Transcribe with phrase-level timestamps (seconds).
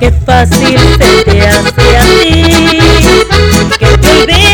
[0.00, 2.78] Qué fácil se te hace a ti.
[3.78, 4.49] Que te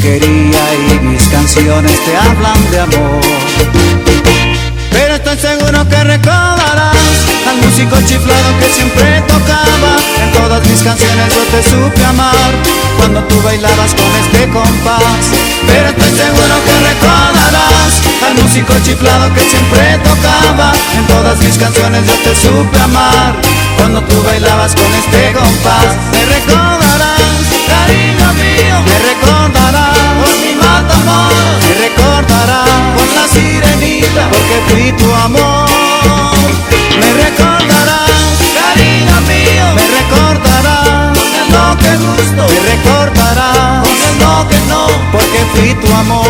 [0.00, 3.20] quería y mis canciones te hablan de amor.
[4.90, 6.96] Pero estoy seguro que recordarás
[7.48, 9.92] al músico chiflado que siempre tocaba.
[10.22, 12.50] En todas mis canciones yo te supe amar
[12.98, 15.24] cuando tú bailabas con este compás.
[15.66, 17.92] Pero estoy seguro que recordarás
[18.26, 20.72] al músico chiflado que siempre tocaba.
[20.96, 23.34] En todas mis canciones yo te supe amar
[23.76, 25.92] cuando tú bailabas con este compás.
[26.12, 29.59] Me recordarás, cariño mío, me recordarás
[34.14, 35.68] porque fui tu amor.
[36.98, 44.18] Me recordarás, cariño mío, me recordarás con el no que gusto, me recordarás con el
[44.18, 46.29] no que no, porque fui tu amor.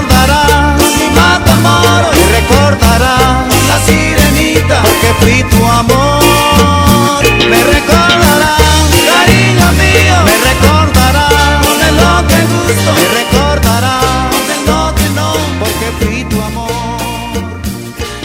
[2.41, 7.23] recordarás la sirenita porque fui tu amor.
[7.49, 8.59] Me recordarás,
[9.09, 15.29] cariño mío, me recordarás de lo que gusto, me recordarás de lo que no,
[15.59, 16.71] porque fui tu amor.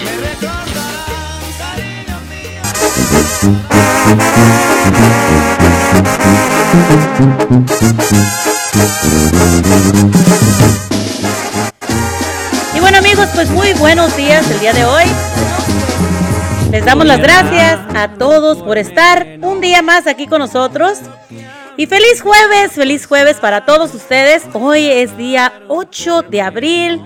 [0.05, 2.63] Me recordarás, cariño mío.
[13.17, 15.05] Amigos, pues muy buenos días el día de hoy.
[16.71, 20.99] Les damos las gracias a todos por estar un día más aquí con nosotros.
[21.79, 24.43] Y feliz jueves, feliz jueves para todos ustedes.
[24.53, 27.01] Hoy es día 8 de abril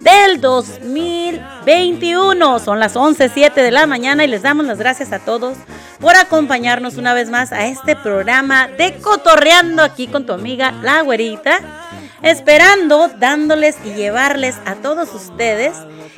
[0.00, 2.58] del 2021.
[2.58, 5.56] Son las 11.07 de la mañana y les damos las gracias a todos
[5.98, 11.00] por acompañarnos una vez más a este programa de Cotorreando aquí con tu amiga La
[11.00, 11.83] Güerita.
[12.24, 15.74] Esperando, dándoles y llevarles a todos ustedes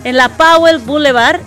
[0.03, 1.39] en la Powell Boulevard.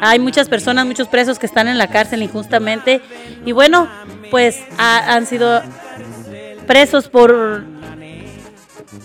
[0.00, 3.00] Hay muchas personas, muchos presos que están en la cárcel injustamente
[3.44, 3.88] y bueno,
[4.30, 5.60] pues ha- han sido
[6.68, 7.64] presos por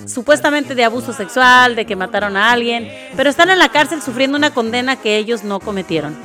[0.05, 4.37] supuestamente de abuso sexual, de que mataron a alguien, pero están en la cárcel sufriendo
[4.37, 6.15] una condena que ellos no cometieron.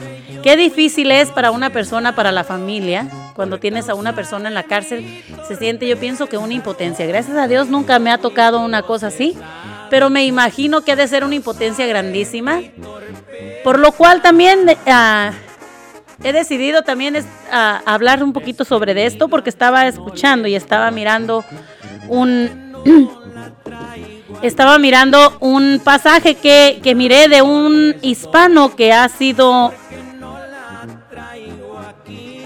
[0.43, 4.55] Qué difícil es para una persona, para la familia, cuando tienes a una persona en
[4.55, 7.07] la cárcel, se siente yo pienso que una impotencia.
[7.07, 9.37] Gracias a Dios nunca me ha tocado una cosa así,
[9.91, 12.61] pero me imagino que ha de ser una impotencia grandísima.
[13.65, 15.33] Por lo cual también ah,
[16.23, 20.55] he decidido también es, ah, hablar un poquito sobre de esto porque estaba escuchando y
[20.55, 21.45] estaba mirando
[22.09, 22.73] un
[24.43, 29.73] estaba mirando un pasaje que, que miré de un hispano que ha sido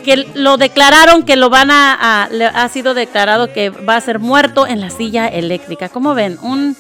[0.06, 4.18] que lo declararon que lo van a, le ha sido declarado que va a ser
[4.20, 5.88] muerto en la silla eléctrica.
[5.90, 6.38] ¿Cómo ven?
[6.40, 6.74] Un,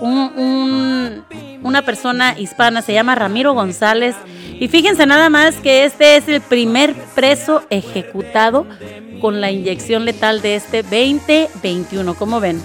[0.00, 1.24] un- un-
[1.62, 4.14] una persona hispana se llama Ramiro González
[4.60, 8.66] y fíjense nada más que este es el primer preso ejecutado
[9.20, 12.14] con la inyección letal de este 2021.
[12.14, 12.60] ¿Cómo ven?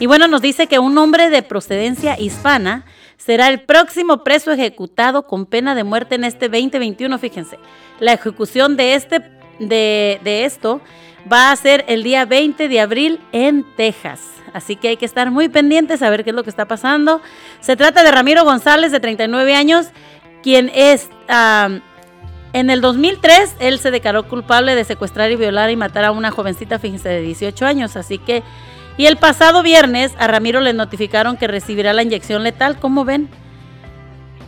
[0.00, 2.84] Y bueno, nos dice que un hombre de procedencia hispana
[3.16, 7.58] será el próximo preso ejecutado con pena de muerte en este 2021, fíjense.
[8.00, 9.20] La ejecución de, este,
[9.58, 10.80] de, de esto
[11.30, 14.20] va a ser el día 20 de abril en Texas.
[14.52, 17.20] Así que hay que estar muy pendientes a ver qué es lo que está pasando.
[17.60, 19.88] Se trata de Ramiro González, de 39 años,
[20.42, 21.10] quien es...
[21.28, 26.30] en el 2003, él se declaró culpable de secuestrar y violar y matar a una
[26.30, 27.96] jovencita, fíjense, de 18 años.
[27.96, 28.42] Así que...
[28.96, 33.28] Y el pasado viernes a Ramiro le notificaron que recibirá la inyección letal, ¿cómo ven?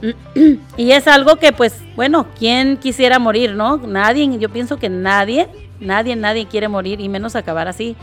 [0.77, 3.79] Y es algo que, pues, bueno, ¿quién quisiera morir, no?
[3.79, 5.49] Nadie, yo pienso que nadie,
[5.81, 7.97] nadie, nadie quiere morir y menos acabar así.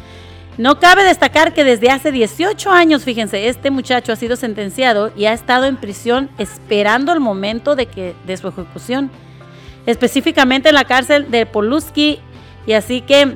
[0.58, 5.26] No cabe destacar que desde hace 18 años, fíjense, este muchacho ha sido sentenciado y
[5.26, 9.12] ha estado en prisión esperando el momento de, que, de su ejecución,
[9.86, 12.20] específicamente en la cárcel de Poluski,
[12.66, 13.36] y así que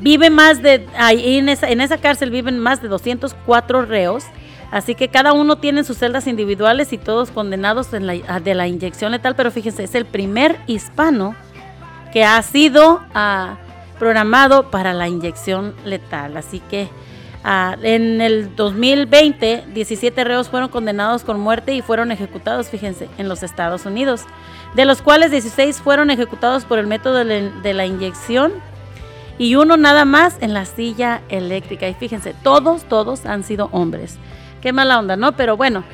[0.00, 4.24] vive más de, ahí en esa, en esa cárcel viven más de 204 reos,
[4.70, 9.36] así que cada uno tiene sus celdas individuales y todos condenados de la inyección letal,
[9.36, 11.34] pero fíjense, es el primer hispano
[12.12, 13.02] que ha sido...
[13.14, 13.58] a
[13.98, 16.36] programado para la inyección letal.
[16.36, 16.88] Así que
[17.44, 23.28] ah, en el 2020, 17 reos fueron condenados con muerte y fueron ejecutados, fíjense, en
[23.28, 24.22] los Estados Unidos,
[24.74, 28.52] de los cuales 16 fueron ejecutados por el método de la inyección
[29.38, 31.88] y uno nada más en la silla eléctrica.
[31.88, 34.16] Y fíjense, todos, todos han sido hombres.
[34.60, 35.32] Qué mala onda, ¿no?
[35.32, 35.84] Pero bueno,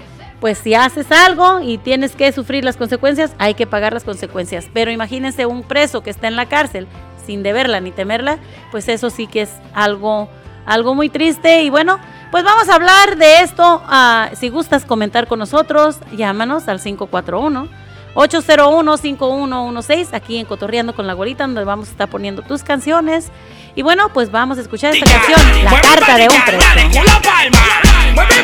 [0.41, 4.69] pues si haces algo y tienes que sufrir las consecuencias, hay que pagar las consecuencias.
[4.73, 6.87] Pero imagínense un preso que está en la cárcel
[7.25, 8.39] sin deberla ni temerla,
[8.71, 10.29] pues eso sí que es algo,
[10.67, 11.63] algo muy triste.
[11.63, 11.99] Y bueno,
[12.31, 13.83] pues vamos a hablar de esto.
[13.87, 17.69] Ah, si gustas comentar con nosotros, llámanos al 541.
[18.15, 23.31] 801-5116 aquí en Cotorreando con la Gorita, donde vamos a estar poniendo tus canciones.
[23.75, 26.63] Y bueno, pues vamos a escuchar esta canción, La Carta de un Preso.
[28.15, 28.43] Mueve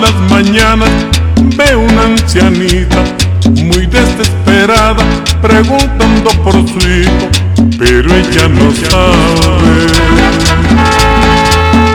[0.00, 0.90] las mañanas
[1.56, 3.02] veo una ancianita
[3.56, 5.04] muy desesperada
[5.40, 7.28] preguntando por su hijo,
[7.78, 9.86] pero ella no sabe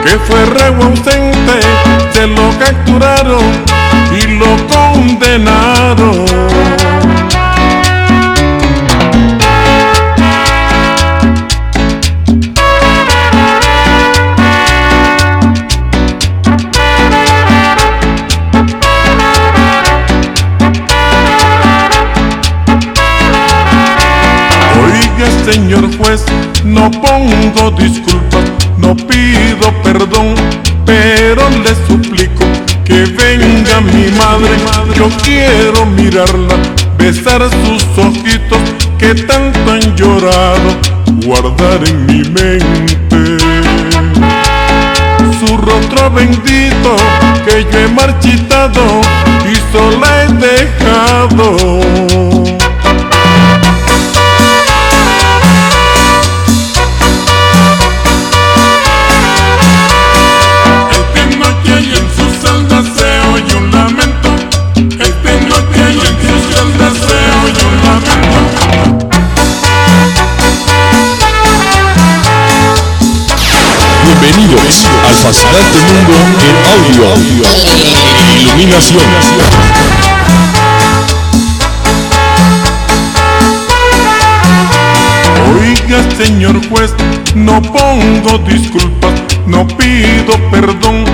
[0.04, 1.60] que fue reo ausente,
[2.12, 3.44] se lo capturaron
[4.12, 6.26] y lo condenaron.
[25.52, 26.24] Señor juez,
[26.64, 28.42] no pongo disculpas,
[28.78, 30.34] no pido perdón,
[30.84, 32.44] pero le suplico
[32.84, 34.50] que venga mi madre,
[34.96, 36.56] yo quiero mirarla,
[36.98, 38.58] besar sus ojitos
[38.98, 40.74] que tanto han llorado,
[41.24, 42.96] guardar en mi mente
[45.38, 46.96] su rostro bendito
[47.44, 48.82] que yo he marchitado
[49.48, 51.85] y sola he dejado.
[75.26, 77.06] Al fascinante mundo en audio.
[78.38, 79.02] Iluminación.
[85.58, 86.94] Oiga, señor juez,
[87.34, 89.14] no pongo disculpas,
[89.48, 91.04] no pido perdón,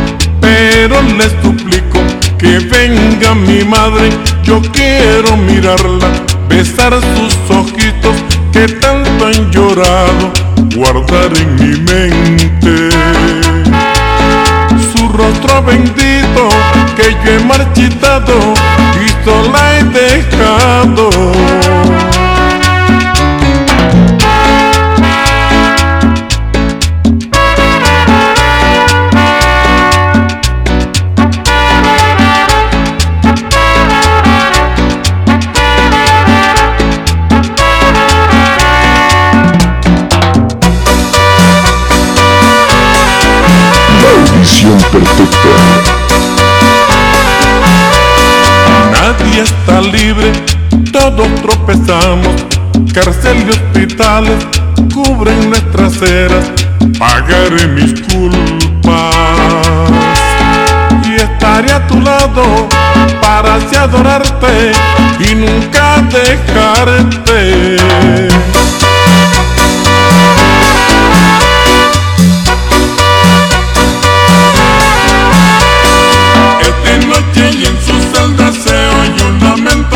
[0.42, 2.00] pero le suplico
[2.36, 4.10] que venga mi madre,
[4.42, 6.08] yo quiero mirarla,
[6.50, 8.16] besar sus ojitos
[8.52, 10.32] que tanto han llorado,
[10.74, 12.61] guardar en mi mente
[15.66, 16.48] bendito
[16.96, 18.54] que yo he marchitado
[19.04, 21.81] y sola he dejado.
[52.92, 54.46] Cárcel y hospitales
[54.92, 56.52] cubren nuestras eras.
[56.98, 59.16] Pagaré mis culpas
[61.02, 62.68] y estaré a tu lado
[63.22, 64.72] para así adorarte
[65.20, 67.76] y nunca dejarte.
[76.60, 79.91] Es de noche y en su celda se oye un lamento.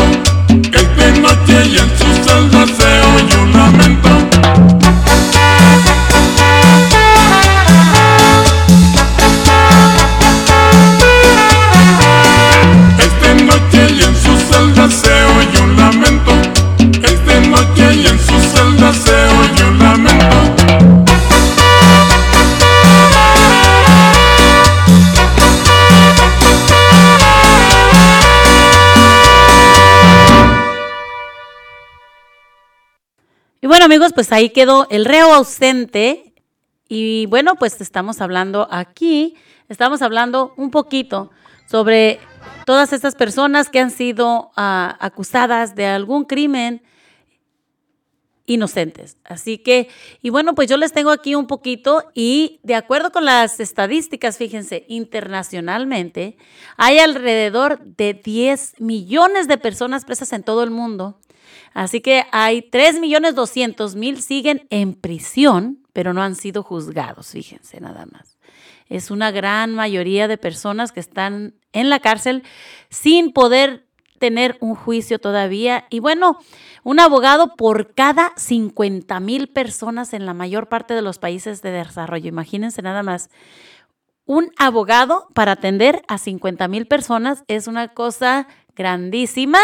[34.17, 36.33] Pues ahí quedó el reo ausente.
[36.89, 39.35] Y bueno, pues estamos hablando aquí,
[39.69, 41.29] estamos hablando un poquito
[41.69, 42.19] sobre
[42.65, 46.81] todas estas personas que han sido ah, acusadas de algún crimen
[48.47, 49.17] inocentes.
[49.23, 49.87] Así que,
[50.23, 54.39] y bueno, pues yo les tengo aquí un poquito y de acuerdo con las estadísticas,
[54.39, 56.37] fíjense, internacionalmente
[56.75, 61.19] hay alrededor de 10 millones de personas presas en todo el mundo.
[61.77, 67.27] Así que hay 3 millones 200 mil siguen en prisión, pero no han sido juzgados,
[67.27, 68.39] fíjense nada más.
[68.89, 72.41] Es una gran mayoría de personas que están en la cárcel
[72.89, 73.85] sin poder
[74.17, 75.85] tener un juicio todavía.
[75.91, 76.39] Y bueno,
[76.81, 81.69] un abogado por cada 50 mil personas en la mayor parte de los países de
[81.69, 82.27] desarrollo.
[82.27, 83.29] Imagínense nada más.
[84.25, 89.59] Un abogado para atender a 50 mil personas es una cosa grandísima.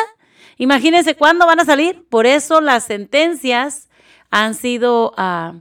[0.63, 2.05] Imagínense cuándo van a salir.
[2.07, 3.89] Por eso las sentencias
[4.31, 5.55] han sido, ah,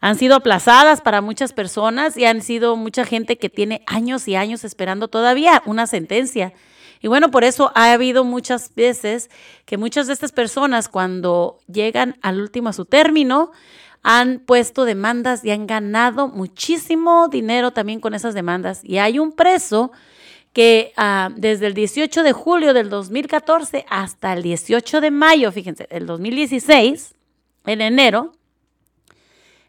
[0.00, 4.36] han sido aplazadas para muchas personas y han sido mucha gente que tiene años y
[4.36, 6.52] años esperando todavía una sentencia.
[7.00, 9.28] Y bueno, por eso ha habido muchas veces
[9.64, 13.50] que muchas de estas personas cuando llegan al último a su término
[14.04, 18.82] han puesto demandas y han ganado muchísimo dinero también con esas demandas.
[18.84, 19.90] Y hay un preso
[20.58, 25.86] que ah, desde el 18 de julio del 2014 hasta el 18 de mayo, fíjense,
[25.88, 27.14] del 2016,
[27.66, 28.32] en enero,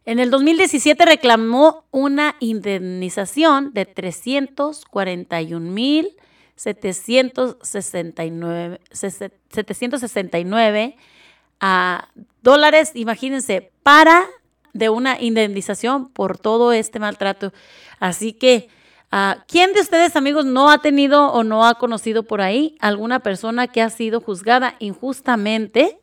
[0.06, 6.10] en el 2017 reclamó una indemnización de 341 mil
[6.56, 10.96] 769, 769
[11.60, 12.10] a
[12.42, 14.26] dólares, imagínense, para
[14.74, 17.54] de una indemnización por todo este maltrato.
[18.00, 18.70] Así que,
[19.12, 23.20] ah, ¿quién de ustedes, amigos, no ha tenido o no ha conocido por ahí alguna
[23.20, 26.00] persona que ha sido juzgada injustamente?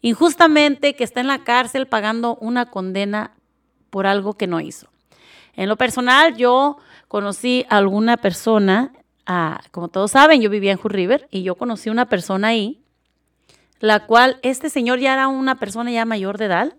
[0.00, 3.32] Injustamente que está en la cárcel pagando una condena
[3.90, 4.88] por algo que no hizo.
[5.54, 8.92] En lo personal, yo conocí a alguna persona
[9.30, 12.80] Ah, como todos saben, yo vivía en Hood River y yo conocí una persona ahí,
[13.78, 16.72] la cual este señor ya era una persona ya mayor de edad.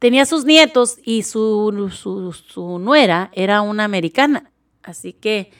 [0.00, 4.50] Tenía sus nietos y su, su, nuera era una americana.
[4.82, 5.52] Así que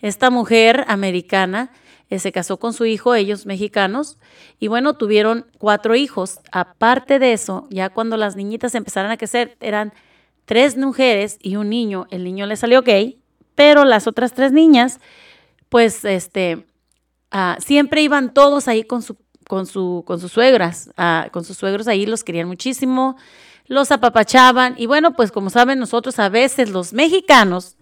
[0.00, 1.72] esta mujer americana
[2.08, 4.18] eh, se casó con su hijo, ellos mexicanos,
[4.60, 6.38] y bueno, tuvieron cuatro hijos.
[6.52, 9.92] Aparte de eso, ya cuando las niñitas empezaron a crecer, eran
[10.44, 12.06] tres mujeres y un niño.
[12.10, 13.18] El niño le salió gay
[13.56, 15.00] pero las otras tres niñas,
[15.68, 16.66] pues, este,
[17.32, 19.16] ah, siempre iban todos ahí con su,
[19.48, 23.16] con su, con sus suegras, ah, con sus suegros ahí los querían muchísimo,
[23.66, 27.76] los apapachaban y bueno, pues como saben nosotros a veces los mexicanos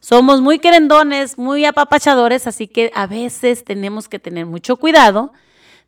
[0.00, 5.32] somos muy querendones, muy apapachadores, así que a veces tenemos que tener mucho cuidado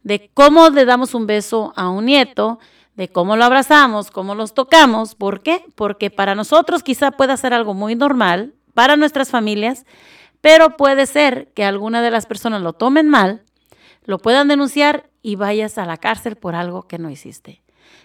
[0.02, 2.58] de cómo le damos un beso a un nieto,
[2.96, 5.14] de cómo lo abrazamos, cómo los tocamos.
[5.14, 5.64] ¿Por qué?
[5.74, 9.84] Porque para nosotros quizá pueda ser algo muy normal, para nuestras familias,
[10.40, 13.42] pero puede ser que alguna de las personas lo tomen mal,
[14.04, 17.62] lo puedan denunciar y vayas a la cárcel por algo que no hiciste.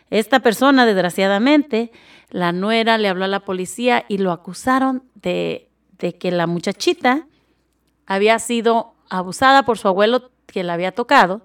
[0.10, 1.92] Esta persona, desgraciadamente,
[2.30, 7.28] la nuera le habló a la policía y lo acusaron de, de que la muchachita
[8.06, 11.42] había sido abusada por su abuelo que la había tocado.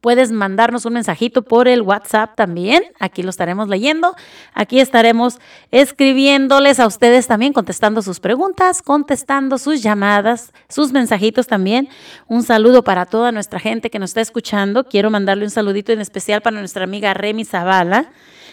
[0.00, 2.84] Puedes mandarnos un mensajito por el WhatsApp también.
[2.98, 4.14] Aquí lo estaremos leyendo.
[4.54, 5.38] Aquí estaremos
[5.70, 11.90] escribiéndoles a ustedes también, contestando sus preguntas, contestando sus llamadas, sus mensajitos también.
[12.28, 14.84] Un saludo para toda nuestra gente que nos está escuchando.
[14.84, 18.10] Quiero mandarle un saludito en especial para nuestra amiga Remy Zavala,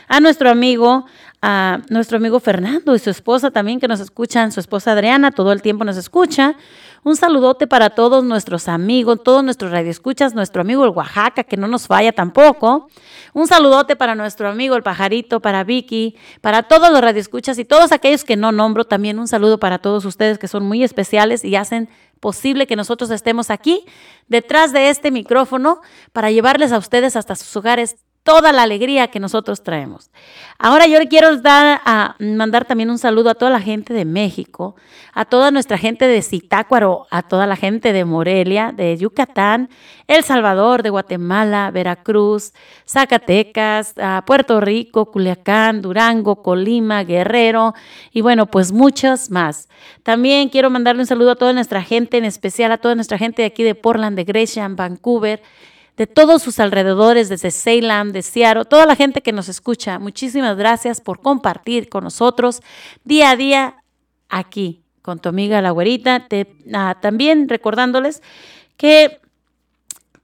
[0.09, 1.05] a nuestro amigo,
[1.41, 5.53] a nuestro amigo Fernando y su esposa también que nos escuchan, su esposa Adriana, todo
[5.53, 6.55] el tiempo nos escucha.
[7.03, 11.67] Un saludote para todos nuestros amigos, todos nuestros radioescuchas, nuestro amigo el Oaxaca, que no
[11.67, 12.89] nos falla tampoco.
[13.33, 17.91] Un saludote para nuestro amigo el Pajarito, para Vicky, para todos los radioescuchas y todos
[17.91, 18.85] aquellos que no nombro.
[18.85, 23.11] También un saludo para todos ustedes que son muy especiales y hacen posible que nosotros
[23.11, 23.85] estemos aquí
[24.27, 25.81] detrás de este micrófono
[26.13, 27.95] para llevarles a ustedes hasta sus hogares
[28.27, 30.11] toda la alegría que nosotros traemos.
[30.59, 34.03] Ahora yo le quiero dar a mandar también un saludo a toda la gente de
[34.03, 34.75] México,
[35.13, 39.69] a toda nuestra gente de Zitácuaro, a toda la gente de Morelia, de Yucatán,
[40.07, 42.51] El Salvador, de Guatemala, Veracruz,
[42.85, 47.75] Zacatecas, a Puerto Rico, Culiacán, Durango, Colima, Guerrero
[48.11, 49.69] y bueno, pues muchas más.
[50.03, 53.41] También quiero mandarle un saludo a toda nuestra gente, en especial a toda nuestra gente
[53.43, 55.41] de aquí de Portland, de Gresham, Vancouver,
[55.97, 59.99] de todos sus alrededores, desde Salem, de Seattle, toda la gente que nos escucha.
[59.99, 62.61] Muchísimas gracias por compartir con nosotros
[63.03, 63.75] día a día
[64.29, 66.27] aquí con tu amiga la güerita.
[66.73, 68.21] Ah, también recordándoles
[68.75, 69.21] que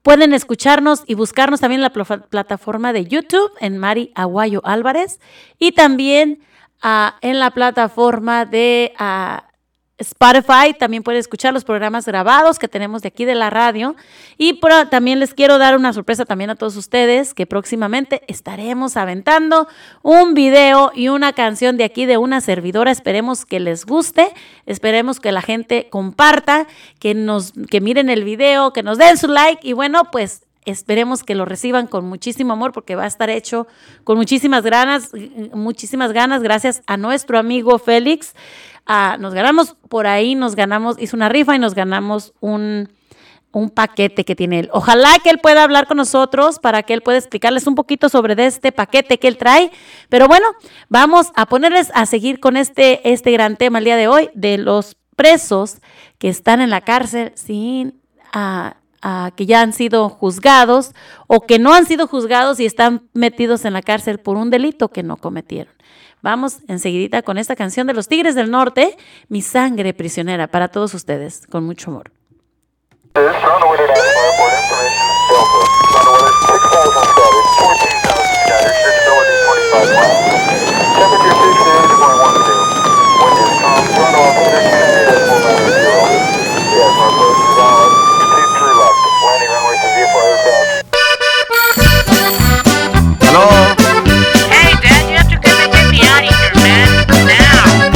[0.01, 5.21] pueden escucharnos y buscarnos también en la plataforma de YouTube en Mari Aguayo Álvarez
[5.57, 6.41] y también
[6.81, 9.45] ah, en la plataforma de ah,
[10.03, 13.95] Spotify, también puede escuchar los programas grabados que tenemos de aquí de la radio.
[14.37, 19.67] Y también les quiero dar una sorpresa también a todos ustedes que próximamente estaremos aventando
[20.01, 22.91] un video y una canción de aquí de una servidora.
[22.91, 24.33] Esperemos que les guste,
[24.65, 26.67] esperemos que la gente comparta,
[26.99, 31.23] que nos que miren el video, que nos den su like y bueno, pues esperemos
[31.23, 33.67] que lo reciban con muchísimo amor porque va a estar hecho
[34.03, 35.11] con muchísimas ganas,
[35.53, 38.33] muchísimas ganas gracias a nuestro amigo Félix
[39.19, 42.89] nos ganamos por ahí, nos ganamos, hizo una rifa y nos ganamos un,
[43.51, 44.69] un paquete que tiene él.
[44.73, 48.33] Ojalá que él pueda hablar con nosotros para que él pueda explicarles un poquito sobre
[48.45, 49.71] este paquete que él trae.
[50.09, 50.47] Pero bueno,
[50.89, 54.57] vamos a ponerles a seguir con este, este gran tema el día de hoy de
[54.57, 55.77] los presos
[56.17, 58.01] que están en la cárcel sin...
[59.35, 60.93] que ya han sido juzgados
[61.27, 64.89] o que no han sido juzgados y están metidos en la cárcel por un delito
[64.89, 65.73] que no cometieron.
[66.21, 70.93] Vamos enseguidita con esta canción de los Tigres del Norte, Mi sangre prisionera, para todos
[70.93, 72.11] ustedes, con mucho amor.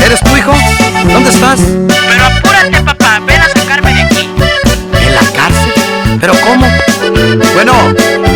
[0.03, 0.51] ¿Eres tu hijo?
[1.13, 1.59] ¿Dónde estás?
[1.87, 3.19] Pero apúrate, papá.
[3.23, 4.29] Ven a sacarme de aquí.
[4.99, 5.73] ¿En la cárcel?
[6.19, 6.65] ¿Pero cómo?
[7.53, 7.73] Bueno,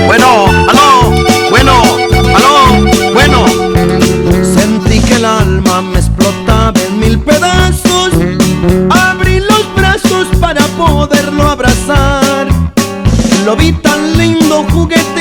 [0.05, 1.11] bueno, aló,
[1.49, 1.81] bueno,
[2.35, 3.45] aló, bueno.
[4.43, 8.11] Sentí que el alma me explotaba en mil pedazos.
[8.91, 12.47] Abrí los brazos para poderlo abrazar.
[13.43, 15.20] Lo vi tan lindo jugueteando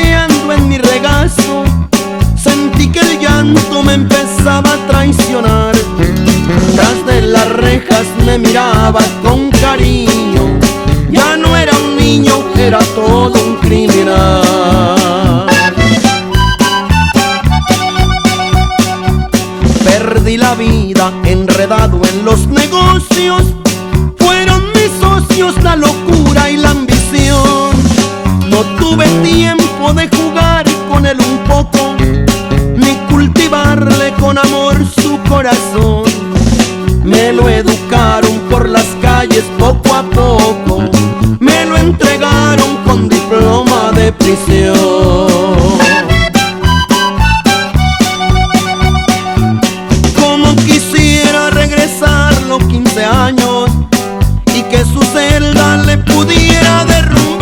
[8.24, 10.58] me mirabas con cariño.
[11.10, 15.46] Ya no era un niño, era todo un criminal.
[19.84, 23.42] Perdí la vida enredado en los negocios.
[24.16, 27.70] Fueron mis socios la locura y la ambición.
[28.48, 31.96] No tuve tiempo de jugar con él un poco,
[32.76, 36.19] ni cultivarle con amor su corazón
[37.04, 40.82] me lo educaron por las calles poco a poco,
[41.38, 44.76] me lo entregaron con diploma de prisión.
[50.20, 53.70] Como quisiera regresar los 15 años
[54.54, 57.39] y que su celda le pudiera derrumbar.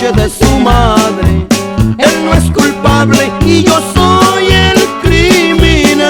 [0.00, 1.48] De su madre.
[1.98, 6.08] Él no es culpable y yo soy el criminal.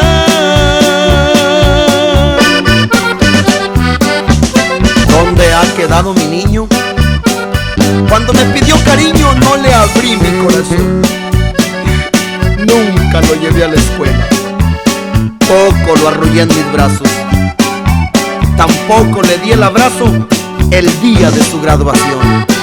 [5.09, 6.69] ¿Dónde ha quedado mi niño?
[8.11, 11.01] Cuando me pidió cariño no le abrí mi corazón.
[12.59, 14.29] Nunca lo llevé a la escuela.
[15.41, 17.09] Poco lo arrullé en mis brazos.
[18.55, 20.05] Tampoco le di el abrazo
[20.71, 22.58] el día de su graduación.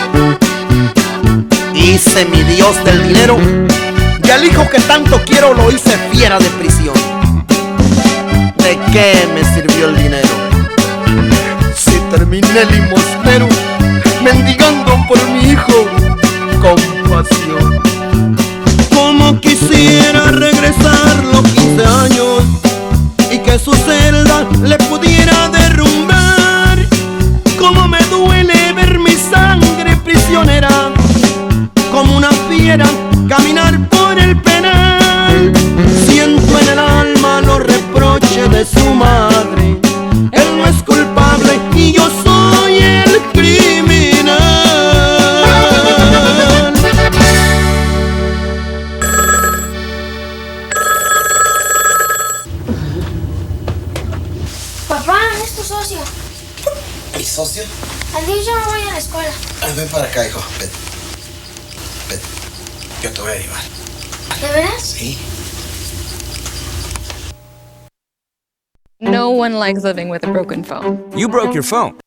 [1.73, 3.37] Hice mi dios del dinero
[4.23, 6.95] y al hijo que tanto quiero lo hice fiera de prisión.
[8.57, 10.29] ¿De qué me sirvió el dinero?
[11.75, 13.47] Si terminé limosnero,
[14.23, 15.87] mendigando por mi hijo
[16.61, 17.81] compasión.
[18.93, 22.43] Como quisiera regresar los 15 años
[23.31, 25.14] y que su celda le pudiera
[33.27, 35.53] caminar por el penal.
[36.07, 39.79] Siento en el alma los reproches de su madre.
[40.31, 44.35] Él no es culpable y yo soy el criminal.
[54.87, 55.99] Papá, es tu socio.
[57.17, 57.63] ¿Mi socio?
[58.15, 59.31] Al día yo no voy a la escuela.
[59.75, 60.41] Ven para acá, hijo.
[60.59, 60.94] Ven.
[63.05, 63.61] Yo te voy a llevar.
[64.41, 64.81] ¿De veras?
[64.81, 65.15] Sí.
[68.99, 71.05] No one likes living with a broken phone.
[71.15, 71.99] You broke your phone.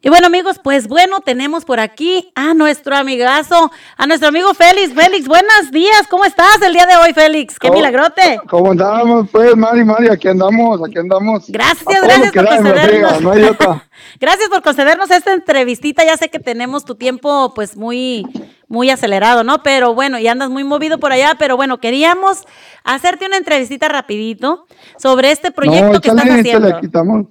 [0.00, 4.94] Y bueno, amigos, pues bueno, tenemos por aquí a nuestro amigazo, a nuestro amigo Félix.
[4.94, 6.06] Félix, buenos días.
[6.08, 7.58] ¿Cómo estás el día de hoy, Félix?
[7.58, 8.40] ¡Qué ¿Cómo- milagrote!
[8.48, 9.28] ¿Cómo andamos?
[9.32, 11.46] Pues, Mari, Mari, aquí andamos, aquí andamos.
[11.48, 13.20] Gracias, gracias por concedernos.
[13.20, 13.42] no hay.
[14.20, 16.04] Gracias por concedernos esta entrevistita.
[16.04, 18.24] Ya sé que tenemos tu tiempo pues muy
[18.68, 19.62] muy acelerado, ¿no?
[19.64, 22.44] Pero bueno, y andas muy movido por allá, pero bueno, queríamos
[22.84, 26.68] hacerte una entrevistita rapidito sobre este proyecto no, que estás haciendo.
[26.68, 27.26] aquí estamos.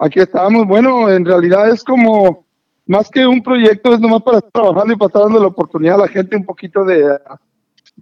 [0.00, 0.66] Aquí estamos.
[0.66, 2.46] Bueno, en realidad es como,
[2.86, 5.96] más que un proyecto, es nomás para estar trabajando y para estar dando la oportunidad
[5.96, 7.18] a la gente un poquito de,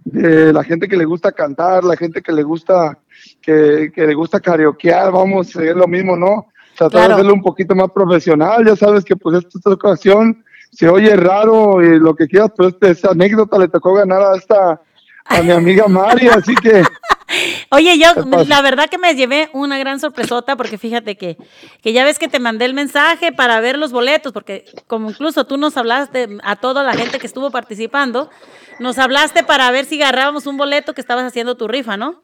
[0.05, 2.99] de la gente que le gusta cantar, la gente que le gusta,
[3.41, 6.47] que, que le gusta karaokear, vamos, es lo mismo, ¿no?
[6.77, 7.07] Tratar Claro.
[7.07, 11.81] de hacerlo un poquito más profesional, ya sabes que pues esta ocasión se oye raro
[11.83, 14.79] y lo que quieras, pero este, esa anécdota le tocó ganar a esta,
[15.25, 16.83] a mi amiga Mari, así que...
[17.69, 18.07] Oye, yo
[18.47, 21.37] la verdad que me llevé una gran sorpresota porque fíjate que,
[21.81, 25.45] que ya ves que te mandé el mensaje para ver los boletos, porque como incluso
[25.45, 28.29] tú nos hablaste a toda la gente que estuvo participando,
[28.79, 32.21] nos hablaste para ver si agarrábamos un boleto que estabas haciendo tu rifa, ¿no?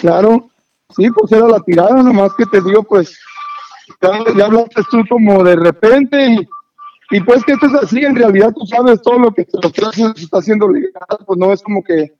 [0.00, 0.50] Claro,
[0.96, 3.18] sí, pues era la tirada, nomás que te digo, pues,
[4.00, 6.48] ya, hablaste tú como de repente y,
[7.16, 9.84] y pues que esto es así, en realidad tú sabes todo lo que, lo que
[9.84, 10.92] haces, se está haciendo legal,
[11.26, 12.12] pues no es como que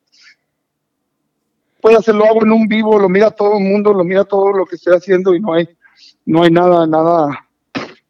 [1.82, 4.64] puede hacerlo hago en un vivo, lo mira todo el mundo, lo mira todo lo
[4.64, 5.68] que estoy haciendo y no hay,
[6.24, 7.48] no hay nada, nada,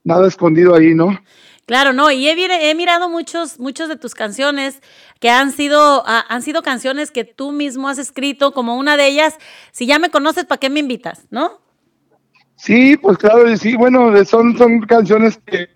[0.04, 1.18] nada escondido ahí, ¿no?
[1.64, 4.82] Claro, no, y he, he mirado muchos, muchos de tus canciones
[5.20, 9.06] que han sido, ah, han sido canciones que tú mismo has escrito, como una de
[9.06, 9.38] ellas,
[9.72, 11.26] si ya me conoces, ¿para qué me invitas?
[11.30, 11.52] ¿No?
[12.56, 15.68] Sí, pues claro, y sí, bueno, son, son canciones que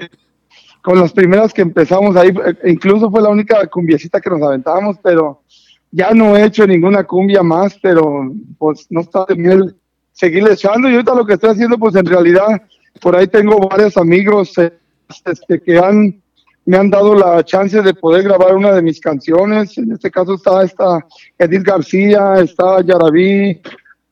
[0.83, 4.99] con las primeras que empezamos ahí, eh, incluso fue la única cumbiecita que nos aventábamos,
[5.03, 5.43] pero
[5.91, 9.77] ya no he hecho ninguna cumbia más, pero pues no está de miel
[10.13, 10.89] seguirle echando.
[10.89, 12.63] Y ahorita lo que estoy haciendo, pues en realidad
[13.01, 14.73] por ahí tengo varios amigos eh,
[15.25, 16.21] este, que han
[16.67, 20.35] me han dado la chance de poder grabar una de mis canciones, en este caso
[20.35, 20.99] está esta
[21.39, 23.63] Edith García, está Yaraví,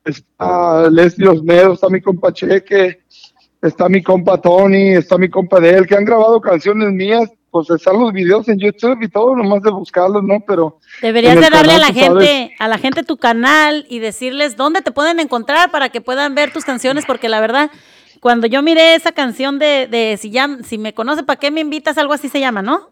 [0.04, 3.00] está Leslie Osmedo, está mi compa Cheque,
[3.60, 7.70] está mi compa Tony, está mi compa de él, que han grabado canciones mías, pues
[7.70, 10.40] están los videos en YouTube y todo, nomás de buscarlos, ¿no?
[10.44, 14.56] Pero Deberías de darle a la sabes, gente, a la gente tu canal y decirles
[14.56, 17.70] dónde te pueden encontrar para que puedan ver tus canciones, porque la verdad,
[18.18, 21.60] cuando yo miré esa canción de, de si ya, si me conoce, ¿para qué me
[21.60, 21.96] invitas?
[21.96, 22.90] Algo así se llama, ¿no?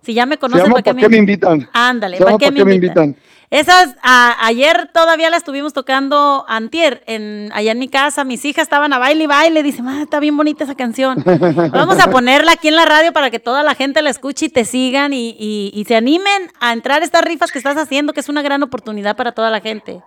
[0.00, 1.68] Si ya me Se conoce, llama ¿para qué, ¿Para qué me invitan?
[1.74, 3.16] Ándale, llama ¿para qué, ¿Para me, invitan?
[3.50, 8.62] Esas, a- ayer todavía la estuvimos tocando antier, en, allá en mi casa, mis hijas
[8.62, 11.16] estaban a baile y baile, dice, "Ma, está bien bonita esa canción.
[11.72, 14.50] Vamos a ponerla aquí en la radio para que toda la gente la escuche y
[14.50, 18.12] te sigan y, y- y se animen a entrar a estas rifas que estás haciendo,
[18.12, 20.00] que es una gran oportunidad para toda la gente.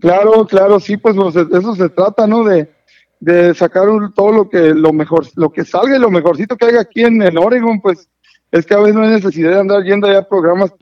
[0.00, 2.42] Claro, claro, sí, pues, eso se trata, ¿no?
[2.42, 2.72] De,
[3.20, 6.66] de sacar un- todo lo que lo mejor, lo que salga y lo mejorcito que
[6.66, 8.08] haya aquí en, en Oregon, pues
[8.50, 10.72] es que a veces no hay necesidad de andar yendo allá a programas.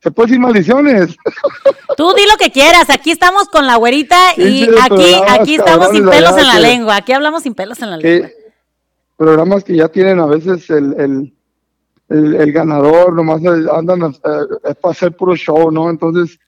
[0.00, 1.16] Se puede decir maldiciones.
[1.96, 6.08] Tú di lo que quieras, aquí estamos con la güerita y aquí, aquí estamos sin
[6.08, 8.28] pelos en la que- lengua, aquí hablamos sin pelos en la lengua.
[8.28, 8.34] que
[9.16, 11.34] programas que ya tienen a veces el, el,
[12.10, 13.40] el, el ganador, nomás
[13.72, 15.90] andan a- eh, para hacer puro show, ¿no?
[15.90, 16.38] Entonces,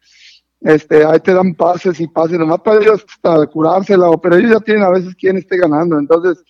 [0.61, 4.53] este, ahí te dan pases y pases, nomás para ellos para curársela, o- pero ellos
[4.53, 6.45] ya tienen a veces quién esté ganando, entonces,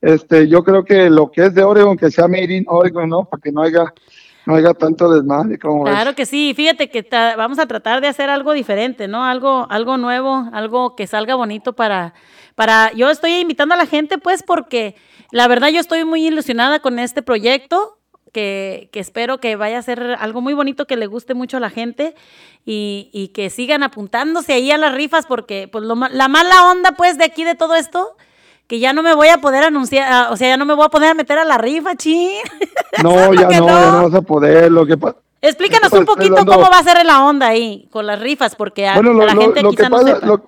[0.00, 3.24] este, yo creo que lo que es de Oregon, que sea made in Oregon, ¿no?
[3.26, 3.84] Para que no haya,
[4.46, 5.58] no haya tanto desmadre.
[5.58, 9.24] Claro que sí, fíjate que vamos a tratar de hacer algo diferente, ¿no?
[9.24, 12.14] Algo, algo nuevo, algo que salga bonito para,
[12.54, 14.96] para, yo estoy invitando a la gente, pues, porque
[15.30, 17.98] la verdad yo estoy muy ilusionada con este proyecto,
[18.32, 21.60] que, que espero que vaya a ser algo muy bonito, que le guste mucho a
[21.60, 22.14] la gente
[22.64, 26.92] y, y que sigan apuntándose ahí a las rifas, porque, pues, lo, la mala onda,
[26.92, 28.16] pues, de aquí de todo esto,
[28.70, 30.86] que ya no me voy a poder anunciar, ah, o sea, ya no me voy
[30.86, 32.38] a poder meter a la rifa, chin.
[33.02, 35.16] No, ya que no, ya no vas a poder, lo que pasa.
[35.42, 38.86] Explícanos un poquito dando- cómo va a ser la onda ahí con las rifas, porque
[38.86, 40.26] a, Bueno, a lo, la lo- gente lo quizá que no pasa, sepa.
[40.28, 40.44] lo-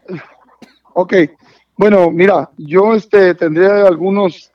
[0.95, 1.15] ok,
[1.77, 4.53] bueno, mira, yo este tendría algunos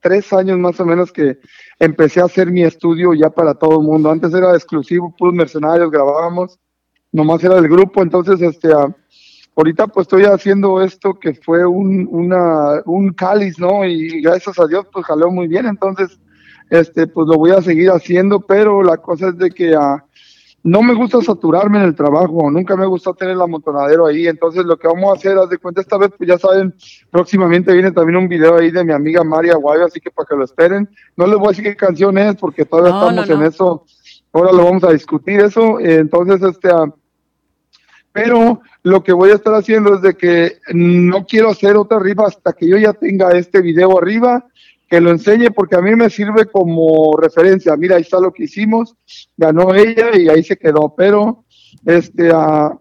[0.00, 1.36] tres años más o menos que
[1.78, 4.10] empecé a hacer mi estudio ya para todo el mundo.
[4.10, 6.58] Antes era exclusivo, puros mercenarios, grabábamos,
[7.12, 8.88] nomás era el grupo, entonces este ah,
[9.60, 13.84] ahorita pues estoy haciendo esto que fue un, una, un cáliz, ¿no?
[13.84, 16.18] Y gracias a Dios pues jaló muy bien, entonces
[16.70, 20.02] este pues lo voy a seguir haciendo, pero la cosa es de que ah,
[20.62, 24.64] no me gusta saturarme en el trabajo, nunca me gusta tener el amontonadero ahí, entonces
[24.64, 26.74] lo que vamos a hacer, haz de cuenta, esta vez, pues ya saben,
[27.10, 30.36] próximamente viene también un video ahí de mi amiga María Guayo, así que para que
[30.36, 33.36] lo esperen, no les voy a decir qué canción es, porque todavía No, estamos no,
[33.36, 33.42] no.
[33.42, 33.84] en eso,
[34.32, 36.86] ahora lo vamos a discutir eso, entonces, este, ah,
[38.12, 42.26] pero lo que voy a estar haciendo es de que no quiero hacer otra rifa
[42.26, 44.44] hasta que yo ya tenga este video arriba,
[44.88, 47.76] que lo enseñe porque a mí me sirve como referencia.
[47.76, 48.94] Mira, ahí está lo que hicimos,
[49.36, 50.92] ganó ella y ahí se quedó.
[50.96, 51.44] Pero
[51.86, 52.72] este, ah,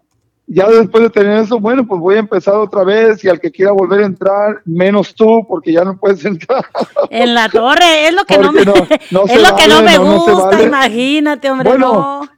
[0.48, 3.52] ya después de tener eso, bueno, pues voy a empezar otra vez y al que
[3.52, 6.66] quiera volver a entrar, menos tú, porque ya no puedes entrar.
[7.12, 8.74] En la torre, es lo que no me, no-
[9.12, 10.64] no es lo que no me no gusta, vale.
[10.64, 12.30] imagínate, hombre, Bueno, no.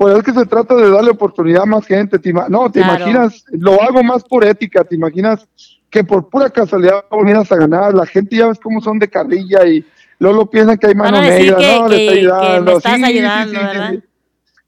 [0.00, 2.18] Pues es que se trata de darle oportunidad a más gente.
[2.18, 3.04] Te ima- no, te Claro.
[3.06, 5.46] imaginas, lo hago más por ética, te imaginas
[5.90, 7.92] que por pura casualidad volvieras a ganar.
[7.92, 9.84] La gente ya ves cómo son de carrilla y
[10.18, 11.58] luego lo piensan que hay mano negra.
[11.60, 12.78] no, le estoy que me dando.
[12.78, 13.90] estás Sí, ayudando, sí, sí, ¿verdad?
[13.92, 14.02] sí.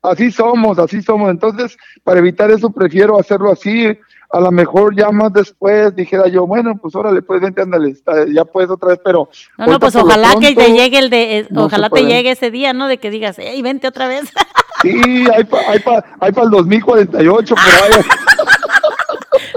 [0.03, 1.31] Así somos, así somos.
[1.31, 3.87] Entonces, para evitar eso, prefiero hacerlo así.
[4.33, 7.95] A lo mejor ya más después dijera yo, bueno, pues órale, pues vente, ándale,
[8.33, 9.29] ya puedes otra vez, pero.
[9.59, 12.51] No, no, pues ojalá que te llegue el de, eh, no ojalá te llegue ese
[12.51, 12.89] día, ¿no?
[12.89, 14.25] De que digas, hey, vente otra vez.
[14.81, 18.05] Sí, hay para hay pa, hay pa el 2048 por ahí.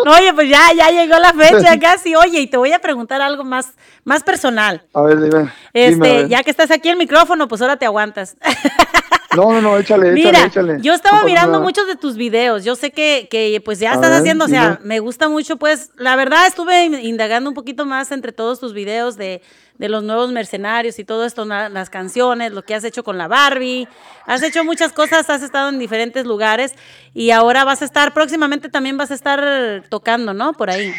[0.06, 2.16] No, Oye, pues ya, ya llegó la fecha casi.
[2.16, 4.84] Oye, y te voy a preguntar algo más, más personal.
[4.94, 5.30] A ver, dime.
[5.40, 6.28] dime, a Este, ver.
[6.28, 8.38] ya que estás aquí el micrófono, pues ahora te aguantas.
[9.36, 10.78] No, no, no, échale, échale, Mira, échale.
[10.82, 11.64] yo estaba No mirando nada.
[11.64, 12.64] muchos de tus videos.
[12.64, 14.80] Yo sé que, que pues ya A estás ver, haciendo, o sea, dime.
[14.84, 18.74] me gusta mucho, pues, la verdad estuve in- indagando un poquito más entre todos tus
[18.74, 19.42] videos de,
[19.78, 23.18] de los nuevos mercenarios y todo esto, na- las canciones, lo que has hecho con
[23.18, 23.88] la Barbie.
[24.26, 26.74] Has hecho muchas cosas, has estado en diferentes lugares
[27.14, 30.54] y ahora vas a estar, próximamente también vas a estar tocando, ¿no?
[30.54, 30.94] Por ahí.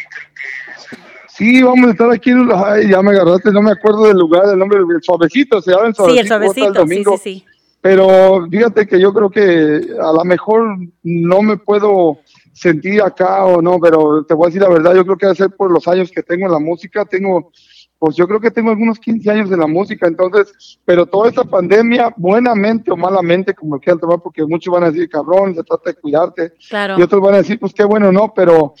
[1.29, 2.31] Sí, vamos a estar aquí.
[2.31, 5.71] en- Ay, ya me agarraste, no me acuerdo del lugar, del nombre, el suavecito, se
[5.71, 6.13] llama el suavecito.
[6.13, 7.45] Sí, el suavecito, sí, sí, sí.
[7.81, 12.17] Pero fíjate que yo creo que a lo mejor no me puedo
[12.53, 15.31] sentir acá o no, pero te voy a decir la verdad, yo creo que va
[15.31, 17.51] a ser por los años que tengo en la música, tengo,
[17.99, 21.43] pues yo creo que tengo algunos 15 años en la música, entonces, pero toda esta
[21.43, 25.91] pandemia, buenamente o malamente, como quieran tomar, porque muchos van a decir, cabrón, se trata
[25.91, 26.95] de cuidarte, Claro.
[26.97, 28.73] y otros van a decir, pues qué bueno, no, pero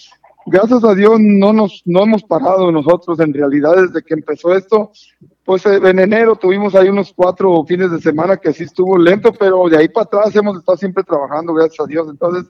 [0.47, 4.91] gracias a Dios no nos no hemos parado nosotros en realidad desde que empezó esto.
[5.43, 9.31] Pues eh, en enero tuvimos ahí unos cuatro fines de semana que sí estuvo lento,
[9.31, 12.07] pero de ahí para atrás hemos estado siempre trabajando, gracias a Dios.
[12.09, 12.45] Entonces,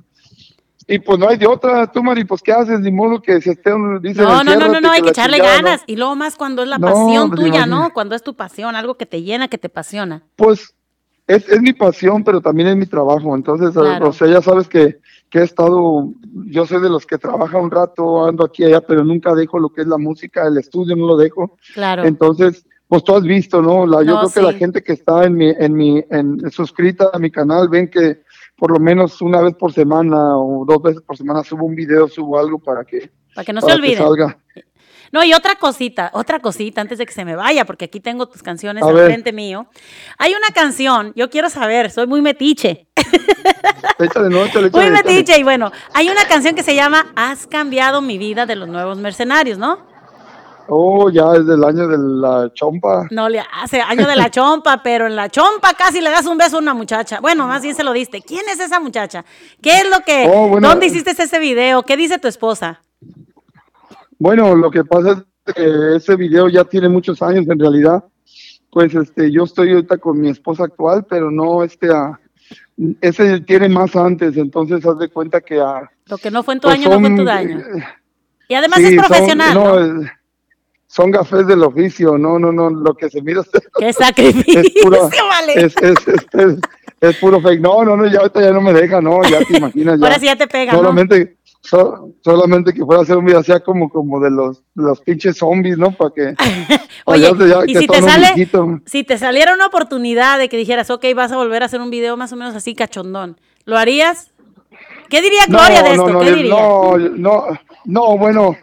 [0.88, 3.52] y pues no hay de otra, tú Mari, pues qué haces, ni modo que se
[3.52, 3.72] esté,
[4.02, 5.66] dicen, No, no, no, no, hay que echarle chingada, ¿no?
[5.66, 5.84] ganas.
[5.86, 7.66] Y luego más cuando es la No, pasión pues, tuya.
[7.66, 7.92] ¿no?
[7.94, 10.24] Cuando es tu pasión, algo que te llena, que te apasiona.
[10.38, 10.74] Pues
[11.28, 13.36] es, es mi pasión, pero también es mi trabajo.
[13.36, 14.10] Entonces, Claro.
[14.10, 15.00] o sea, ya sabes que
[15.30, 16.14] que he estado,
[16.46, 19.60] yo soy de los que trabaja un rato, ando aquí y allá, pero nunca dejo
[19.60, 21.58] lo que es la música, el estudio no lo dejo.
[21.74, 22.06] Claro.
[22.06, 23.86] Entonces, pues tú has visto, ¿no?
[23.86, 27.10] La, yo No, creo que la gente que está en mi, en mi, en, suscrita
[27.12, 28.22] a mi canal ven que
[28.56, 32.08] por lo menos una vez por semana o dos veces por semana subo un video,
[32.08, 34.38] subo algo para que, Para que no se para que salga.
[35.12, 38.28] No, y otra cosita, otra cosita antes de que se me vaya, porque aquí tengo
[38.28, 39.68] tus canciones al frente mío.
[40.18, 42.88] Hay una canción, yo quiero saber, soy muy metiche,
[44.00, 44.92] Échale, no, échale, muy échale, échale.
[44.92, 48.68] metiche, y bueno, hay una canción que se llama Has cambiado mi vida de los
[48.68, 49.80] nuevos mercenarios, ¿no?
[50.70, 53.08] Oh, ya es del año de la chompa.
[53.10, 56.38] No le hace año de la chompa, pero en la chompa casi le das un
[56.38, 57.20] beso a una muchacha.
[57.22, 58.22] Bueno, más bien se lo diste.
[58.22, 59.24] ¿Quién es esa muchacha?
[59.62, 60.30] ¿Qué es lo que?
[60.30, 60.68] Oh, bueno.
[60.68, 61.84] ¿Dónde hiciste ese video?
[61.84, 62.82] ¿Qué dice tu esposa?
[64.20, 68.04] Bueno, lo que pasa es que ese video ya tiene muchos años en realidad.
[68.72, 72.20] Pues este, yo estoy ahorita con mi esposa actual, pero no este, ah,
[73.02, 76.60] ese tiene más antes, entonces haz de cuenta que ah, Lo que no fue en
[76.60, 77.60] tu pues año no fue en tu son, daño.
[77.60, 77.84] eh,
[78.50, 79.54] Y además sí, es son- profesional.
[79.54, 80.04] no, ¿no?
[80.04, 80.12] eh,
[80.90, 83.42] son gafés del oficio, no, no, no, lo que se mira
[83.78, 85.54] ¡Qué sacrificio, es puro, vale!
[85.66, 86.58] es, es, es,
[87.02, 87.62] es- puro fake.
[87.62, 90.00] No, no, no, ya ahorita ya no me deja, no, ya te imaginas.
[90.00, 90.06] Ya.
[90.08, 90.80] Ahora sí ya te pega, ¿no?
[90.80, 91.37] Solamente,
[91.70, 95.38] so- solamente que fuera a hacer un video así como, como de los, los pinches
[95.38, 95.92] zombies, ¿no?
[95.98, 96.36] Para que.
[97.06, 98.50] Oye, ya- y que si te sale,
[98.86, 101.90] si te saliera una oportunidad de que dijeras, ok, vas a volver a hacer un
[101.90, 104.32] video más o menos así cachondón, ¿lo harías?
[105.10, 106.10] ¿Qué diría Gloria de esto?
[106.10, 106.54] no, ¿Qué yo- diría?
[106.54, 107.44] no, no,
[107.86, 108.56] no, bueno,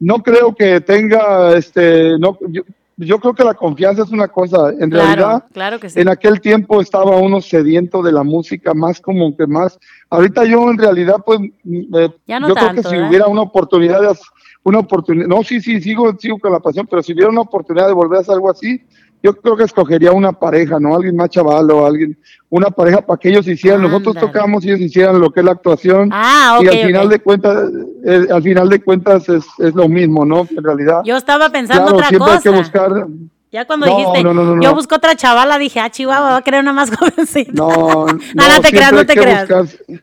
[0.00, 2.62] no creo que tenga, este, no, yo,
[2.96, 6.00] yo creo que la confianza es una cosa, en claro, realidad, claro que sí.
[6.00, 9.78] en aquel tiempo estaba uno sediento de la música, más como que más,
[10.08, 13.08] ahorita yo en realidad, pues, eh, Ya no yo tanto, creo que si ¿verdad?
[13.08, 14.16] hubiera una oportunidad, de
[14.62, 17.86] una oportunidad, no, sí, sí, sigo, sigo con la pasión, pero si hubiera una oportunidad
[17.86, 18.80] de volver a hacer algo así,
[19.26, 20.94] yo creo que escogería una pareja, ¿no?
[20.94, 22.16] Alguien más chaval o alguien,
[22.48, 25.50] una pareja para que ellos hicieran, nosotros tocamos y ellos hicieran lo que es la
[25.52, 26.10] actuación.
[26.12, 27.70] Ah, y ok, al final de cuentas,
[28.04, 30.46] eh, al final de cuentas es, es lo mismo, ¿no?
[30.56, 31.00] En realidad.
[31.04, 32.60] Yo estaba pensando claro, otra siempre hay que cosa.
[32.60, 33.06] buscar,
[33.50, 36.36] Ya cuando No, dijiste, no, no, no, yo busco otra chavala, dije, ah, Chihuahua, va
[36.36, 37.50] a querer una más jovencita.
[37.54, 39.48] no, no, no, te creas, no te creas.
[39.48, 40.00] buscar-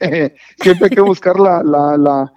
[0.00, 2.32] eh, siempre hay que buscar la, la, la,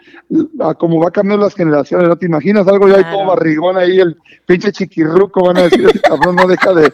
[0.57, 2.15] la- cómo va cambiando las generaciones, ¿no?
[2.17, 3.27] ¿Te imaginas algo ya todo Claro.
[3.27, 6.93] barrigón ahí, el pinche chiquirruco, van a decir, ese cabrón no deja de...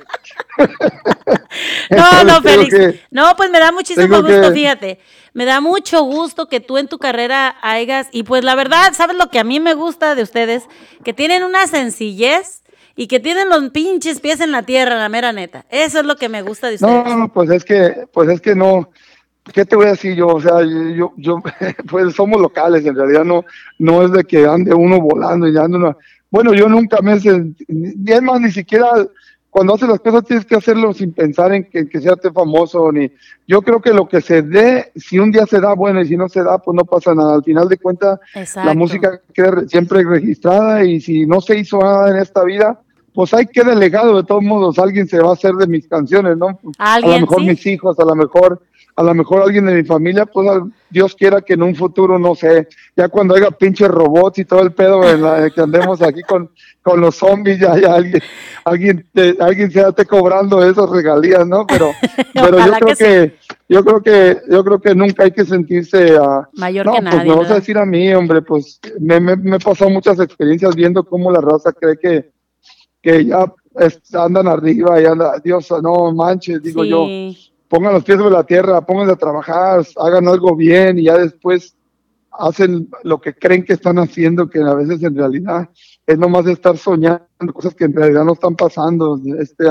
[1.89, 2.74] No, no, Félix.
[2.76, 4.99] que- No, pues me da muchísimo gusto, que- fíjate.
[5.34, 9.18] Me da mucho gusto que tú en tu carrera hagas, y pues la verdad, ¿sabes
[9.18, 10.64] lo que a mí me gusta de ustedes?
[11.03, 12.61] Que tienen una sencillez
[12.95, 15.66] y que tienen los pinches pies en la tierra, la mera neta.
[15.70, 17.16] Eso es lo que me gusta de ustedes.
[17.16, 18.89] No, pues es que, pues es que no,
[19.51, 20.27] ¿qué te voy a decir yo?
[20.27, 21.41] O sea, yo, yo,
[21.89, 23.43] pues somos locales, en realidad no,
[23.79, 25.97] no es de que ande uno volando y ande uno.
[26.29, 27.65] Bueno, yo nunca me sentí,
[28.05, 28.87] es más, ni siquiera
[29.49, 33.11] cuando haces las cosas tienes que hacerlo sin pensar en que, que seas famoso, ni,
[33.47, 36.17] yo creo que lo que se dé, si un día se da, bueno, y si
[36.17, 37.35] no se da, pues no pasa nada.
[37.35, 38.67] Al final de cuentas, Exacto.
[38.67, 42.81] la música queda re- siempre registrada y si no se hizo nada en esta vida,
[43.14, 45.88] pues ahí queda el legado, de todos modos, alguien se va a hacer de mis
[45.88, 46.59] canciones, ¿no?
[46.78, 47.45] a lo mejor sí.
[47.47, 48.61] mis hijos, a lo mejor,
[48.95, 52.20] a lo mejor alguien de mi familia, pues al- Dios quiera que en un futuro,
[52.20, 56.01] no sé, ya cuando haya pinches robots y todo el pedo en la, que andemos
[56.03, 56.51] aquí con,
[56.84, 58.22] con los zombies, ya, ya alguien,
[58.64, 61.66] alguien, te- alguien se esté cobrando esas regalías, ¿no?
[61.66, 61.91] Pero,
[62.34, 63.36] pero yo creo que que,
[63.70, 67.16] yo creo que, yo creo que nunca hay que sentirse a Mayor no, que pues
[67.16, 70.20] nadie, me vas a decir a mí, hombre, pues me, me, me he pasado muchas
[70.20, 72.32] experiencias viendo cómo la raza cree que,
[73.03, 73.45] que ya
[74.13, 77.05] andan arriba y anda, Dios, no manches, digo yo,
[77.67, 81.75] pongan los pies sobre la tierra, pónganse a trabajar, hagan algo bien y ya después
[82.31, 85.69] hacen lo que creen que están haciendo, que a veces en realidad
[86.07, 89.19] es nomás estar soñando cosas que en realidad no están pasando.
[89.37, 89.65] Este,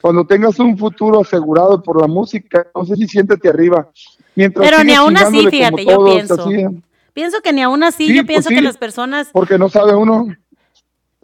[0.00, 3.90] cuando tengas un futuro asegurado por la música, no sé si siéntete arriba.
[4.34, 6.34] Mientras Pero ni aún así, fíjate, yo todos, pienso.
[6.34, 6.82] así,
[7.14, 9.94] Pienso que ni aún así, Sí, yo pues pienso que las personas porque no sabe
[9.94, 10.26] uno.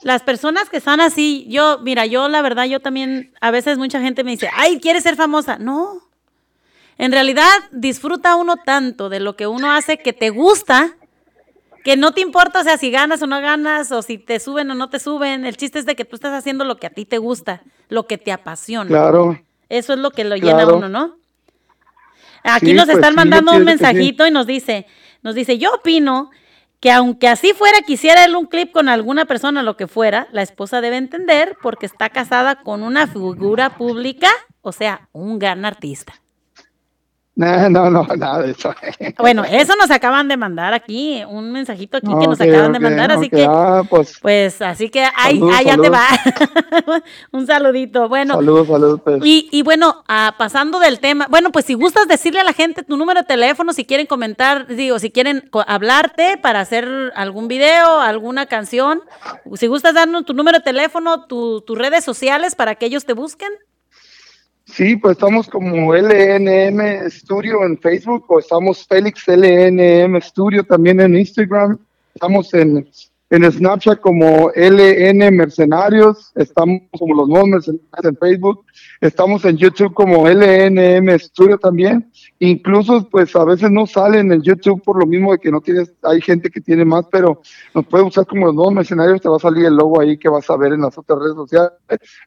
[0.03, 4.01] Las personas que están así, yo, mira, yo la verdad, yo también, a veces mucha
[4.01, 5.59] gente me dice, ay, ¿quieres ser famosa?
[5.59, 6.01] No.
[6.99, 10.97] En realidad, disfruta uno tanto de lo que uno hace que te gusta,
[11.85, 14.71] que no te importa, o sea, si ganas o no ganas, o si te suben
[14.71, 15.45] o no te suben.
[15.45, 18.07] El chiste es de que tú estás haciendo lo que a ti te gusta, lo
[18.07, 18.89] que te apasiona.
[18.89, 19.41] Claro.
[19.69, 20.77] Eso es lo que lo llena a Claro.
[20.77, 21.17] uno, ¿no?
[22.45, 23.65] Aquí Sí, nos pues están sí, mandando un sí.
[23.65, 24.87] mensajito y nos dice,
[25.23, 26.31] nos dice, yo opino
[26.83, 30.43] que aunque así fuera, quisiera él un clip con alguna persona, lo que fuera, la
[30.43, 34.29] esposa debe entender porque está casada con una figura pública,
[34.63, 36.22] o sea, un gran artista.
[37.35, 38.75] No, no, no, nada de eso.
[39.19, 43.11] Bueno, eso nos acaban de mandar aquí, un mensajito aquí que nos acaban de mandar,
[43.11, 46.05] así que, Ah, pues, pues, así que ahí, allá te va.
[47.33, 48.09] un saludito.
[48.09, 49.21] Bueno, saludos, saludos, pues.
[49.25, 52.83] y, y bueno, ah, pasando del tema, bueno, pues si gustas decirle a la gente
[52.83, 57.99] tu número de teléfono, si quieren comentar, digo, si quieren hablarte para hacer algún video,
[58.01, 59.01] alguna canción,
[59.55, 63.15] si gustas darnos tu número de teléfono, tu- tus redes sociales para que ellos te
[63.15, 63.49] busquen.
[64.73, 71.15] Sí, pues estamos como LNM Studio en Facebook o estamos Félix LNM Studio también en
[71.15, 71.79] Instagram.
[72.15, 72.89] Estamos en,
[73.33, 76.31] en Snapchat como LN Mercenarios.
[76.35, 78.67] Estamos como los nuevos mercenarios en Facebook.
[79.01, 82.13] Estamos en YouTube como LNM Studio también.
[82.41, 85.95] Incluso, pues a veces no sale en YouTube por lo mismo de que no tienes,
[86.03, 87.41] hay gente que tiene más, pero
[87.75, 89.23] nos puede usar como los nuevos mercenarios.
[89.23, 91.37] Te va a salir el logo ahí que vas a ver en las otras redes
[91.37, 91.73] sociales.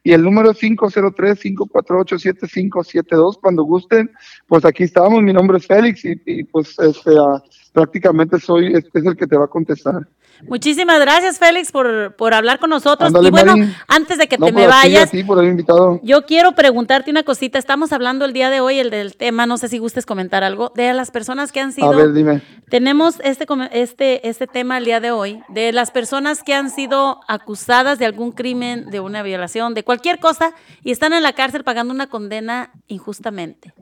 [0.02, 3.38] Y el número es 503-548-7572.
[3.40, 4.10] Cuando gusten,
[4.48, 5.22] pues aquí estamos.
[5.22, 7.40] Mi nombre es Félix y, pues este, ah,
[7.76, 10.08] prácticamente soy este es el que te va a contestar.
[10.48, 13.08] Muchísimas gracias, Félix, por, por hablar con nosotros.
[13.08, 13.74] Ándale, y bueno, Mari.
[13.86, 16.00] antes de que No, te me pues, vayas, a ti por haber invitado.
[16.02, 17.58] Yo quiero preguntarte una cosita.
[17.58, 20.72] Estamos hablando el día de hoy, el del tema, no sé si gustes comentar algo,
[20.74, 21.92] de las personas que han sido.
[21.92, 22.40] A ver, dime.
[22.70, 27.20] Tenemos este, este, este tema el día de hoy, de las personas que han sido
[27.28, 31.62] acusadas de algún crimen, de una violación, de cualquier cosa, y están en la cárcel
[31.62, 33.74] pagando una condena injustamente.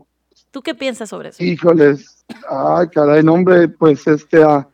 [0.55, 1.43] ¿Tú qué piensas sobre eso?
[1.43, 4.65] Híjoles, ay, caray, no, hombre, pues este, ah,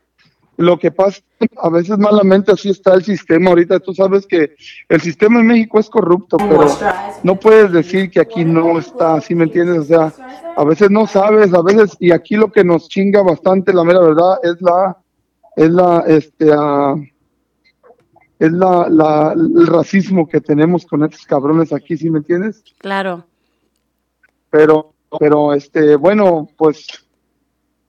[0.57, 1.23] lo que pasa,
[1.57, 4.53] a veces malamente así está el sistema ahorita, tú sabes que
[4.87, 6.67] el sistema en México es corrupto, pero
[7.23, 9.79] no puedes decir que aquí no está, ¿sí me entiendes?
[9.79, 10.13] O sea,
[10.55, 14.01] a veces no sabes, a veces, y aquí lo que nos chinga bastante, la mera
[14.01, 14.97] verdad, es la,
[15.55, 16.93] es la, este, ah,
[18.37, 22.63] es la, la, el racismo que tenemos con estos cabrones aquí, ¿sí me entiendes?
[22.77, 23.25] Claro.
[24.51, 26.87] pero pero este bueno pues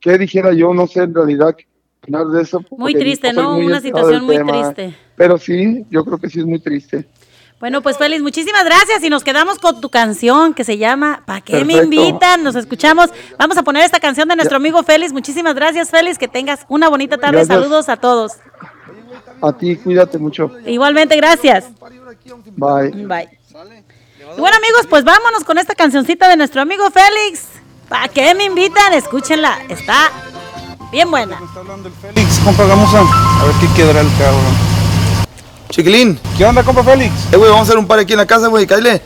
[0.00, 1.54] qué dijera yo no sé en realidad
[2.00, 3.54] opinar de eso Muy triste, ¿no?
[3.54, 4.52] muy Una situación muy tema.
[4.74, 4.96] triste.
[5.16, 7.06] pero sí yo creo que sí es muy triste
[7.60, 11.40] Bueno, pues Félix, muchísimas gracias y nos quedamos con tu canción que se llama ¿Para
[11.42, 12.42] qué me invitan?
[12.42, 13.10] Nos escuchamos.
[13.38, 15.12] Vamos a poner esta canción de nuestro amigo Félix.
[15.12, 16.18] Muchísimas gracias, Félix.
[16.18, 17.36] Que tengas una bonita tarde.
[17.36, 17.56] Gracias.
[17.56, 18.32] Saludos a todos.
[19.40, 21.70] a ti cuídate mucho Igualmente, gracias.
[22.56, 23.81] bye Bye.
[24.22, 27.42] Y bueno, amigos, pues vámonos con esta cancioncita de nuestro amigo Félix.
[27.88, 28.92] ¿Para qué me invitan?
[28.92, 29.58] Escúchenla.
[29.68, 30.12] Está
[30.92, 31.40] bien buena.
[32.00, 34.38] Félix, compa, vamos a, a ver qué quedará el carro.
[35.70, 36.20] Chiquilín.
[36.38, 37.12] ¿Qué onda, compa Félix?
[37.32, 39.02] Eh, güey, vamos a hacer un par aquí en la casa, güey, cállate.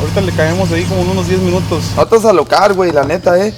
[0.00, 1.82] Ahorita le caemos ahí como en unos 10 minutos.
[1.96, 3.52] No te vas a locar, güey, la neta, eh.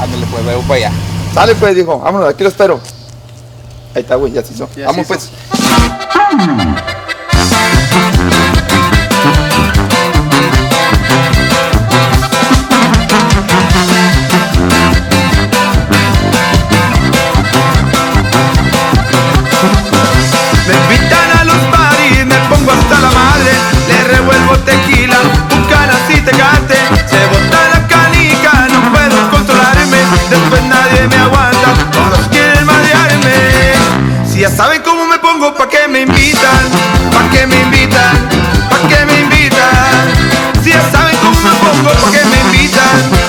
[0.00, 0.92] Ándale, pues, veo para allá.
[1.34, 2.80] Sale, pues, dijo, vámonos, aquí lo espero.
[3.94, 4.68] Ahí está, güey, ya se hizo.
[4.76, 5.30] Ya Vamos, se pues.
[20.66, 23.52] Me invitan a los paris, me pongo hasta la madre
[23.88, 25.16] Le revuelvo tequila,
[25.48, 29.98] bucanas y tecate Se bota la canica, no puedo controlarme
[30.28, 33.74] Después nadie me aguanta, todos quieren marearme
[34.28, 36.62] Si ya saben cómo me pongo, ¿pa' qué me invitan?
[37.12, 38.28] ¿Pa' qué me invitan?
[38.68, 40.64] ¿Pa' qué me invitan?
[40.64, 43.25] Si ya saben cómo me pongo, ¿pa' qué me invitan?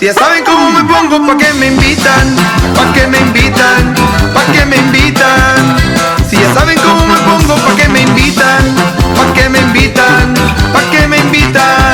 [0.00, 2.34] Si ya saben cómo me pongo, ¿pa' qué me invitan?
[2.74, 3.94] ¿Pa' qué me invitan?
[4.32, 5.76] ¿Pa' qué me invitan?
[6.26, 8.64] Si ya saben cómo me pongo, ¿pa' qué me invitan?
[9.14, 10.32] ¿Pa' qué me invitan?
[10.72, 11.89] ¿Pa' qué me invitan?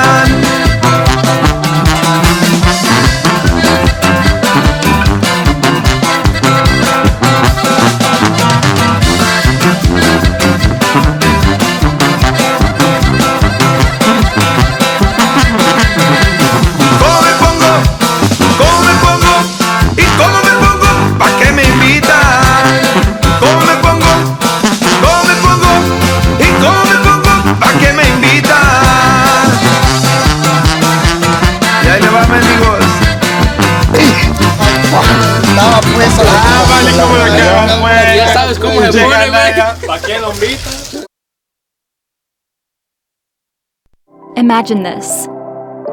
[44.57, 45.29] Imagine this.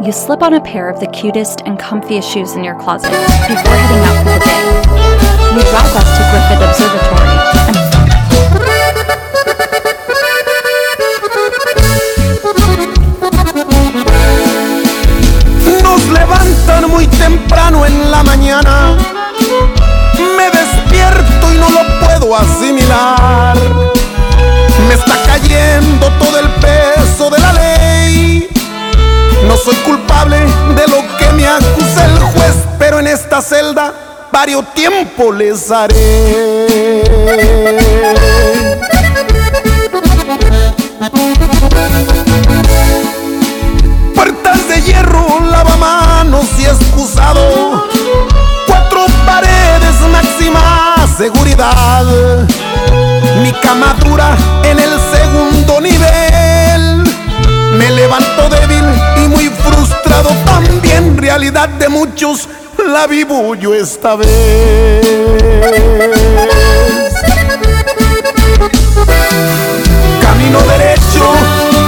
[0.06, 3.76] You slip on a pair of the cutest and comfiest shoes in your closet before
[3.76, 4.64] heading out for the day.
[5.52, 7.36] You drive us to Griffith Observatory
[7.68, 7.76] and
[15.84, 18.96] Nos levantan muy temprano en la mañana.
[20.38, 23.58] Me despierto y no lo puedo asimilar.
[24.88, 28.33] Me está cayendo todo el peso de la ley.
[29.64, 30.40] Soy culpable
[30.76, 33.94] de lo que me acusa el juez, pero en esta celda
[34.30, 37.04] varios tiempo les haré.
[44.14, 47.88] Puertas de hierro, lavamanos y excusado.
[48.68, 52.04] Cuatro paredes, máxima seguridad.
[53.42, 54.36] Mi cama dura
[54.66, 55.13] en el.
[57.78, 58.86] Me levanto débil
[59.18, 61.18] y muy frustrado también.
[61.18, 62.48] Realidad de muchos,
[62.88, 64.30] la vivo yo esta vez.
[70.22, 71.34] Camino derecho,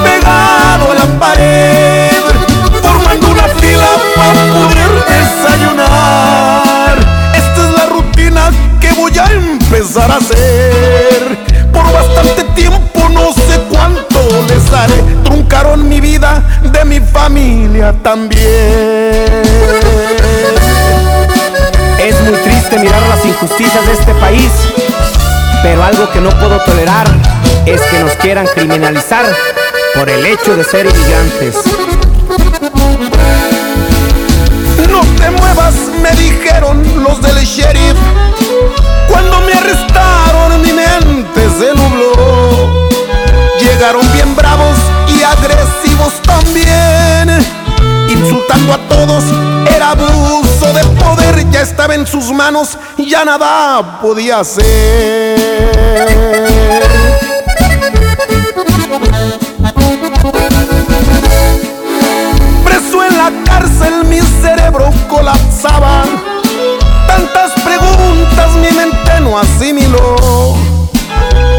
[0.03, 2.11] pegado a la pared,
[2.81, 6.97] formando una fila para poder desayunar.
[7.35, 11.37] Esta es la rutina que voy a empezar a hacer.
[11.71, 15.14] Por bastante tiempo, no sé cuánto les haré.
[17.25, 19.41] Familia también.
[21.99, 24.51] Es muy triste mirar las injusticias de este país,
[25.63, 27.07] pero algo que no puedo tolerar
[27.65, 29.25] es que nos quieran criminalizar
[29.95, 31.55] por el hecho de ser inmigrantes.
[34.87, 35.73] No te muevas,
[36.03, 37.97] me dijeron los del sheriff.
[39.09, 42.87] Cuando me arrestaron mi mente se nubló.
[43.59, 47.04] Llegaron bien bravos y agresivos también.
[48.25, 49.23] Insultando a todos,
[49.69, 51.47] era abuso de poder.
[51.51, 54.65] Ya estaba en sus manos, ya nada podía hacer.
[62.65, 66.05] Preso en la cárcel mi cerebro colapsaba.
[67.07, 70.55] Tantas preguntas mi mente no asimiló.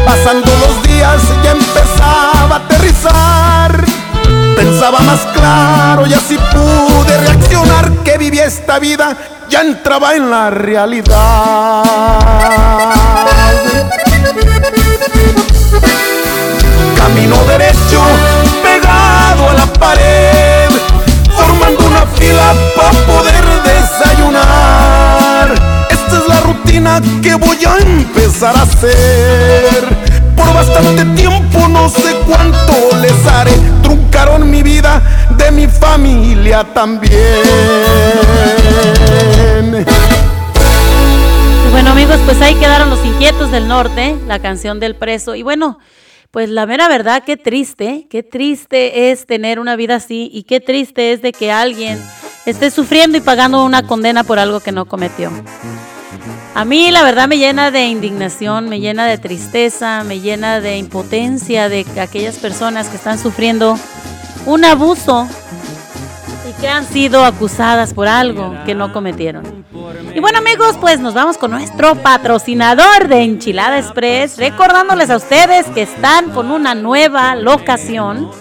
[0.05, 3.86] Pasando los días ya empezaba a aterrizar.
[4.57, 9.15] Pensaba más claro y así pude reaccionar que vivía esta vida,
[9.47, 11.83] ya entraba en la realidad.
[16.97, 18.01] Camino derecho,
[18.63, 20.71] pegado a la pared,
[21.35, 25.53] formando una fila para poder desayunar.
[25.91, 29.97] Esta es la rutina que voy a empezar a hacer.
[30.35, 33.51] Por bastante tiempo, no sé cuánto les haré.
[33.81, 35.01] Truncaron mi vida,
[35.37, 37.13] de mi familia también.
[41.71, 45.35] Bueno amigos, pues ahí quedaron los inquietos del norte, la canción del preso.
[45.35, 45.77] Y bueno,
[46.31, 50.59] pues la mera verdad, qué triste, qué triste es tener una vida así y qué
[50.59, 51.99] triste es de que alguien
[52.45, 55.31] esté sufriendo y pagando una condena por algo que no cometió.
[56.57, 60.79] A mí la verdad me llena de indignación, me llena de tristeza, me llena de
[60.79, 63.77] impotencia de que aquellas personas que están sufriendo
[64.47, 65.27] un abuso
[66.49, 69.65] y que han sido acusadas por algo que no cometieron.
[70.15, 75.67] Y bueno amigos, pues nos vamos con nuestro patrocinador de Enchilada Express, recordándoles a ustedes
[75.67, 78.31] que están con una nueva locación.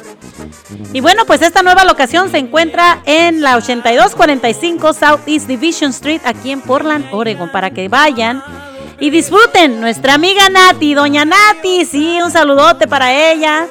[0.92, 6.50] Y bueno, pues esta nueva locación se encuentra en la 8245 Southeast Division Street, aquí
[6.50, 8.42] en Portland, Oregon, para que vayan
[8.98, 9.80] y disfruten.
[9.80, 13.66] Nuestra amiga Nati, doña Nati, sí, un saludote para ella.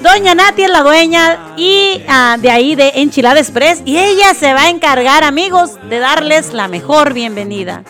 [0.00, 4.54] Doña Nati es la dueña y ah, de ahí de Enchilada Express y ella se
[4.54, 7.84] va a encargar, amigos, de darles la mejor bienvenida.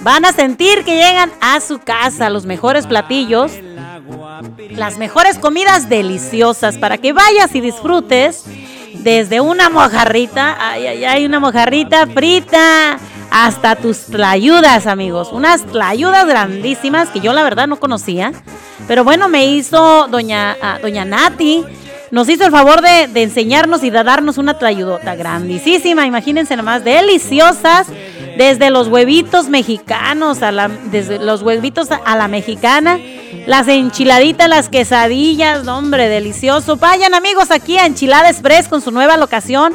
[0.00, 3.52] Van a sentir que llegan a su casa los mejores platillos,
[4.70, 8.44] las mejores comidas deliciosas para que vayas y disfrutes
[8.94, 12.98] desde una mojarrita, ay, ay, ay, una mojarrita frita,
[13.30, 15.30] hasta tus tlayudas, amigos.
[15.32, 18.32] Unas tlayudas grandísimas que yo la verdad no conocía.
[18.86, 21.64] Pero bueno, me hizo doña, ah, doña Nati,
[22.10, 27.88] nos hizo el favor de, enseñarnos y de darnos una tlayudota grandísima, imagínense nomás, deliciosas,
[28.38, 32.98] desde los huevitos mexicanos, a desde los huevitos a la mexicana,
[33.48, 36.76] las enchiladitas, las quesadillas, hombre, delicioso.
[36.76, 39.72] Vayan amigos aquí a Enchilada Express con su nueva locación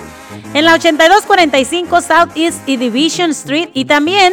[0.53, 4.31] en la 8245 Southeast y Division Street y también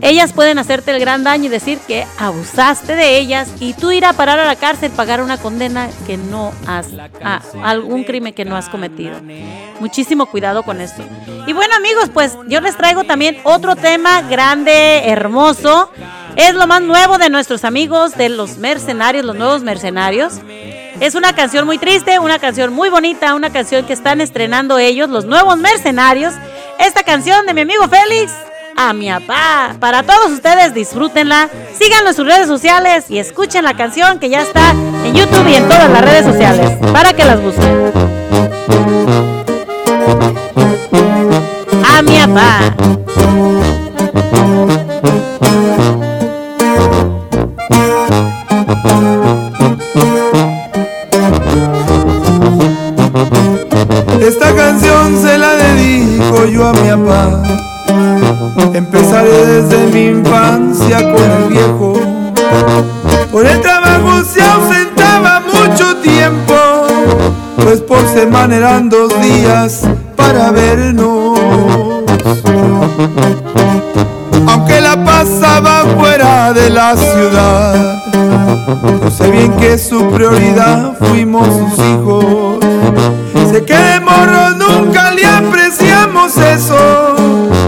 [0.00, 4.04] ellas pueden hacerte el gran daño y decir que abusaste de ellas y tú ir
[4.04, 6.86] a parar a la cárcel, pagar una condena que no has,
[7.22, 9.20] a algún crimen que no has cometido.
[9.80, 11.02] Muchísimo cuidado con esto.
[11.46, 15.90] Y bueno amigos, pues yo les traigo también otro tema grande, hermoso.
[16.36, 20.34] Es lo más nuevo de nuestros amigos de los mercenarios, los nuevos mercenarios.
[21.00, 25.08] Es una canción muy triste, una canción muy bonita, una canción que están estrenando ellos,
[25.08, 26.34] los nuevos mercenarios.
[26.78, 28.32] Esta canción de mi amigo Félix,
[28.76, 29.76] a mi papá.
[29.78, 34.42] Para todos ustedes, disfrútenla, síganlo en sus redes sociales y escuchen la canción que ya
[34.42, 37.92] está en YouTube y en todas las redes sociales para que las busquen.
[41.86, 42.74] A mi papá.
[54.28, 57.42] Esta canción se la dedico yo a mi papá.
[58.74, 61.94] Empezaré desde mi infancia con el viejo.
[63.32, 66.54] Por el trabajo se ausentaba mucho tiempo,
[67.56, 71.38] pues por semana eran dos días para vernos.
[74.46, 77.96] Aunque la pasaba fuera de la ciudad,
[79.02, 82.58] yo sé bien que su prioridad fuimos sus hijos.
[83.50, 87.16] Sé que morro nunca le apreciamos eso.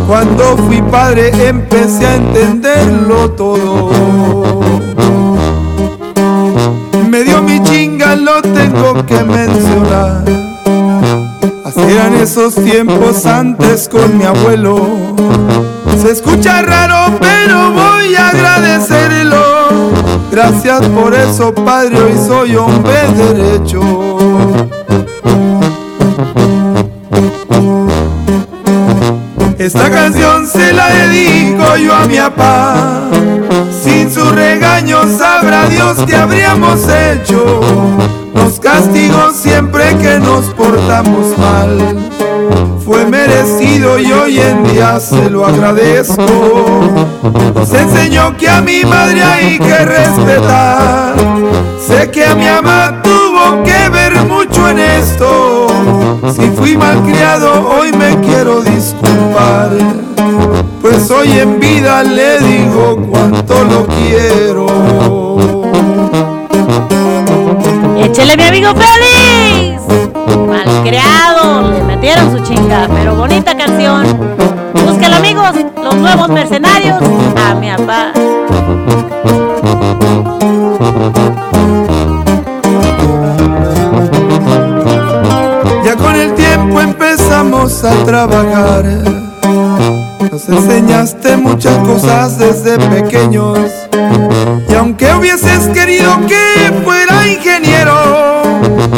[0.06, 4.60] Cuando fui padre empecé a entenderlo todo.
[7.08, 10.24] Me dio mi chinga, lo tengo que mencionar.
[11.64, 14.76] Así eran esos tiempos antes con mi abuelo.
[16.02, 19.60] Se escucha raro, pero voy a agradecerlo.
[20.30, 23.80] Gracias por eso, padre, hoy soy hombre derecho.
[29.58, 33.10] Esta canción se la dedico yo a mi papá.
[33.82, 37.60] Sin su regaño sabrá Dios que habríamos hecho.
[38.34, 41.98] Nos castigó siempre que nos portamos mal.
[42.84, 46.24] Fue merecido y hoy en día se lo agradezco.
[47.54, 51.14] Nos enseñó que a mi madre hay que respetar.
[51.86, 55.59] Sé que a mi mamá tuvo que ver mucho en esto.
[56.34, 59.70] Si fui malcriado, hoy me quiero disculpar.
[60.80, 64.66] Pues hoy en vida le digo cuánto lo quiero.
[67.98, 69.82] Échele mi amigo Félix.
[70.48, 74.04] Malcriado, le metieron su chinga, pero bonita canción.
[74.74, 75.50] Búsquelo amigos,
[75.82, 76.98] los nuevos mercenarios.
[77.36, 78.12] A mi papá.
[90.30, 93.58] Nos enseñaste muchas cosas desde pequeños.
[94.68, 97.96] Y aunque hubieses querido que fuera ingeniero,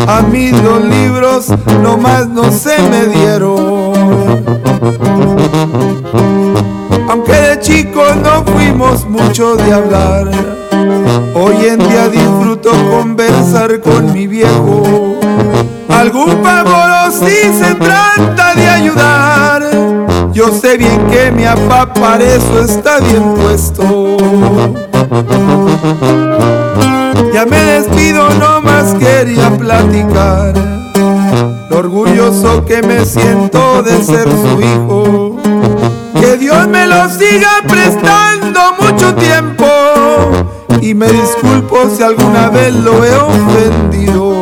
[0.07, 1.49] a mí los libros
[1.83, 4.45] nomás no se me dieron.
[7.09, 10.31] Aunque de chico no fuimos mucho de hablar,
[11.35, 15.17] hoy en día disfruto conversar con mi viejo.
[15.89, 19.32] Algún favor si se trata de ayudar,
[20.33, 24.17] yo sé bien que mi papá para eso está bien puesto.
[27.33, 30.55] Ya me despido, no más quería platicar.
[31.71, 35.37] orgulloso que me siento de ser su hijo.
[36.21, 39.67] Que Dios me lo siga prestando mucho tiempo
[40.81, 44.33] y me disculpo si alguna vez lo he ofendido.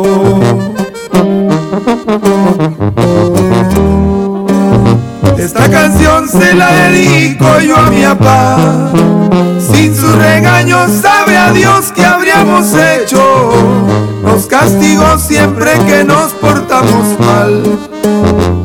[6.31, 8.91] Se la dedico yo a mi papá.
[9.59, 13.51] Sin su regaño sabe a Dios que habríamos hecho.
[14.23, 17.63] Nos castigó siempre que nos portamos mal.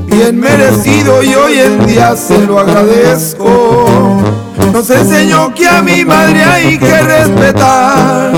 [0.06, 3.96] Bien merecido y hoy en día se lo agradezco.
[4.72, 8.32] Nos enseñó que a mi madre hay que respetar.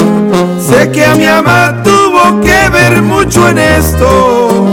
[0.69, 4.65] Sé que a mi mamá tuvo que ver mucho en esto.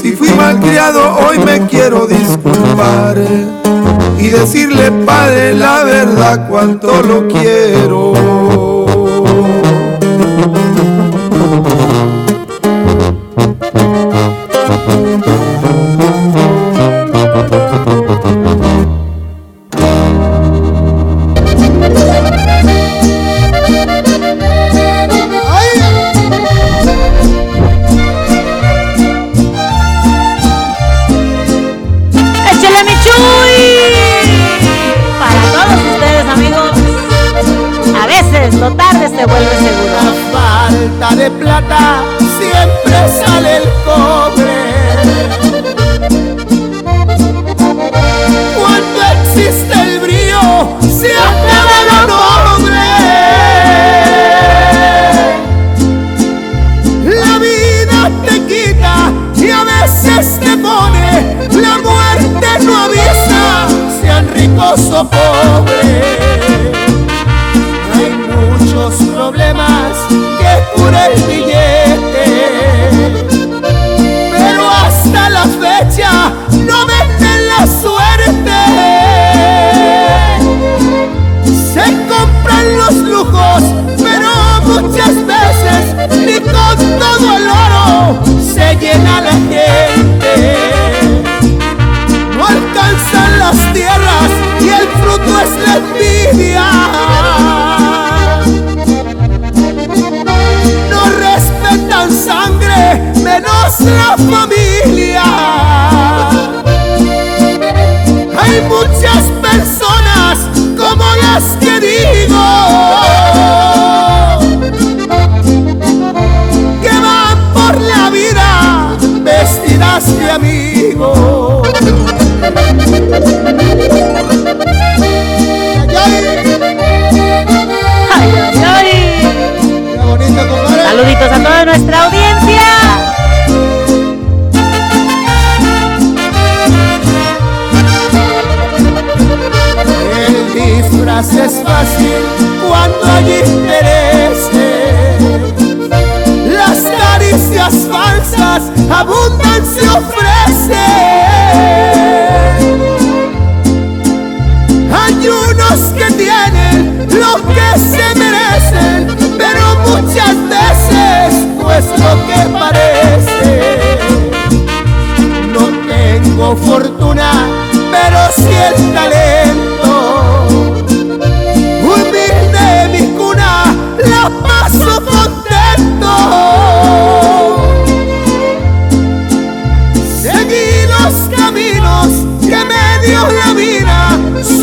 [0.00, 3.16] Si fui malcriado, hoy me quiero disculpar
[4.32, 8.71] decirle, padre, la verdad, cuánto lo quiero.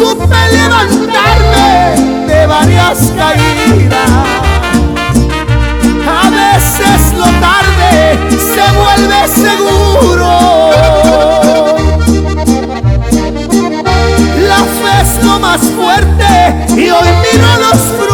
[0.10, 4.10] Supe levantarme de varias caídas.
[6.08, 8.18] A veces lo tarde
[8.54, 10.32] se vuelve seguro.
[14.48, 16.32] La fe es lo más fuerte
[16.76, 18.09] y hoy miro los frutos.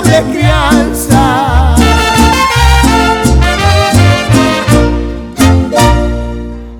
[0.00, 1.76] Noble crianza.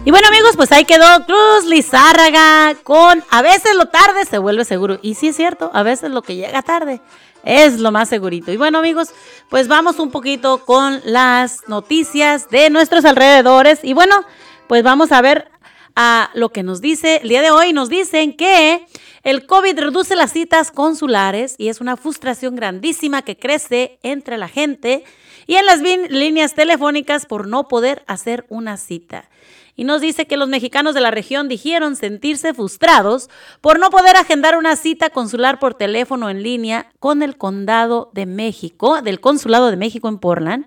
[0.04, 4.64] Y bueno amigos, pues ahí quedó Cruz Lizárraga con a veces lo tarde se vuelve
[4.64, 4.98] seguro.
[5.02, 7.00] Y sí es cierto, a veces lo que llega tarde
[7.44, 8.50] es lo más segurito.
[8.50, 9.10] Y bueno amigos,
[9.48, 13.80] pues vamos un poquito con las noticias de nuestros alrededores.
[13.82, 14.24] Y bueno,
[14.66, 15.50] pues vamos a ver
[15.94, 17.72] a lo que nos dice el día de hoy.
[17.72, 18.86] Nos dicen que
[19.22, 24.48] El COVID reduce las citas consulares y es una frustración grandísima que crece entre la
[24.48, 25.04] gente
[25.46, 29.28] y en las líneas telefónicas por no poder hacer una cita.
[29.76, 33.28] Y nos dice que los mexicanos de la región dijeron sentirse frustrados
[33.60, 38.26] por no poder agendar una cita consular por teléfono en línea con el condado de
[38.26, 40.66] México, del consulado de México en Portland.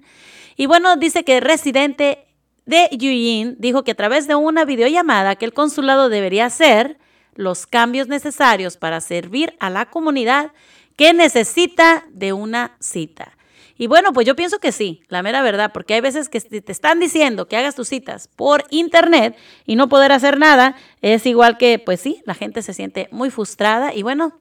[0.57, 2.27] Y bueno, dice que el residente
[2.65, 6.97] de Eugene dijo que a través de una videollamada que el consulado debería hacer
[7.35, 10.51] los cambios necesarios para servir a la comunidad
[10.95, 13.37] que necesita de una cita.
[13.75, 16.71] Y bueno, pues yo pienso que sí, la mera verdad, porque hay veces que te
[16.71, 21.57] están diciendo que hagas tus citas por internet y no poder hacer nada, es igual
[21.57, 24.39] que, pues sí, la gente se siente muy frustrada y bueno,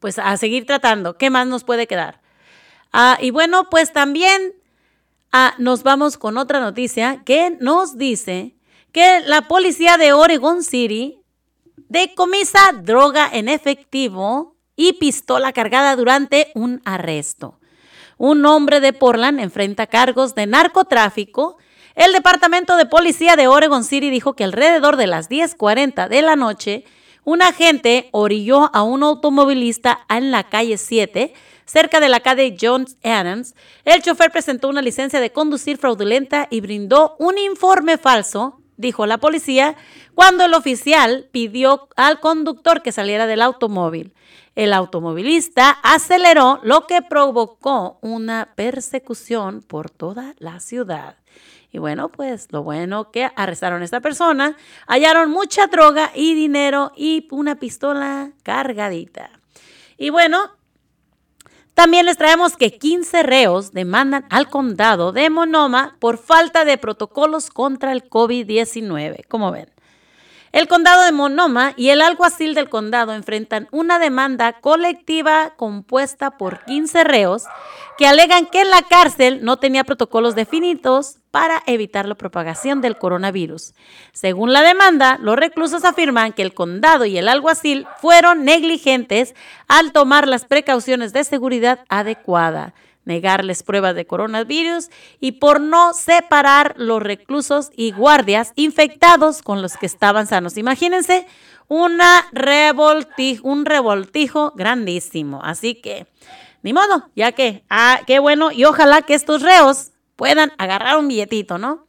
[0.00, 2.20] pues a seguir tratando, ¿qué más nos puede quedar?
[2.92, 4.54] Ah, y bueno, pues también
[5.30, 8.56] ah, nos vamos con otra noticia que nos dice
[8.90, 11.19] que la policía de Oregon City
[11.88, 17.58] decomisa droga en efectivo y pistola cargada durante un arresto.
[18.16, 21.58] Un hombre de Portland enfrenta cargos de narcotráfico.
[21.94, 26.36] El Departamento de Policía de Oregon City dijo que alrededor de las 10:40 de la
[26.36, 26.84] noche,
[27.24, 32.96] un agente orilló a un automovilista en la calle 7, cerca de la calle Jones
[33.02, 33.54] Adams.
[33.84, 39.18] El chofer presentó una licencia de conducir fraudulenta y brindó un informe falso dijo la
[39.18, 39.76] policía,
[40.20, 44.12] cuando el oficial pidió al conductor que saliera del automóvil.
[44.54, 51.16] El automovilista aceleró, lo que provocó una persecución por toda la ciudad.
[51.72, 56.92] Y bueno, pues lo bueno que arrestaron a esta persona, hallaron mucha droga y dinero
[56.94, 59.30] y una pistola cargadita.
[59.96, 60.50] Y bueno,
[61.72, 67.48] también les traemos que 15 reos demandan al condado de Monoma por falta de protocolos
[67.48, 69.26] contra el COVID-19.
[69.26, 69.70] Como ven,
[70.52, 76.64] el condado de Monoma y el alguacil del condado enfrentan una demanda colectiva compuesta por
[76.64, 77.44] 15 reos
[77.96, 83.74] que alegan que la cárcel no tenía protocolos definidos para evitar la propagación del coronavirus.
[84.12, 89.36] Según la demanda, los reclusos afirman que el condado y el alguacil fueron negligentes
[89.68, 92.74] al tomar las precauciones de seguridad adecuada
[93.04, 94.90] negarles pruebas de coronavirus
[95.20, 100.56] y por no separar los reclusos y guardias infectados con los que estaban sanos.
[100.56, 101.26] Imagínense
[101.68, 105.40] una revoltijo, un revoltijo grandísimo.
[105.42, 106.06] Así que,
[106.62, 111.08] ni modo, ya que, ah, qué bueno, y ojalá que estos reos puedan agarrar un
[111.08, 111.86] billetito, ¿no?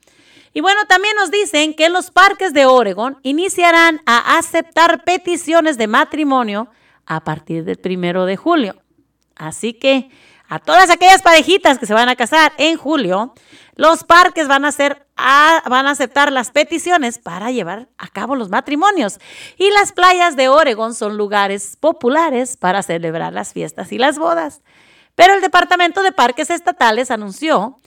[0.54, 5.88] Y bueno, también nos dicen que los parques de Oregon iniciarán a aceptar peticiones de
[5.88, 6.70] matrimonio
[7.06, 8.76] a partir del primero de julio.
[9.36, 10.10] Así que
[10.52, 13.34] a todas aquellas parejitas que se van a casar en julio,
[13.78, 18.50] los parques van a, hacer, van a aceptar las peticiones para llevar a cabo los
[18.50, 19.20] matrimonios.
[19.58, 24.62] Y las playas de Oregon son lugares populares para celebrar las fiestas y las bodas.
[25.16, 27.78] Pero el Departamento de Parques Estatales anunció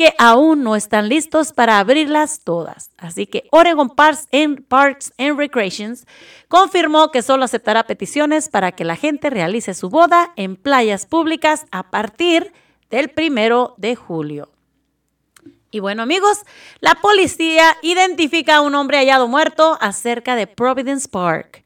[0.00, 2.90] que aún no están listos para abrirlas todas.
[2.96, 6.06] Así que Oregon Parks and, Parks and Recreations
[6.48, 11.66] confirmó que solo aceptará peticiones para que la gente realice su boda en playas públicas
[11.70, 12.54] a partir
[12.88, 14.48] del primero de julio.
[15.70, 16.46] Y bueno amigos,
[16.80, 21.62] la policía identifica a un hombre hallado muerto acerca de Providence Park.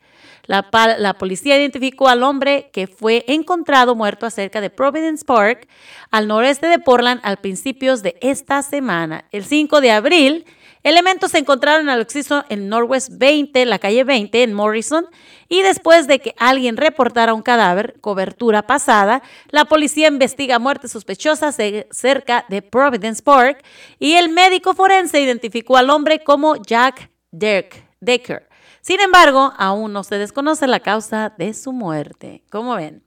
[0.47, 5.69] La, policía identificó al hombre que fue encontrado muerto cerca de Providence Park,
[6.11, 9.25] al noreste de Portland, al principios de esta semana.
[9.33, 10.45] El 5 de abril,
[10.83, 15.07] elementos se encontraron al acceso en Northwest 20, la calle 20, en Morrison,
[15.49, 21.57] y después de que alguien reportara un cadáver, cobertura pasada, la policía investiga muertes sospechosas
[21.91, 23.65] cerca de Providence Park
[23.99, 28.54] y el médico forense identificó al hombre como Jack Decker.
[28.85, 32.45] Sin embargo, aún no se desconoce la causa de su muerte.
[32.51, 33.03] ¿Cómo ven?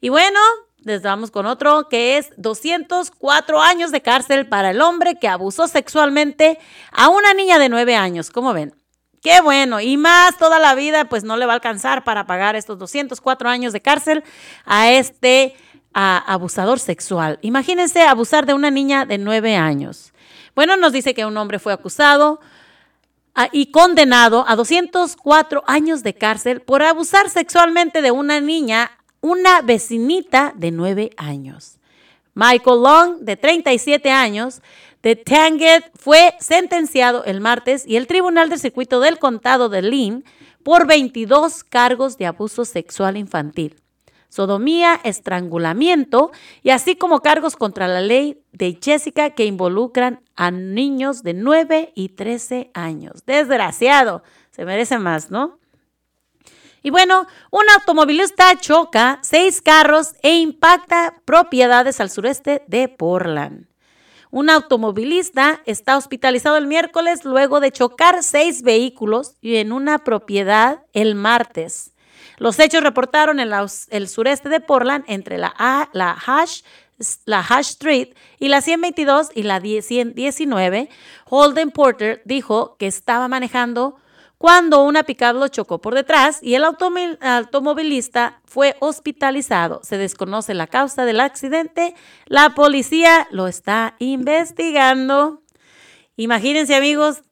[0.00, 0.38] Y bueno,
[0.84, 5.66] les vamos con otro que es 204 años de cárcel para el hombre que abusó
[5.66, 6.60] sexualmente
[6.92, 8.30] a una niña de 9 años.
[8.30, 8.72] ¿Cómo ven?
[9.20, 12.54] Qué bueno, y más toda la vida, pues no le va a alcanzar para pagar
[12.54, 14.22] estos 204 años de cárcel
[14.64, 15.56] a este
[15.92, 17.40] abusador sexual.
[17.42, 20.12] Imagínense abusar de una niña de 9 años.
[20.54, 22.38] Bueno, nos dice que un hombre fue acusado
[23.52, 30.52] y condenado a 204 años de cárcel por abusar sexualmente de una niña, una vecinita
[30.56, 31.78] de 9 años.
[32.34, 34.60] Michael Long, de 37 años,
[35.02, 40.24] de Tanget, fue sentenciado el martes y el Tribunal del Circuito del Condado de Lynn
[40.62, 43.76] por 22 cargos de abuso sexual infantil
[44.36, 46.30] sodomía, estrangulamiento
[46.62, 51.92] y así como cargos contra la ley de Jessica que involucran a niños de 9
[51.94, 53.24] y 13 años.
[53.24, 55.58] Desgraciado, se merece más, ¿no?
[56.82, 63.66] Y bueno, un automovilista choca seis carros e impacta propiedades al sureste de Portland.
[64.30, 70.84] Un automovilista está hospitalizado el miércoles luego de chocar seis vehículos y en una propiedad
[70.92, 71.95] el martes.
[72.38, 73.50] Los hechos reportaron en
[73.90, 76.62] el sureste de Portland entre la, Hash
[77.24, 80.88] la Street y la 122 y la 10 119,
[81.26, 83.96] Holden Porter dijo que estaba manejando
[84.38, 89.80] cuando una pickup lo chocó por detrás y el automovilista fue hospitalizado.
[89.82, 91.94] Se desconoce la causa del accidente.
[92.26, 95.42] La policía lo está investigando.
[96.16, 97.22] Imagínense, amigos,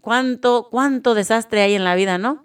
[0.00, 2.44] cuánto, cuánto desastre hay en la vida, ¿no?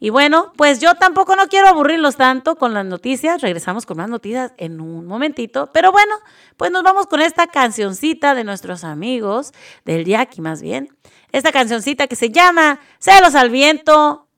[0.00, 3.40] Y bueno, pues yo tampoco no quiero aburrirlos tanto con las noticias.
[3.40, 5.70] Regresamos con más noticias en un momentito.
[5.72, 6.14] Pero bueno,
[6.56, 9.52] pues nos vamos con esta cancioncita de nuestros amigos,
[9.84, 10.96] del Jackie más bien.
[11.32, 14.28] Esta cancioncita que se llama Celos al viento.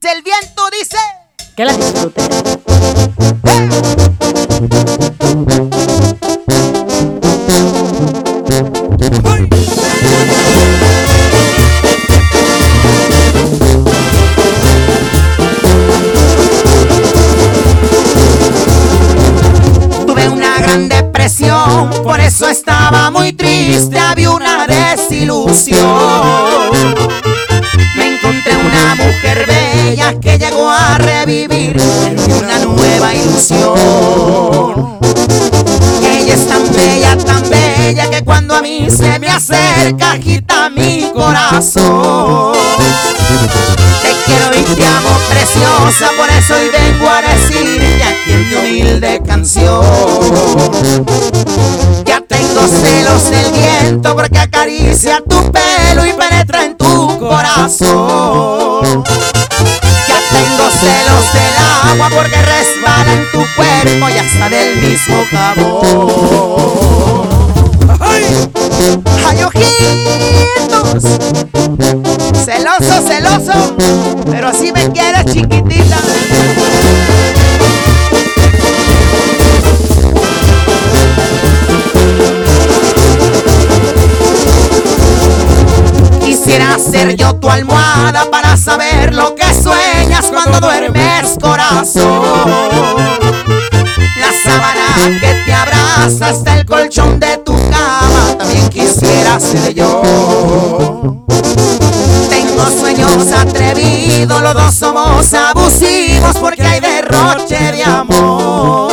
[0.00, 0.96] El viento dice.
[1.56, 2.28] Que la disfruten.
[5.18, 5.27] Tuve
[22.02, 25.78] por eso estaba muy triste, había una desilusión.
[27.96, 31.76] Me encontré una mujer bella que llegó a revivir
[32.38, 34.98] una nueva ilusión.
[36.02, 41.10] Ella es tan bella, tan bella que cuando a mí se me acerca agita mi
[41.14, 42.52] corazón.
[44.02, 48.54] Te quiero y te amo preciosa, por eso hoy vengo a decirte aquí en mi
[48.54, 49.82] humilde canción.
[52.04, 59.02] Ya tengo celos del viento porque acaricia tu pelo y penetra en tu corazón.
[60.08, 61.56] Ya tengo celos del
[61.90, 66.68] agua porque resbala en tu cuerpo y hasta del mismo jabón.
[68.00, 71.02] ¡Ay, ojitos!
[72.44, 73.76] Celoso, celoso,
[74.30, 75.98] pero si me quieres chiquitita.
[86.24, 92.22] Quisiera ser yo tu almohada para saber lo que sueñas cuando duermes, corazón.
[94.18, 97.47] La sábana que te abraza hasta el colchón de tu
[98.38, 100.02] también quisiera ser yo.
[102.30, 108.92] Tengo sueños atrevidos, los dos somos abusivos porque hay derroche de amor.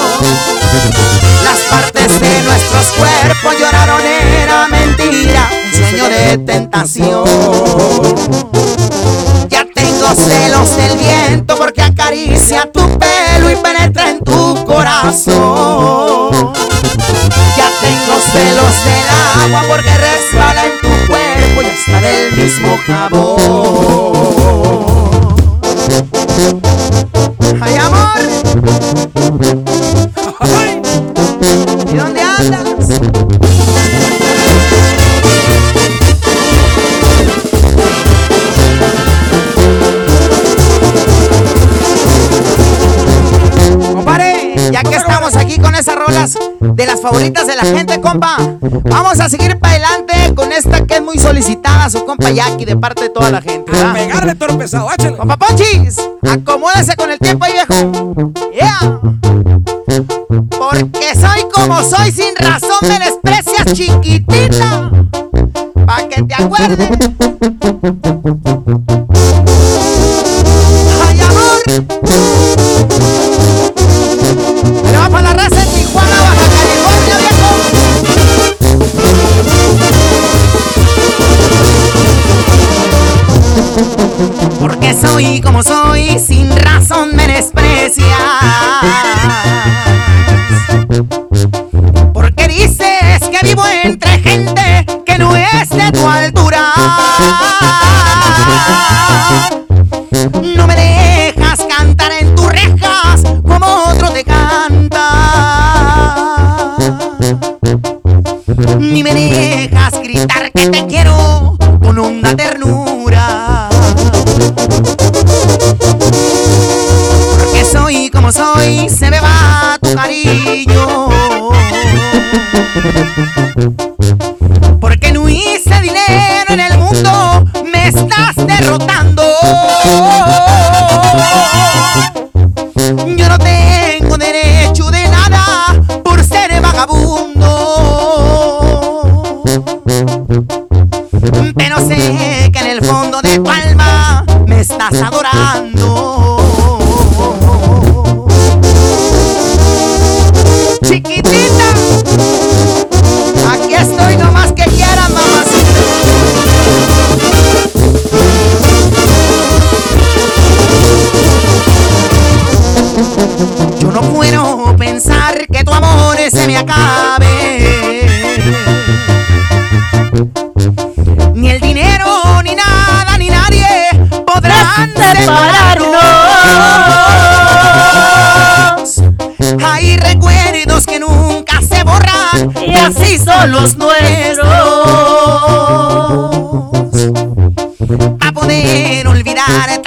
[1.43, 7.23] Las partes de nuestros cuerpos lloraron, era mentira, un sueño de tentación.
[9.49, 16.14] Ya tengo celos del viento porque acaricia tu pelo y penetra en tu corazón.
[18.35, 24.44] Celos del agua porque resbala en tu cuerpo y hasta del mismo jabón.
[47.33, 48.37] De la gente, compa,
[48.83, 52.77] vamos a seguir para adelante con esta que es muy solicitada, su compa Jackie, de
[52.77, 53.71] parte de toda la gente.
[53.77, 55.17] A pegarle toro pesado, échale.
[55.17, 57.73] Compa Ponchis, acomódese con el tiempo ahí, viejo.
[58.53, 58.99] Yeah.
[60.49, 64.91] Porque soy como soy, sin razón me desprecias, chiquitita.
[65.85, 66.89] Pa' que te acuerdes.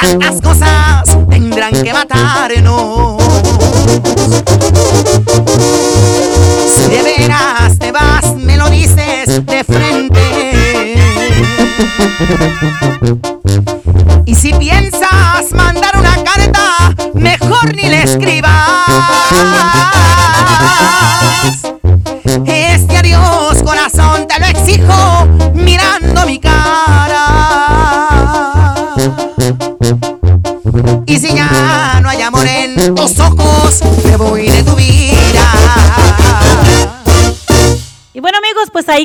[0.09, 2.58] Tantas cosas tendrán que matarnos.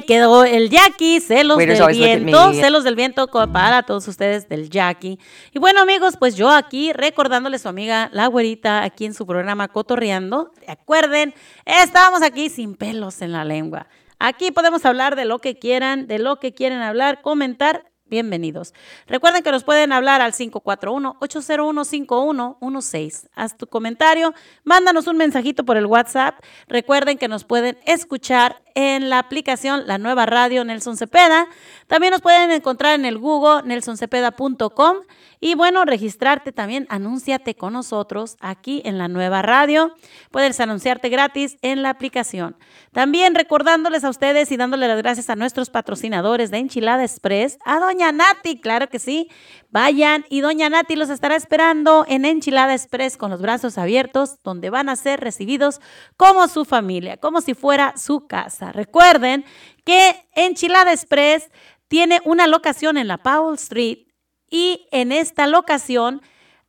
[0.06, 5.20] Quedó el Jackie, celos Waiters del viento, celos del viento para todos ustedes del Jackie.
[5.52, 9.26] Y bueno amigos, pues yo aquí recordándoles a su amiga la güerita aquí en su
[9.26, 10.52] programa Cotorreando.
[10.68, 11.34] Recuerden,
[11.66, 13.88] estábamos aquí sin pelos en la lengua.
[14.20, 17.93] Aquí podemos hablar de lo que quieran, de lo que quieren hablar, comentar.
[18.06, 18.74] Bienvenidos.
[19.08, 23.30] Recuerden que nos pueden hablar al 541-801-5116.
[23.34, 26.38] Haz tu comentario, mándanos un mensajito por el WhatsApp.
[26.68, 31.48] Recuerden que nos pueden escuchar en la aplicación La Nueva Radio Nelson Cepeda.
[31.88, 34.98] También nos pueden encontrar en el Google nelsoncepeda.com.
[35.46, 39.94] Y bueno, registrarte también, anúnciate con nosotros aquí en la nueva radio.
[40.32, 42.56] Puedes anunciarte gratis en la aplicación.
[42.94, 47.82] También recordándoles a ustedes y dándole las gracias a nuestros patrocinadores de Enchilada Express, a
[47.82, 49.28] Doña Nati, claro que sí.
[49.70, 54.70] Vayan y Doña Nati los estará esperando en Enchilada Express con los brazos abiertos, donde
[54.70, 55.82] van a ser recibidos
[56.16, 58.72] como su familia, como si fuera su casa.
[58.72, 59.44] Recuerden
[59.84, 61.50] que Enchilada Express
[61.90, 64.13] tiene una locación en la Powell Street
[64.54, 66.22] y en esta locación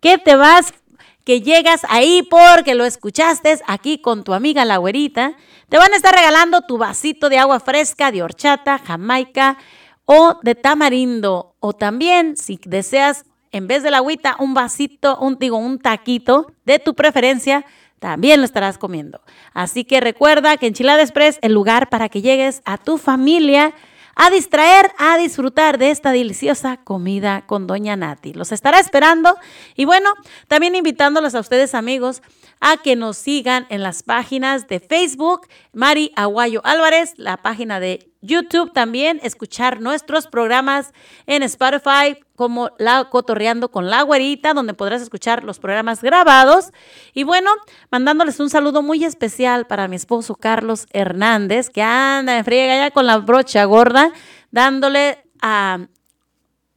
[0.00, 0.74] que te vas,
[1.22, 5.36] que llegas ahí porque lo escuchaste aquí con tu amiga la güerita,
[5.68, 9.56] te van a estar regalando tu vasito de agua fresca, de horchata, jamaica
[10.04, 11.54] o de tamarindo.
[11.60, 16.50] O también, si deseas, en vez de la agüita, un vasito, un, digo, un taquito
[16.64, 17.64] de tu preferencia,
[18.00, 19.20] también lo estarás comiendo.
[19.52, 23.72] Así que recuerda que Enchilada Express, el lugar para que llegues a tu familia
[24.16, 28.32] a distraer, a disfrutar de esta deliciosa comida con Doña Nati.
[28.32, 29.36] Los estará esperando
[29.76, 30.10] y bueno,
[30.48, 32.22] también invitándolos a ustedes amigos
[32.60, 38.10] a que nos sigan en las páginas de Facebook, Mari Aguayo Álvarez, la página de
[38.22, 40.92] YouTube también, escuchar nuestros programas
[41.26, 46.72] en Spotify como La Cotorreando con la Güerita, donde podrás escuchar los programas grabados.
[47.12, 47.50] Y bueno,
[47.90, 52.90] mandándoles un saludo muy especial para mi esposo Carlos Hernández, que anda en friega ya
[52.90, 54.12] con la brocha gorda,
[54.50, 55.86] dándole a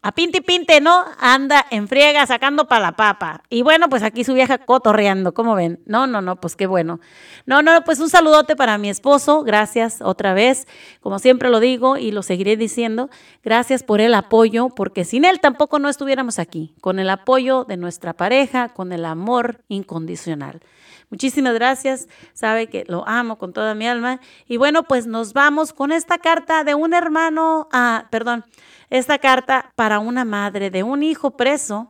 [0.07, 1.03] a pinte y pinte, ¿no?
[1.19, 3.43] Anda en friega sacando para la papa.
[3.49, 5.81] Y bueno, pues aquí su vieja cotorreando, ¿cómo ven?
[5.85, 7.01] No, no, no, pues qué bueno.
[7.45, 10.65] No, no, pues un saludote para mi esposo, gracias otra vez,
[11.01, 13.09] como siempre lo digo y lo seguiré diciendo,
[13.43, 17.75] gracias por el apoyo, porque sin él tampoco no estuviéramos aquí, con el apoyo de
[17.75, 20.61] nuestra pareja, con el amor incondicional.
[21.09, 24.21] Muchísimas gracias, sabe que lo amo con toda mi alma.
[24.45, 28.45] Y bueno, pues nos vamos con esta carta de un hermano, ah, perdón,
[28.89, 31.89] esta carta para una madre de un hijo preso.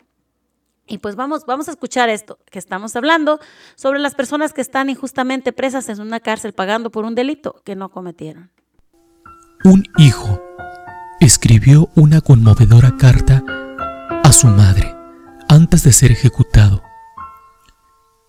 [0.88, 3.40] Y pues vamos, vamos a escuchar esto que estamos hablando
[3.76, 7.76] sobre las personas que están injustamente presas en una cárcel pagando por un delito que
[7.76, 8.52] no cometieron.
[9.64, 10.41] Un hijo
[11.19, 13.44] escribió una conmovedora carta
[14.24, 14.95] a su madre
[15.49, 16.84] antes de ser ejecutado,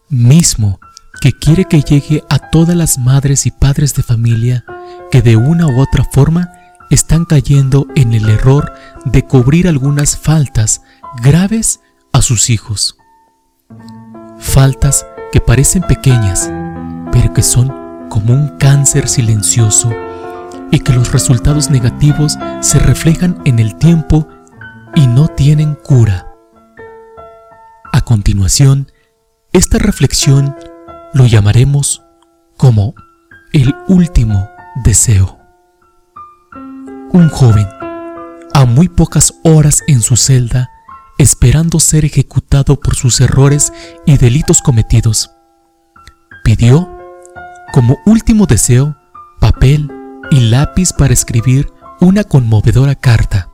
[0.08, 0.80] mismo
[1.20, 4.64] que quiere que llegue a todas las madres y padres de familia
[5.10, 6.50] que de una u otra forma
[6.90, 8.72] están cayendo en el error
[9.04, 10.82] de cubrir algunas faltas
[11.22, 11.80] graves
[12.12, 12.96] a sus hijos.
[14.38, 16.50] Faltas que parecen pequeñas,
[17.12, 19.90] pero que son como un cáncer silencioso
[20.70, 24.28] y que los resultados negativos se reflejan en el tiempo
[24.94, 26.26] y no tienen cura.
[27.92, 28.90] A continuación,
[29.52, 30.56] esta reflexión
[31.14, 32.02] lo llamaremos
[32.56, 32.94] como
[33.52, 34.48] el último
[34.84, 35.37] deseo.
[37.12, 37.66] Un joven,
[38.52, 40.70] a muy pocas horas en su celda,
[41.16, 43.72] esperando ser ejecutado por sus errores
[44.06, 45.30] y delitos cometidos,
[46.44, 46.88] pidió,
[47.72, 48.96] como último deseo,
[49.40, 49.90] papel
[50.30, 53.50] y lápiz para escribir una conmovedora carta.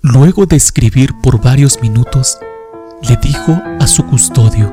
[0.00, 2.38] Luego de escribir por varios minutos,
[3.02, 4.72] le dijo a su custodio,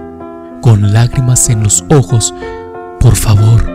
[0.62, 2.34] con lágrimas en los ojos,
[3.00, 3.70] por favor,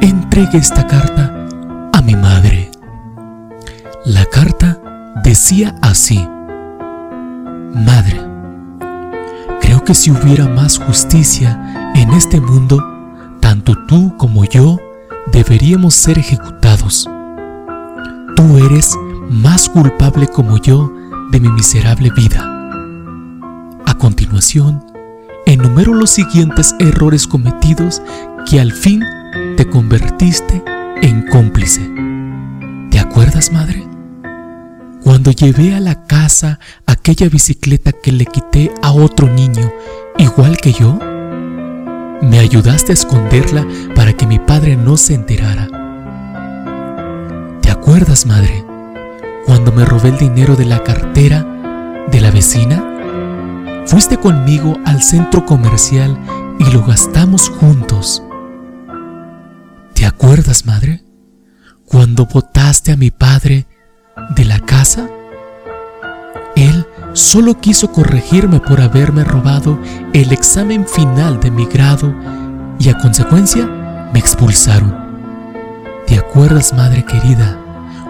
[0.00, 1.46] entregue esta carta
[1.92, 2.67] a mi madre.
[4.08, 4.80] La carta
[5.22, 6.26] decía así,
[7.74, 8.18] Madre,
[9.60, 12.82] creo que si hubiera más justicia en este mundo,
[13.40, 14.78] tanto tú como yo
[15.30, 17.06] deberíamos ser ejecutados.
[18.34, 18.94] Tú eres
[19.28, 20.90] más culpable como yo
[21.30, 22.42] de mi miserable vida.
[23.84, 24.82] A continuación,
[25.44, 28.00] enumero los siguientes errores cometidos
[28.48, 29.04] que al fin
[29.58, 30.64] te convertiste
[31.02, 31.86] en cómplice.
[32.90, 33.87] ¿Te acuerdas, madre?
[35.08, 39.72] Cuando llevé a la casa aquella bicicleta que le quité a otro niño,
[40.18, 40.98] igual que yo,
[42.20, 45.66] me ayudaste a esconderla para que mi padre no se enterara.
[47.62, 48.62] ¿Te acuerdas, madre,
[49.46, 53.86] cuando me robé el dinero de la cartera de la vecina?
[53.86, 56.18] Fuiste conmigo al centro comercial
[56.58, 58.22] y lo gastamos juntos.
[59.94, 61.02] ¿Te acuerdas, madre,
[61.86, 63.66] cuando botaste a mi padre
[64.30, 65.08] de la casa?
[66.56, 69.78] Él solo quiso corregirme por haberme robado
[70.12, 72.14] el examen final de mi grado
[72.78, 73.66] y a consecuencia
[74.12, 74.94] me expulsaron.
[76.06, 77.58] ¿Te acuerdas, madre querida,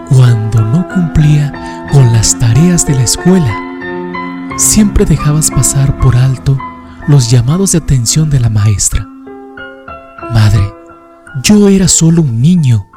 [0.09, 3.55] cuando no cumplía con las tareas de la escuela?
[4.57, 6.57] Siempre dejabas pasar por alto
[7.07, 9.07] los llamados de atención de la maestra.
[10.31, 10.73] Madre,
[11.43, 12.88] yo era solo un niño,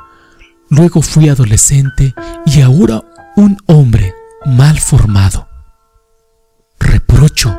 [0.72, 2.14] luego fui adolescente
[2.46, 3.02] y ahora
[3.36, 4.14] un hombre
[4.46, 5.46] mal formado.
[6.80, 7.54] Reprocho.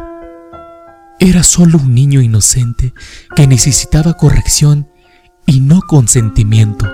[1.20, 2.92] Era solo un niño inocente
[3.36, 4.90] que necesitaba corrección
[5.46, 6.88] y no consentimiento.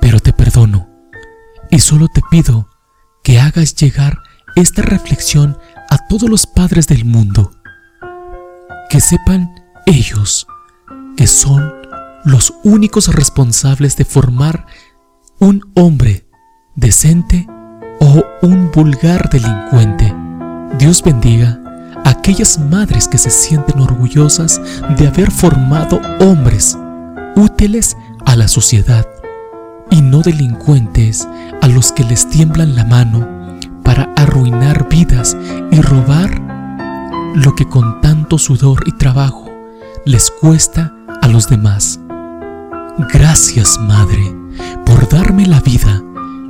[0.00, 0.88] Pero te perdono
[1.70, 2.68] y solo te pido
[3.22, 4.18] que hagas llegar
[4.56, 5.56] esta reflexión
[5.90, 7.52] a todos los padres del mundo.
[8.90, 9.48] Que sepan
[9.86, 10.44] ellos
[11.16, 11.81] que son
[12.24, 14.66] los únicos responsables de formar
[15.38, 16.28] un hombre
[16.76, 17.46] decente
[18.00, 20.14] o un vulgar delincuente.
[20.78, 21.60] Dios bendiga
[22.04, 24.60] a aquellas madres que se sienten orgullosas
[24.96, 26.78] de haber formado hombres
[27.36, 29.06] útiles a la sociedad
[29.90, 31.28] y no delincuentes
[31.60, 33.28] a los que les tiemblan la mano
[33.84, 35.36] para arruinar vidas
[35.70, 36.40] y robar
[37.34, 39.50] lo que con tanto sudor y trabajo
[40.04, 42.01] les cuesta a los demás.
[42.98, 44.34] Gracias, Madre,
[44.84, 46.02] por darme la vida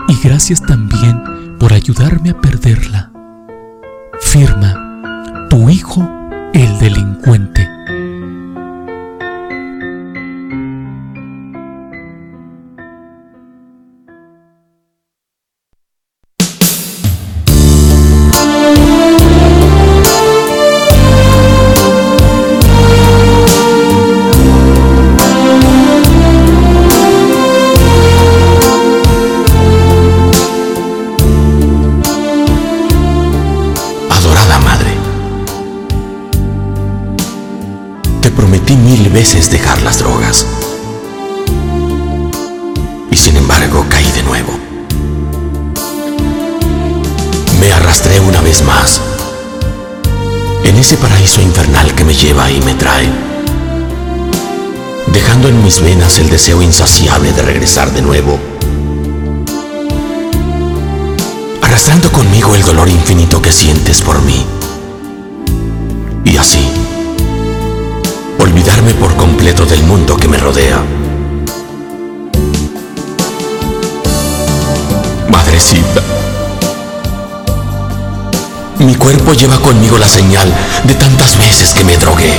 [0.09, 1.23] y gracias también
[1.59, 3.12] por ayudarme a perderla.
[4.20, 6.09] Firma, tu hijo,
[6.52, 7.72] el delincuente.
[50.83, 53.09] Ese paraíso infernal que me lleva y me trae,
[55.13, 58.39] dejando en mis venas el deseo insaciable de regresar de nuevo
[61.73, 64.45] arrastrando conmigo el dolor infinito que sientes por mí.
[66.23, 66.69] Y así,
[68.39, 70.85] olvidarme por completo del mundo que me rodea.
[75.31, 76.03] Madrecita,
[78.85, 80.53] mi cuerpo lleva conmigo la señal
[80.85, 82.33] de tantas veces que me drogué.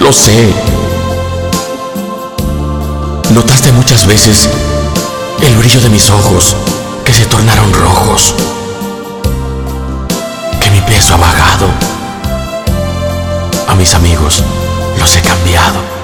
[0.00, 0.52] Lo sé.
[3.30, 4.48] Notaste muchas veces
[5.42, 6.54] El brillo de mis ojos
[7.04, 8.34] que se tornaron rojos.
[10.60, 11.66] Que mi peso ha bajado.
[13.68, 14.42] A mis amigos
[14.98, 15.95] los he cambiado.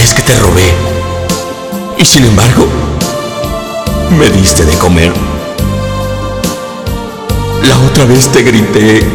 [0.00, 0.72] Vez que te robé.
[1.98, 2.66] Y sin embargo,
[4.18, 5.12] me diste de comer.
[7.68, 9.06] La otra vez te grité.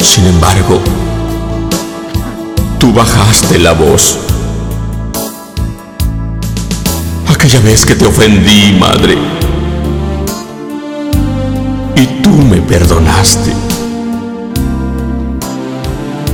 [0.00, 0.80] Sin embargo,
[2.80, 4.18] tú bajaste la voz.
[7.32, 9.16] Aquella vez que te ofendí, madre.
[11.94, 13.52] Y tú me perdonaste.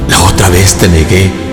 [0.09, 1.47] La otra vez te negué.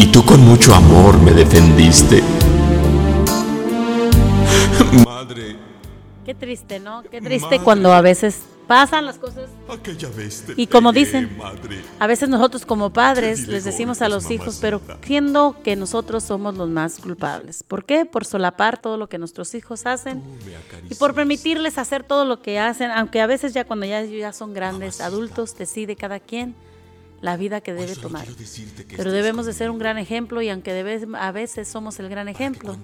[0.00, 2.22] Y tú con mucho amor me defendiste.
[5.04, 5.56] Madre.
[6.24, 7.02] Qué triste, ¿no?
[7.02, 9.50] Qué triste cuando a veces pasan las cosas.
[9.68, 11.82] Aquella vez te Y como pegué, dicen, madre.
[11.98, 16.56] a veces nosotros como padres les decimos a los hijos, pero siendo que nosotros somos
[16.56, 17.62] los más culpables.
[17.62, 18.06] ¿Por qué?
[18.06, 20.22] Por solapar todo lo que nuestros hijos hacen
[20.88, 24.32] y por permitirles hacer todo lo que hacen, aunque a veces ya cuando ya, ya
[24.32, 26.54] son grandes adultos, decide cada quien
[27.20, 28.26] la vida que debe tomar.
[28.96, 30.70] Pero debemos de ser un gran ejemplo y aunque
[31.18, 32.76] a veces somos el gran ejemplo,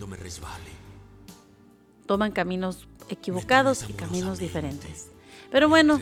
[2.07, 5.09] toman caminos equivocados y caminos diferentes.
[5.51, 6.01] Pero bueno,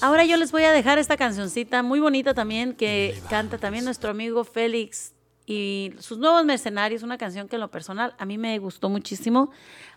[0.00, 4.10] ahora yo les voy a dejar esta cancioncita muy bonita también que canta también nuestro
[4.10, 5.12] amigo Félix
[5.46, 9.50] y sus nuevos mercenarios, una canción que en lo personal a mí me gustó muchísimo.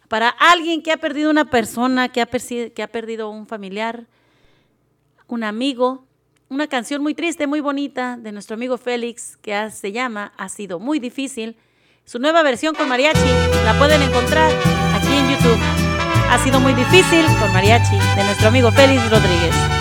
[0.08, 4.08] Para alguien que ha perdido una persona, que ha, persi- que ha perdido un familiar,
[5.28, 6.06] un amigo,
[6.50, 10.80] una canción muy triste, muy bonita de nuestro amigo Félix que se llama Ha sido
[10.80, 11.56] muy difícil.
[12.06, 13.30] Su nueva versión con mariachi
[13.66, 14.52] la pueden encontrar
[14.96, 15.60] aquí en YouTube.
[16.30, 19.79] Ha sido muy difícil con mariachi de nuestro amigo Félix Rodríguez.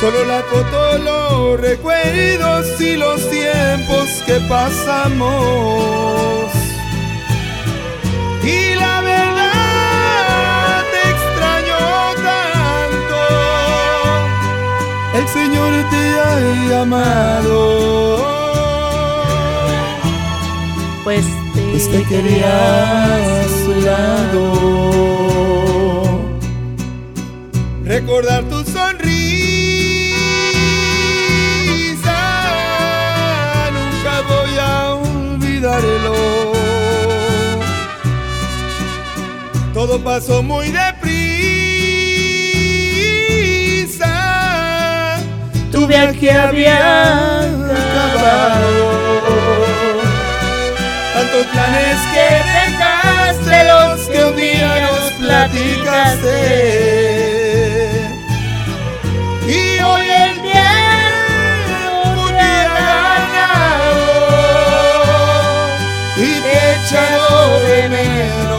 [0.00, 6.47] Solo la foto, los recuerdos y los tiempos que pasamos.
[15.18, 16.38] El Señor te ha
[16.70, 17.58] llamado.
[21.02, 21.24] Pues
[21.78, 24.42] Pues te quería a su lado.
[27.84, 29.00] Recordar tu sonrisa,
[33.76, 36.14] nunca voy a olvidarlo.
[39.74, 40.97] Todo pasó muy deprisa.
[45.88, 48.90] Tu viaje había acabado.
[51.14, 52.28] Tantos planes que
[52.58, 56.36] dejaste, los que un día nos platicaste.
[59.46, 63.48] Y hoy el tiempo te ganado
[66.18, 68.58] y te echado de menos.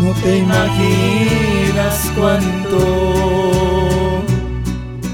[0.00, 1.51] No te imaginas
[2.14, 2.78] cuánto.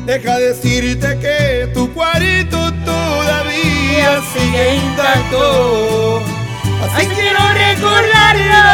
[0.07, 6.23] Deja decirte que tu cuarito todavía sigue intacto.
[6.85, 8.65] Así quiero recordarlo.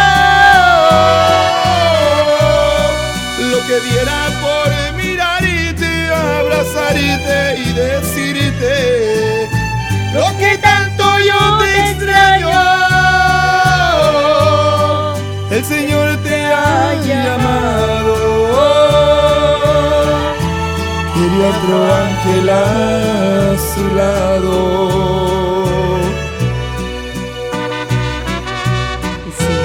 [3.51, 9.48] Lo que diera por mirarte, abrazarte y decirte
[10.14, 12.94] lo que tanto yo te extraño.
[15.55, 18.16] El Señor te ha llamado.
[21.14, 24.52] Quería otro ángel a su lado.
[29.28, 29.56] Y sí,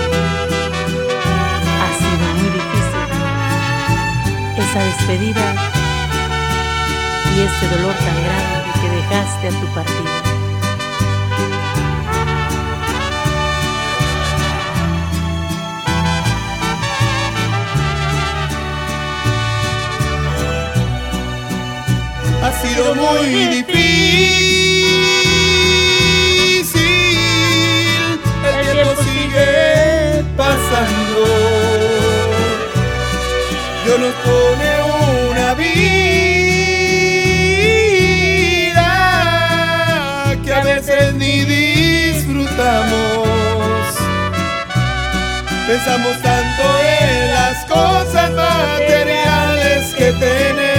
[1.82, 3.08] ha sido muy difícil
[4.60, 5.48] esa despedida
[7.36, 10.19] y ese dolor tan grande que dejaste a tu partida.
[22.62, 23.80] Sido muy difícil.
[28.46, 31.24] El tiempo sigue pasando.
[33.86, 34.70] Dios nos pone
[35.32, 35.76] una vida
[40.44, 43.28] que a veces ni disfrutamos.
[45.68, 50.79] Pensamos tanto en las cosas materiales que tenemos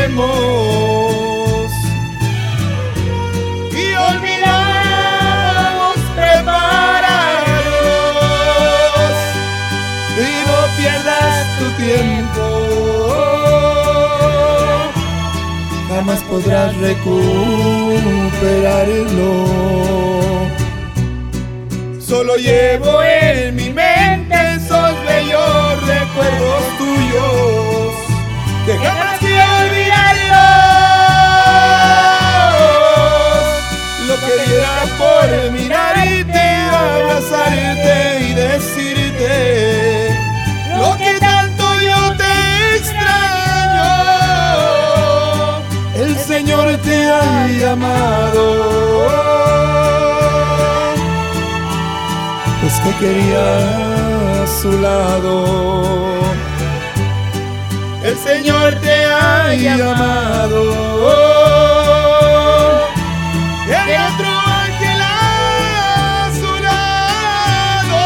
[16.31, 17.21] podrás recuperarlo.
[22.01, 27.95] Solo llevo en mi mente esos bellos recuerdos tuyos
[28.65, 30.61] que jamás olvidarlos.
[53.01, 56.21] Quería a su lado.
[58.05, 60.63] El Señor te ha llamado.
[64.13, 67.99] Otro ángel a su lado.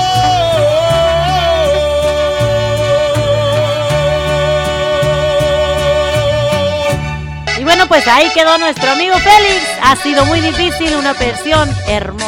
[7.58, 9.62] Y bueno, pues ahí quedó nuestro amigo Félix.
[9.82, 12.23] Ha sido muy difícil, una versión hermosa.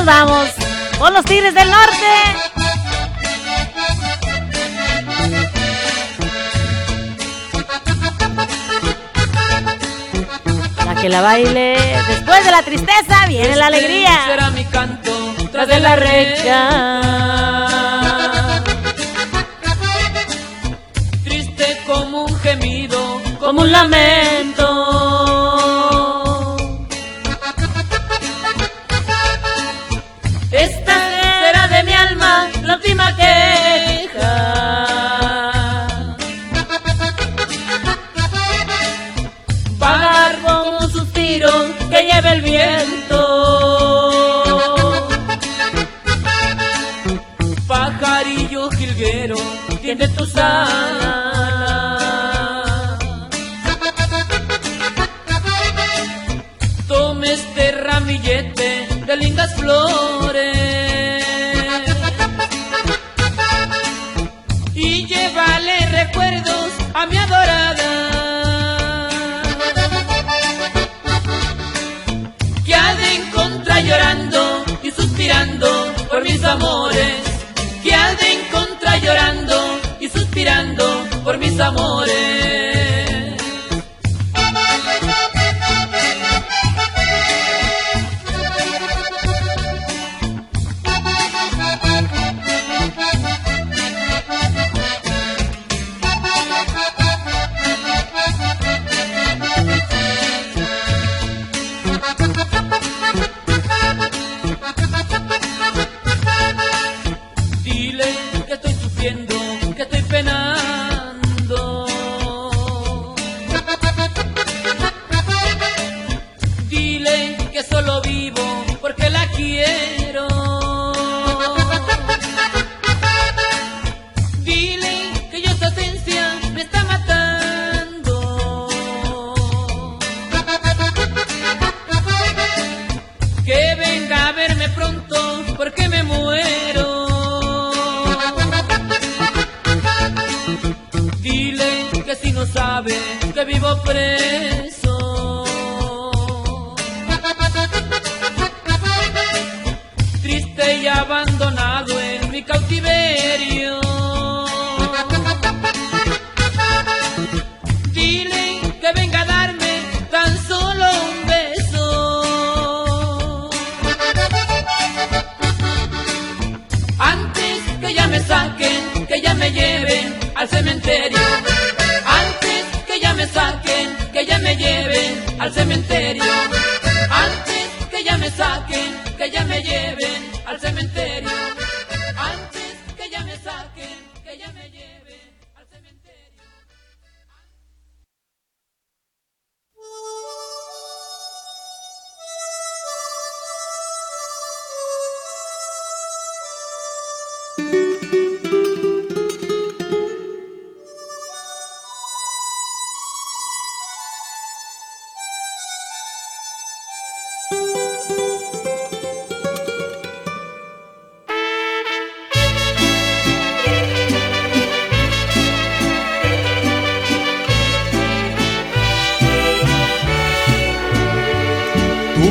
[0.00, 0.48] Nos vamos
[0.98, 2.06] con los Tigres del Norte.
[11.00, 11.78] Que la baile
[12.08, 14.26] después de la tristeza viene la alegría.
[14.26, 17.70] Será mi canto Tras de la reja.
[21.24, 24.79] Triste como un gemido, como un lamento.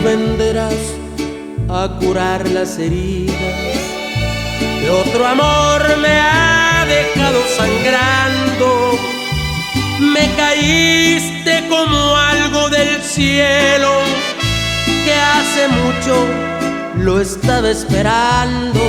[0.03, 0.75] Vendrás
[1.69, 3.35] a curar las heridas
[4.79, 8.97] que otro amor me ha dejado sangrando.
[9.99, 13.91] Me caíste como algo del cielo
[15.05, 16.25] que hace mucho
[16.97, 18.79] lo estaba esperando.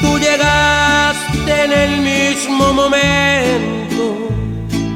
[0.00, 4.28] Tú llegaste en el mismo momento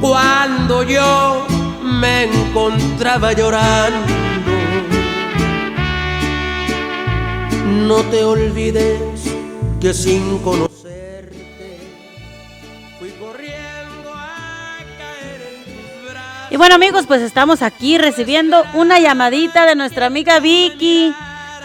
[0.01, 1.45] cuando yo
[1.81, 4.28] me encontraba llorando.
[7.87, 8.99] No te olvides
[9.79, 11.79] que sin conocerte
[12.99, 16.51] fui corriendo a caer en tus brazos.
[16.51, 21.13] Y bueno amigos, pues estamos aquí recibiendo una llamadita de nuestra amiga Vicky.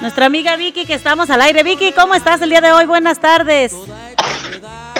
[0.01, 1.65] Nuestra amiga Vicky que estamos al aire.
[1.65, 2.87] Vicky, ¿cómo estás el día de hoy?
[2.87, 3.75] Buenas tardes.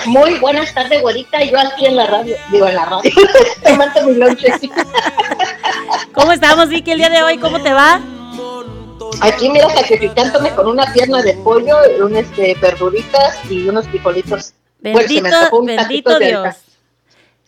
[0.07, 1.45] Muy buenas tardes, güerita.
[1.45, 3.13] Yo aquí en la radio, digo en la radio,
[3.65, 4.53] tomando mi lonche.
[6.13, 7.39] ¿Cómo estamos, Vicky, el día de hoy?
[7.39, 8.01] ¿Cómo te va?
[9.21, 14.53] Aquí, mira, sacrificándome con una pierna de pollo, un, este, verduritas y unos frijolitos.
[14.81, 16.57] Bendito, bendito de Dios.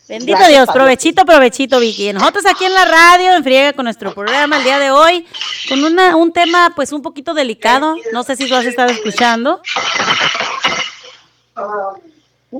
[0.08, 0.82] Bendito Gracias, Dios, Pablo.
[0.82, 2.12] provechito, provechito, Vicky.
[2.12, 5.26] Nosotros aquí en la radio, en Friega, con nuestro programa el día de hoy,
[5.68, 7.96] con una, un tema pues un poquito delicado.
[8.12, 9.60] No sé si lo has estado escuchando.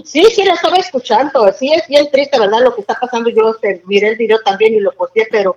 [0.05, 1.53] Sí, sí, la estaba escuchando.
[1.57, 2.63] Sí, es bien triste, ¿verdad?
[2.65, 3.31] Lo que está pasando.
[3.31, 5.57] Yo este, miré el video también y lo posteé, pero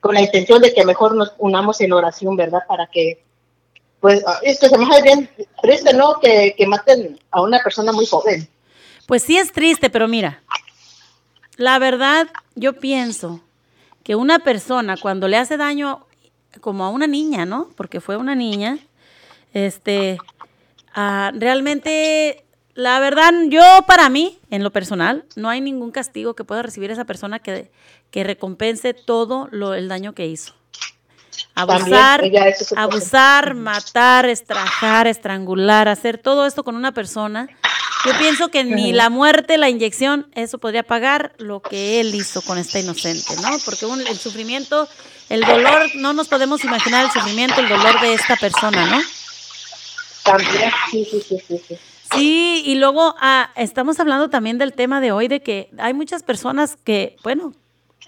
[0.00, 2.60] con la intención de que mejor nos unamos en oración, ¿verdad?
[2.66, 3.22] Para que,
[4.00, 5.30] pues, ah, esto se me hace bien
[5.62, 6.18] triste, ¿no?
[6.20, 8.48] Que, que maten a una persona muy joven.
[9.06, 10.42] Pues sí es triste, pero mira,
[11.56, 13.40] la verdad yo pienso
[14.02, 16.06] que una persona cuando le hace daño
[16.60, 17.68] como a una niña, ¿no?
[17.76, 18.78] Porque fue una niña,
[19.52, 20.18] este,
[20.94, 22.44] ah, realmente,
[22.74, 26.90] la verdad, yo para mí, en lo personal, no hay ningún castigo que pueda recibir
[26.90, 27.70] esa persona que,
[28.10, 30.54] que recompense todo lo, el daño que hizo.
[31.54, 37.48] Abusar, También, abusar, matar, estrajar, estrangular, hacer todo esto con una persona.
[38.06, 42.40] Yo pienso que ni la muerte, la inyección, eso podría pagar lo que él hizo
[42.42, 43.50] con esta inocente, ¿no?
[43.64, 44.88] Porque un- el sufrimiento,
[45.28, 49.00] el dolor, no nos podemos imaginar el sufrimiento, el dolor de esta persona, ¿no?
[50.24, 51.62] También, sí, sí, sí, sí.
[51.68, 51.78] sí.
[52.12, 56.22] Sí, y luego ah, estamos hablando también del tema de hoy, de que hay muchas
[56.24, 57.54] personas que, bueno,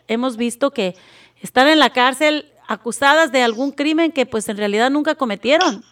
[0.08, 0.96] hemos visto que
[1.40, 5.84] están en la cárcel acusadas de algún crimen que pues en realidad nunca cometieron.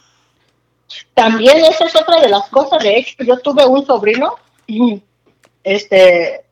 [1.14, 2.82] También eso es otra de las cosas.
[2.82, 4.34] De hecho, yo tuve un sobrino,
[5.64, 6.44] este,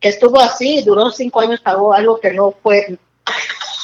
[0.00, 2.98] que estuvo así, duró cinco años, pagó algo que no fue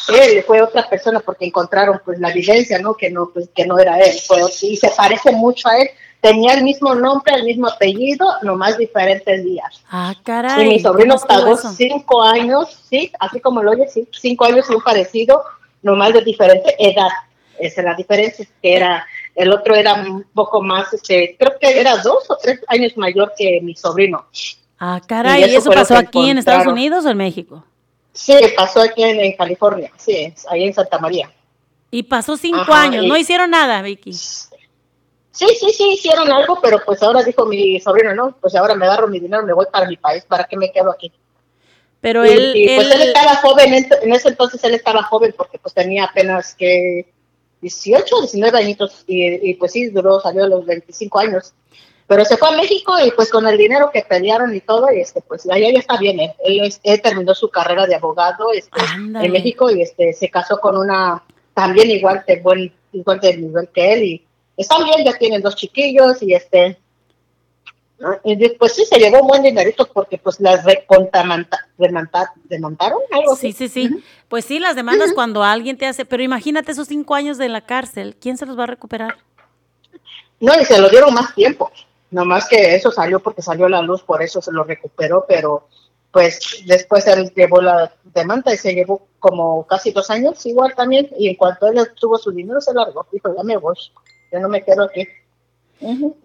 [0.09, 2.95] él, fue otra persona porque encontraron pues la evidencia, ¿no?
[2.95, 5.91] Que no, pues, que no era él, fue y se parece mucho a él.
[6.25, 9.85] Tenía el mismo nombre, el mismo apellido, nomás diferentes días.
[9.91, 10.69] Ah, Y caray.
[10.69, 14.65] mi sobrino ¿cómo estuvo pagó cinco años, sí, así como lo oye, sí, cinco años
[14.71, 15.45] y un parecido,
[15.83, 17.11] nomás de diferente edad.
[17.59, 21.79] Esa es la diferencia, que era, el otro era un poco más, este, creo que
[21.79, 24.25] era dos o tres años mayor que mi sobrino.
[24.79, 26.67] Ah, caray, Y ¿y eso pasó aquí en Estados.
[26.67, 27.63] Unidos o en México?
[28.15, 31.31] Sí, pasó aquí en, en California, sí, ahí en Santa María.
[31.91, 34.13] Y pasó cinco Ajá, años, y- no hicieron nada, Vicky.
[35.35, 38.87] Sí, sí, sí, hicieron algo, pero pues ahora dijo mi sobrino, no, pues ahora me
[38.87, 41.13] agarro mi dinero, me voy para mi país, ¿para qué me quedo aquí?
[42.01, 45.35] Pero y, él, y, pues él- él estaba joven, en, ese entonces él estaba joven
[45.37, 47.13] porque pues tenía apenas que
[47.63, 51.53] 18, 19 añitos y, y, pues sí, duró, salió a los 25 años.
[52.07, 55.01] Pero se fue a México y pues con el dinero que pelearon y todo, y
[55.01, 56.21] este, pues allá ya está bien.
[56.21, 58.79] Él, él, es- él terminó su carrera de abogado este,
[59.25, 61.23] en México y este, se casó con una
[61.55, 65.57] también igual de buen, igual de nivel que él y están bien, ya tienen dos
[65.57, 66.79] chiquillos y este,
[67.99, 68.11] ¿no?
[68.25, 73.49] Y después sí se llevó un buen dinerito porque pues las recontamanta- remanta- algo Sí,
[73.49, 73.53] así.
[73.53, 74.05] sí, sí.
[74.29, 77.63] Pues sí, las demandas cuando alguien te hace, pero imagínate esos cinco años de la
[77.67, 79.17] cárcel, ¿quién se los va a recuperar?
[80.41, 81.71] No, y se lo dieron más tiempo.
[82.11, 85.69] Nomás que eso salió porque salió la luz, por eso se lo recuperó, pero
[86.13, 91.09] pues después él llevó la demanda y se llevó como casi dos años igual también.
[91.19, 93.05] Y en cuanto él tuvo su dinero, se largó.
[93.11, 93.75] Dijo, ya me voy,
[94.35, 95.07] ya no me quedo aquí.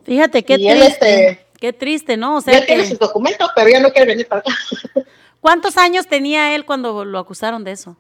[0.03, 1.29] Fíjate, qué Y él, triste.
[1.29, 2.37] este, Qué triste, ¿no?
[2.37, 4.51] O sea, ya tiene que- sus documentos, pero ya no quiere venir para acá.
[5.41, 7.97] ¿cuántos años tenía él cuando lo acusaron de eso?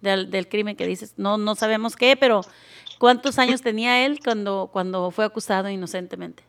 [0.00, 1.14] Del, del crimen que dices.
[1.16, 2.42] No, no sabemos qué, pero
[2.98, 6.42] ¿cuántos años tenía él cuando, cuando fue acusado inocentemente?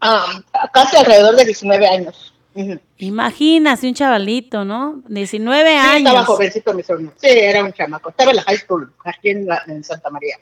[0.00, 0.40] Ah,
[0.72, 2.34] casi alrededor de 19 años.
[2.54, 2.78] Ujú.
[2.98, 5.02] Imagínate un chavalito, ¿no?
[5.08, 6.08] 19 Sí, años.
[6.08, 7.12] estaba jovencito mi sobrino.
[7.16, 8.10] Sí, era un chamaco.
[8.10, 10.36] Estaba en la high school, aquí en, la- en Santa María.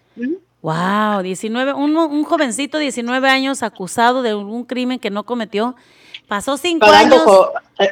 [0.63, 5.75] Wow, 19, un, un jovencito de 19 años acusado de un crimen que no cometió.
[6.29, 7.25] Pasó cinco Pagando años.
[7.27, 7.91] co- eh,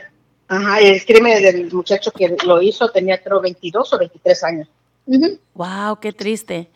[0.48, 4.68] ajá, el crimen del muchacho que lo hizo tenía creo 22 o 23 años.
[5.54, 6.68] Wow, qué triste.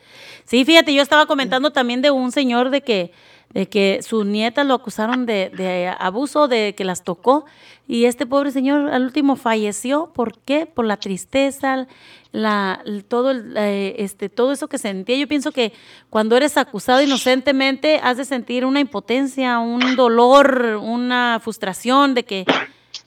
[0.46, 3.12] Sí, fíjate, yo estaba comentando también de un señor de que
[3.54, 7.44] de que su nieta lo acusaron de, de, abuso, de que las tocó,
[7.86, 10.10] y este pobre señor al último falleció.
[10.14, 10.66] ¿Por qué?
[10.66, 11.86] Por la tristeza,
[12.30, 15.16] la, todo, el, eh, este, todo eso que sentía.
[15.16, 15.72] Yo pienso que
[16.08, 22.46] cuando eres acusado inocentemente, has de sentir una impotencia, un dolor, una frustración de que,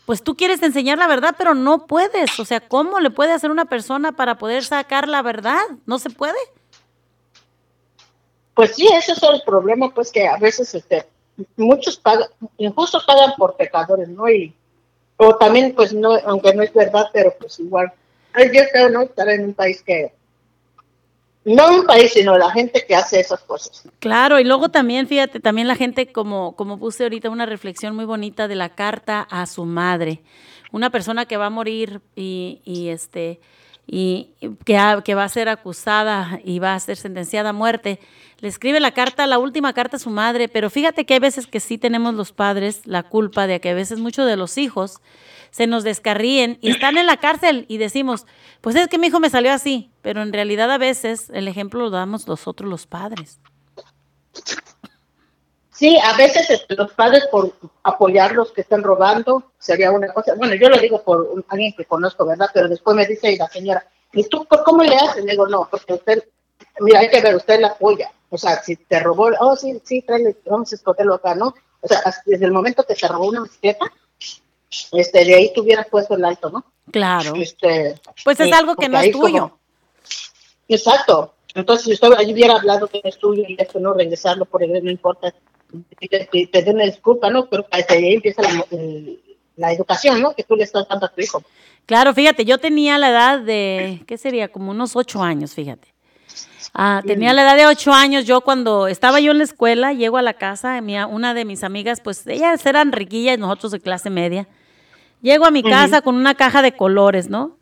[0.06, 2.40] pues tú quieres enseñar la verdad, pero no puedes.
[2.40, 5.62] O sea, ¿cómo le puede hacer una persona para poder sacar la verdad?
[5.86, 6.38] No se puede.
[8.56, 11.06] Pues sí, ese es el problema, pues que a veces este,
[11.58, 14.30] muchos pagan, injustos pagan por pecadores, ¿no?
[14.30, 14.54] Y,
[15.18, 17.92] o también, pues no, aunque no es verdad, pero pues igual.
[18.38, 19.04] Yo creo, ¿no?
[19.04, 20.14] Estar en un país que,
[21.46, 23.84] no un país, sino la gente que hace esas cosas.
[24.00, 28.06] Claro, y luego también, fíjate, también la gente, como, como puse ahorita una reflexión muy
[28.06, 30.22] bonita de la carta a su madre.
[30.72, 33.40] Una persona que va a morir y, y este
[33.88, 34.30] y
[34.66, 38.00] que, va a ser acusada y va a ser sentenciada a muerte,
[38.40, 41.48] le escribe la carta, la última carta a su madre, pero fíjate que hay veces
[41.48, 45.02] que sí tenemos los padres la culpa de que a veces muchos de los hijos
[45.52, 48.26] se nos descarríen y están en la cárcel y decimos,
[48.62, 51.80] pues es que mi hijo me salió así, pero en realidad a veces el ejemplo
[51.80, 53.40] lo damos nosotros los padres.
[55.72, 57.54] Sí, a veces este, los padres por
[57.84, 60.34] apoyar los que están robando sería una cosa.
[60.36, 62.48] Bueno, yo lo digo por alguien que conozco, ¿verdad?
[62.54, 65.26] Pero después me dice la señora, ¿y tú cómo le haces?
[65.26, 66.24] Le digo, no, porque usted,
[66.80, 68.12] mira, hay que ver, usted la apoya.
[68.30, 71.54] O sea, si te robó, oh, sí, sí, tráele, vamos a escogerlo acá, ¿no?
[71.82, 73.92] O sea, desde el momento que te robó una bicicleta,
[74.92, 76.66] este, de ahí tú hubieras puesto el alto, ¿no?
[76.92, 77.34] Claro.
[77.36, 79.42] Este, pues es algo que no es tuyo.
[79.42, 79.60] Como,
[80.68, 81.34] exacto.
[81.54, 84.92] Entonces, si usted hubiera hablado que es tuyo y esto no regresarlo por él, no
[84.92, 85.34] importa
[86.00, 87.48] te, te, den una disculpa, ¿no?
[87.48, 88.66] Pero ahí empieza la,
[89.56, 90.34] la, educación, ¿no?
[90.36, 91.44] Que tú le estás dando a tu hijo.
[91.86, 94.52] Claro, fíjate, yo tenía la edad de, ¿qué sería?
[94.52, 95.95] Como unos ocho años, fíjate.
[96.78, 100.18] Ah, tenía la edad de ocho años, yo cuando estaba yo en la escuela, llego
[100.18, 100.78] a la casa,
[101.10, 104.46] una de mis amigas, pues ellas eran riquillas, nosotros de clase media.
[105.22, 107.58] Llego a mi casa con una caja de colores, ¿no?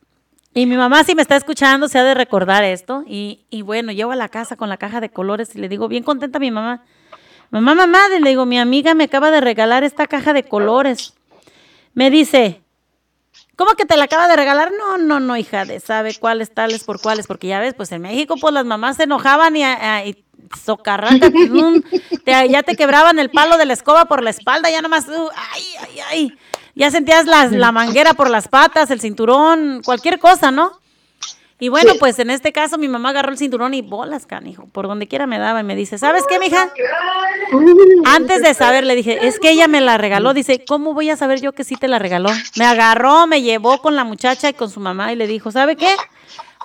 [0.55, 3.03] Y mi mamá, si me está escuchando, se ha de recordar esto.
[3.07, 5.87] Y, y bueno, llego a la casa con la caja de colores y le digo,
[5.87, 6.83] bien contenta a mi mamá,
[7.53, 11.13] Mamá, mamá, le digo, mi amiga me acaba de regalar esta caja de colores.
[11.93, 12.62] Me dice,
[13.55, 14.71] ¿cómo que te la acaba de regalar?
[14.77, 18.01] No, no, no, hija, de sabe cuáles tales por cuáles, porque ya ves, pues en
[18.01, 20.23] México pues las mamás se enojaban y, y
[20.63, 21.31] socarraca,
[22.25, 25.63] ya te quebraban el palo de la escoba por la espalda, ya nomás, uh, ay,
[25.79, 26.37] ay, ay,
[26.75, 30.82] ya sentías la manguera por las patas, el cinturón, cualquier cosa, ¿no?
[31.59, 34.87] Y bueno, pues en este caso mi mamá agarró el cinturón y bolas, canijo, por
[34.87, 36.73] donde quiera me daba y me dice, ¿sabes qué, mija?
[38.05, 40.33] Antes de saber, le dije, es que ella me la regaló.
[40.33, 42.29] Dice, ¿cómo voy a saber yo que sí te la regaló?
[42.57, 45.75] Me agarró, me llevó con la muchacha y con su mamá y le dijo, ¿sabe
[45.75, 45.95] qué?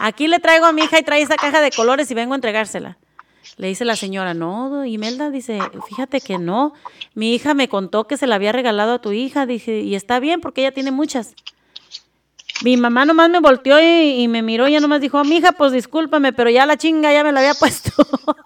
[0.00, 2.36] Aquí le traigo a mi hija y trae esa caja de colores y vengo a
[2.36, 2.98] entregársela.
[3.56, 5.58] Le dice la señora, no, Imelda, dice,
[5.88, 6.74] fíjate que no.
[7.14, 10.20] Mi hija me contó que se la había regalado a tu hija, dije, y está
[10.20, 11.34] bien porque ella tiene muchas.
[12.64, 16.32] Mi mamá nomás me volteó y, me miró y ya nomás dijo, mija, pues discúlpame,
[16.32, 17.90] pero ya la chinga ya me la había puesto.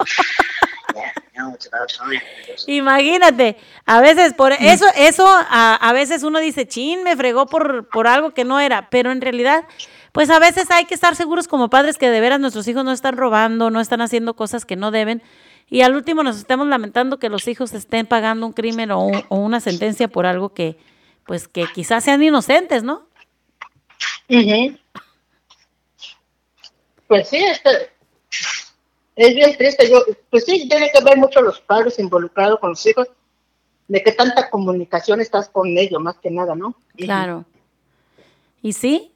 [2.66, 3.56] Imagínate,
[3.86, 8.32] a veces por eso, eso a, veces uno dice, chin, me fregó por, por algo
[8.32, 9.64] que no era, pero en realidad,
[10.12, 12.92] pues a veces hay que estar seguros como padres que de veras nuestros hijos no
[12.92, 15.22] están robando, no están haciendo cosas que no deben,
[15.68, 19.36] y al último nos estamos lamentando que los hijos estén pagando un crimen o, o
[19.36, 20.76] una sentencia por algo que,
[21.24, 23.06] pues que quizás sean inocentes, ¿no?
[27.06, 27.90] Pues sí, este,
[29.16, 29.90] es bien triste.
[29.90, 33.08] Yo, pues sí, tiene que ver mucho los padres involucrados con los hijos,
[33.88, 36.74] de qué tanta comunicación estás con ellos, más que nada, ¿no?
[36.96, 37.44] Claro.
[38.62, 39.12] Y sí,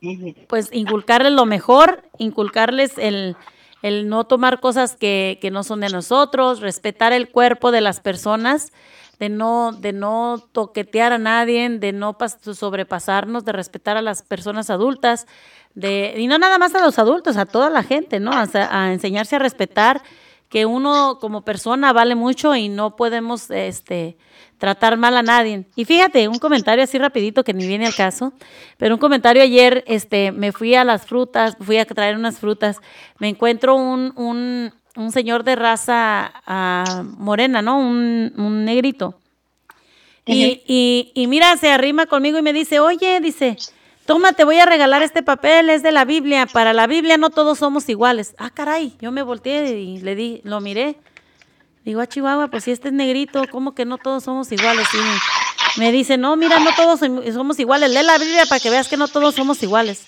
[0.49, 3.37] pues inculcarles lo mejor, inculcarles el,
[3.81, 8.01] el no tomar cosas que, que, no son de nosotros, respetar el cuerpo de las
[8.01, 8.73] personas,
[9.19, 12.17] de no, de no toquetear a nadie, de no
[12.53, 15.27] sobrepasarnos, de respetar a las personas adultas,
[15.75, 18.31] de, y no nada más a los adultos, a toda la gente, ¿no?
[18.33, 20.03] a enseñarse a respetar
[20.49, 24.17] que uno como persona vale mucho y no podemos este,
[24.59, 25.67] tratar mal a nadie.
[25.75, 28.33] Y fíjate, un comentario así rapidito que ni viene al caso,
[28.77, 32.81] pero un comentario ayer, este, me fui a las frutas, fui a traer unas frutas,
[33.19, 37.79] me encuentro un, un, un señor de raza uh, morena, ¿no?
[37.79, 39.19] Un, un negrito.
[40.25, 43.57] y, y, y, mira, se arrima conmigo y me dice, oye, dice,
[44.07, 46.47] toma, te voy a regalar este papel, es de la Biblia.
[46.47, 48.35] Para la Biblia no todos somos iguales.
[48.39, 50.97] Ah, caray, yo me volteé y le di, lo miré.
[51.85, 54.89] Digo, ah, Chihuahua, pues si este es negrito, ¿cómo que no todos somos iguales?
[54.93, 57.91] Y me dice, no, mira, no todos somos iguales.
[57.91, 60.05] Lee la Biblia para que veas que no todos somos iguales.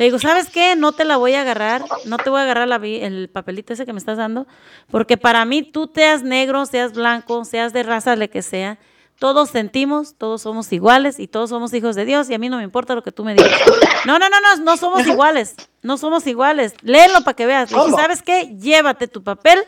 [0.00, 0.76] Le digo, ¿sabes qué?
[0.76, 3.84] No te la voy a agarrar, no te voy a agarrar la el papelito ese
[3.84, 4.46] que me estás dando,
[4.90, 8.78] porque para mí tú seas negro, seas blanco, seas de raza, de que sea,
[9.18, 12.56] todos sentimos, todos somos iguales y todos somos hijos de Dios y a mí no
[12.56, 13.50] me importa lo que tú me digas.
[14.06, 16.72] No, no, no, no, no somos iguales, no somos iguales.
[16.80, 17.70] Léelo para que veas.
[17.70, 17.90] Le dije.
[17.90, 18.56] ¿sabes qué?
[18.58, 19.58] Llévate tu papel,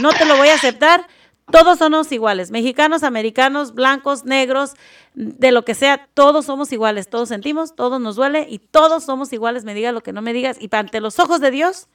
[0.00, 1.08] no te lo voy a aceptar.
[1.50, 4.74] Todos somos iguales, mexicanos, americanos, blancos, negros,
[5.16, 9.32] de lo que sea, todos somos iguales, todos sentimos, todos nos duele y todos somos
[9.32, 11.88] iguales, me digas lo que no me digas, y ante los ojos de Dios,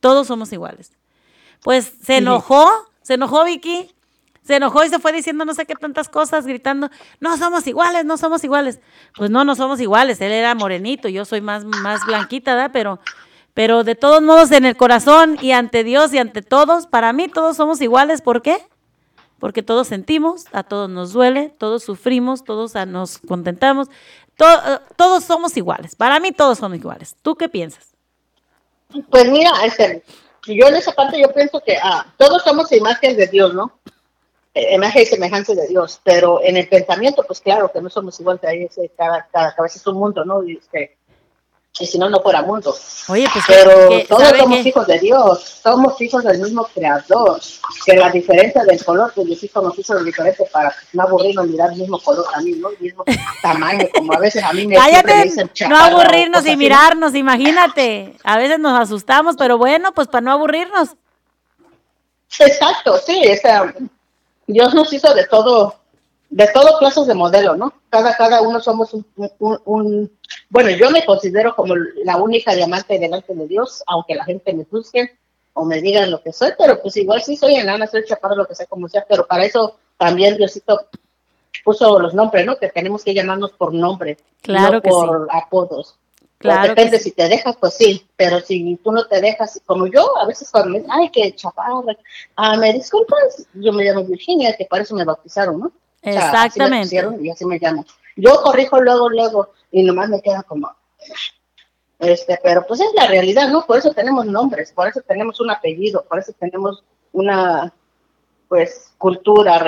[0.00, 0.90] todos somos iguales.
[1.62, 2.68] Pues se enojó,
[3.00, 3.94] se enojó Vicky,
[4.42, 6.90] se enojó y se fue diciendo no sé qué tantas cosas, gritando,
[7.20, 8.80] no somos iguales, no somos iguales.
[9.16, 12.70] Pues no, no somos iguales, él era morenito, yo soy más, más blanquita, ¿verdad?
[12.72, 12.98] Pero,
[13.54, 17.28] pero de todos modos en el corazón y ante Dios y ante todos, para mí
[17.28, 18.66] todos somos iguales, ¿por qué?
[19.38, 23.88] Porque todos sentimos, a todos nos duele, todos sufrimos, todos ah, nos contentamos,
[24.38, 27.16] eh, todos somos iguales, para mí todos son iguales.
[27.22, 27.94] ¿Tú qué piensas?
[29.10, 30.02] Pues mira, este,
[30.46, 33.72] yo en esa parte yo pienso que ah, todos somos imágenes de Dios, ¿no?
[34.54, 38.18] Eh, Imagen y semejanza de Dios, pero en el pensamiento, pues claro que no somos
[38.20, 40.44] iguales, ahí eh, cada, cada cabeza es un mundo, ¿no?
[40.44, 40.96] Y, este,
[41.78, 42.74] y si no, no fuera mundo.
[43.08, 47.40] Oye, pues Pero que- todos ¿sabe somos hijos de Dios, somos hijos del mismo creador,
[47.84, 51.48] que la diferencia del color, pues Dios hizo nos hizo lo diferente para no aburrirnos
[51.48, 52.70] mirar el mismo color también, ¿no?
[52.70, 53.04] El mismo
[53.42, 58.16] tamaño, como a veces a mí me, Cállate, dicen no aburrirnos y mirarnos, imagínate.
[58.22, 60.90] A veces nos asustamos, pero bueno, pues para no aburrirnos.
[62.38, 63.74] Exacto, sí, o sea,
[64.46, 65.74] Dios nos hizo de todo,
[66.36, 67.72] de todo clases de modelo, ¿no?
[67.90, 69.06] Cada, cada uno somos un,
[69.38, 74.24] un- un- bueno, yo me considero como la única diamante delante de Dios, aunque la
[74.24, 75.16] gente me juzgue
[75.52, 78.46] o me digan lo que soy, pero pues igual sí soy enana, soy chaparro, lo
[78.48, 80.80] que sea, como sea, pero para eso también Diosito
[81.64, 82.56] puso los nombres, ¿no?
[82.56, 85.94] Que tenemos que llamarnos por nombre, Claro no que por apodos.
[86.38, 87.04] Claro Pues depende, sí.
[87.04, 90.50] si te dejas, pues sí, pero si tú no te dejas, como yo, a veces
[90.50, 91.96] cuando me dicen, ay, qué chaparra,
[92.34, 95.72] ah, me disculpas, yo me llamo Virginia, que para eso me bautizaron, ¿no?
[96.04, 96.84] O sea, así me Exactamente.
[96.84, 97.84] pusieron y así me llamo.
[98.16, 100.70] Yo corrijo luego, luego, y nomás me queda como,
[101.98, 103.64] este, pero pues es la realidad, ¿no?
[103.66, 107.72] Por eso tenemos nombres, por eso tenemos un apellido, por eso tenemos una,
[108.48, 109.64] pues, cultura,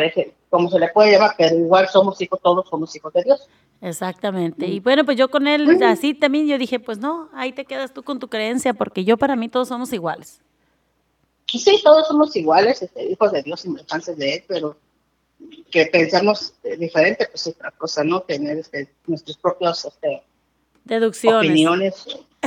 [0.51, 3.49] como se le puede llamar, pero igual somos hijos, todos somos hijos de Dios.
[3.81, 4.67] Exactamente.
[4.67, 7.93] Y bueno, pues yo con él, así también yo dije, pues no, ahí te quedas
[7.93, 10.41] tú con tu creencia, porque yo para mí todos somos iguales.
[11.47, 14.77] Sí, todos somos iguales, este, hijos de Dios y semejantes de Él, pero
[15.71, 18.21] que pensamos eh, diferente, pues es otra cosa, ¿no?
[18.23, 20.23] Tener este, nuestros propios este,
[20.85, 21.51] Deducciones.
[21.51, 21.95] opiniones,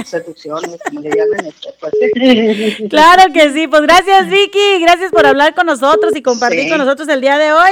[0.06, 1.46] seducciones, como le llaman.
[1.54, 6.64] Este, pues, Claro que sí, pues gracias Vicky, gracias por hablar con nosotros y compartir
[6.64, 6.70] Sí.
[6.70, 7.72] con nosotros el día de hoy.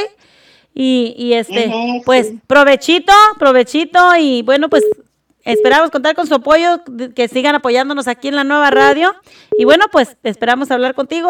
[0.73, 1.71] Y, y este,
[2.05, 4.83] pues provechito, provechito y bueno, pues
[5.43, 6.81] esperamos contar con su apoyo,
[7.15, 9.15] que sigan apoyándonos aquí en la nueva radio.
[9.57, 11.29] Y bueno, pues esperamos hablar contigo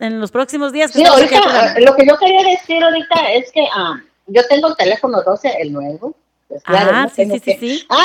[0.00, 0.90] en los próximos días.
[0.92, 4.68] que Sí, ahorita, eh, lo que yo quería decir ahorita es que ah, yo tengo
[4.68, 6.14] el teléfono 12, el nuevo.
[6.48, 7.86] pues, claro, Ah, no sí, sí, sí, que- sí.
[7.90, 8.04] Ah,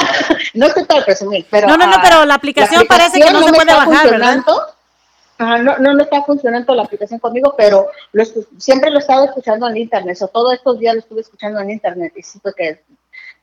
[0.53, 1.67] no estoy para presumir, pero...
[1.67, 4.43] No, no, no, ah, pero la aplicación parece que no se me puede bajar, ¿verdad?
[5.39, 8.23] no, no, no está funcionando la aplicación conmigo, pero lo
[8.57, 10.17] siempre lo he estado escuchando en internet.
[10.21, 12.81] O todos estos días lo estuve escuchando en internet y siento que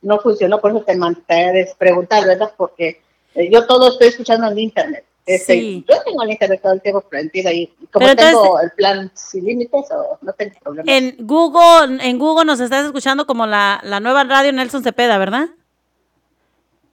[0.02, 2.52] no funcionó, por eso te manté preguntar, ¿verdad?
[2.56, 3.00] Porque
[3.34, 5.04] eh, yo todo estoy escuchando en internet.
[5.26, 5.84] Este, Sí.
[5.88, 9.10] Yo tengo el internet todo el tiempo prendido y como Pero entonces- tengo el plan
[9.14, 10.90] sin límites, o no tengo problema.
[10.92, 15.48] En Google, en Google nos estás escuchando como la, la nueva radio Nelson Cepeda, ¿verdad?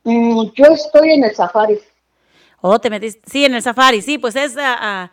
[0.03, 1.79] Mm, yo estoy en el Safari.
[2.65, 3.21] Oh, te metiste.
[3.29, 4.53] Sí, en el Safari, sí, pues es,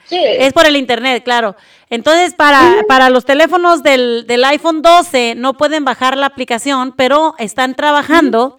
[0.07, 0.19] Sí.
[0.23, 1.57] es por el internet, claro.
[1.89, 7.35] Entonces, para, para los teléfonos del, del iPhone 12 no pueden bajar la aplicación, pero
[7.39, 8.57] están trabajando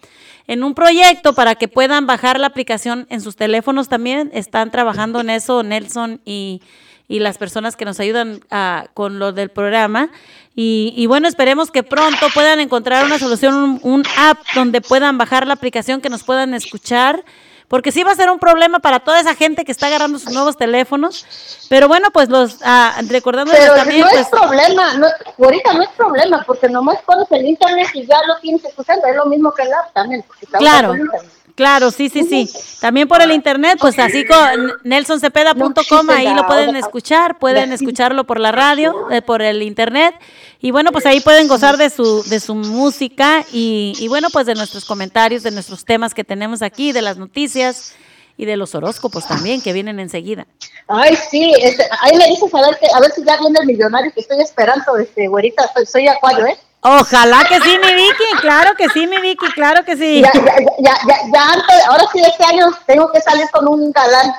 [0.48, 4.32] en un proyecto para que puedan bajar la aplicación en sus teléfonos también.
[4.34, 6.62] Están trabajando en eso Nelson y,
[7.08, 10.10] y las personas que nos ayudan ah, con lo del programa.
[10.56, 15.18] Y, y bueno, esperemos que pronto puedan encontrar una solución, un, un app donde puedan
[15.18, 17.24] bajar la aplicación, que nos puedan escuchar.
[17.72, 20.34] Porque sí va a ser un problema para toda esa gente que está agarrando sus
[20.34, 21.26] nuevos teléfonos.
[21.70, 25.08] Pero bueno, pues los ah, recordándoles Pero también, no pues es problema, no,
[25.42, 29.16] ahorita no es problema, porque nomás pones el internet y ya lo tienes escuchando, es
[29.16, 30.22] lo mismo que el app también.
[30.28, 31.14] porque Claro, usando.
[31.56, 32.50] Claro, sí, sí, sí.
[32.80, 38.40] También por el internet, pues así con nelsoncepeda.com, ahí lo pueden escuchar, pueden escucharlo por
[38.40, 40.16] la radio, eh, por el internet.
[40.60, 44.46] Y bueno, pues ahí pueden gozar de su, de su música y, y bueno, pues
[44.46, 47.96] de nuestros comentarios, de nuestros temas que tenemos aquí, de las noticias
[48.38, 50.48] y de los horóscopos también, que vienen enseguida.
[50.88, 53.68] Ay, sí, este, ahí me dices a ver, que, a ver si ya viene el
[53.68, 56.58] millonario que estoy esperando, este, güerita, soy, soy acuario, ¿eh?
[56.84, 60.22] Ojalá que sí, mi Vicky, claro que sí, mi Vicky, claro que sí.
[60.22, 63.92] Ya, ya, ya, ya, ya antes, ahora sí este año tengo que salir con un
[63.92, 64.34] galán.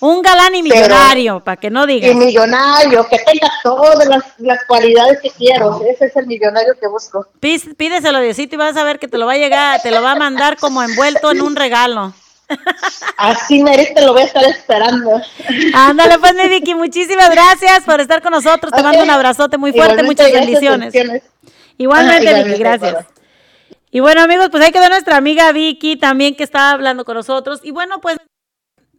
[0.00, 2.10] Un galán y millonario, para que no digas.
[2.10, 5.80] Y millonario, que tenga todas las, las cualidades que quiero.
[5.88, 7.26] Ese es el millonario que busco.
[7.40, 10.12] Pídeselo Diosito y vas a ver que te lo va a llegar, te lo va
[10.12, 12.12] a mandar como envuelto en un regalo.
[13.16, 15.20] Así merece, lo voy a estar esperando.
[15.74, 18.72] Ándale, pues, mi Vicky, muchísimas gracias por estar con nosotros.
[18.72, 20.92] Te mando un abrazote muy fuerte, Igualmente, muchas bendiciones.
[20.92, 21.22] bendiciones.
[21.78, 23.06] Igualmente, Ah, Vicky, gracias.
[23.90, 27.60] Y bueno, amigos, pues ahí quedó nuestra amiga Vicky también que está hablando con nosotros.
[27.62, 28.18] Y bueno, pues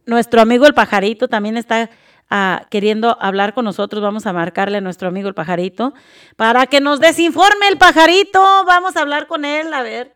[0.06, 1.90] nuestro amigo el pajarito también está
[2.30, 4.02] ah, queriendo hablar con nosotros.
[4.02, 5.94] Vamos a marcarle a nuestro amigo el pajarito
[6.36, 8.40] para que nos desinforme el pajarito.
[8.64, 10.14] Vamos a hablar con él, a ver.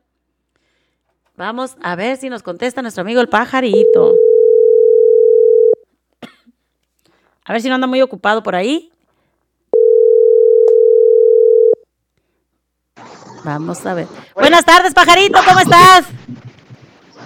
[1.36, 4.14] Vamos a ver si nos contesta nuestro amigo el pajarito.
[7.44, 8.92] A ver si no anda muy ocupado por ahí.
[13.44, 14.06] Vamos a ver.
[14.34, 16.04] Buenas tardes, pajarito, ¿cómo estás?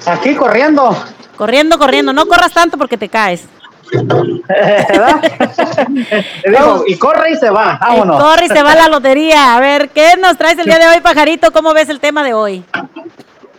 [0.07, 0.97] Aquí corriendo.
[1.37, 2.13] Corriendo, corriendo.
[2.13, 3.45] No corras tanto porque te caes.
[3.93, 5.21] ¿Verdad?
[6.43, 7.79] Te digo, y corre y se va.
[7.81, 8.17] Vámonos.
[8.17, 9.57] Y corre y se va a la lotería.
[9.57, 11.53] A ver, ¿qué nos traes el día de hoy, pajarito?
[11.53, 12.65] ¿Cómo ves el tema de hoy?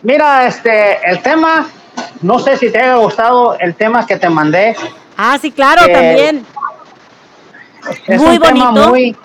[0.02, 1.66] Mira, este, el tema,
[2.22, 4.76] no sé si te haya gustado el tema que te mandé.
[5.16, 6.46] Ah, sí, claro, Eh, también.
[8.06, 8.88] Es Muy un tema bonito.
[8.90, 9.16] muy,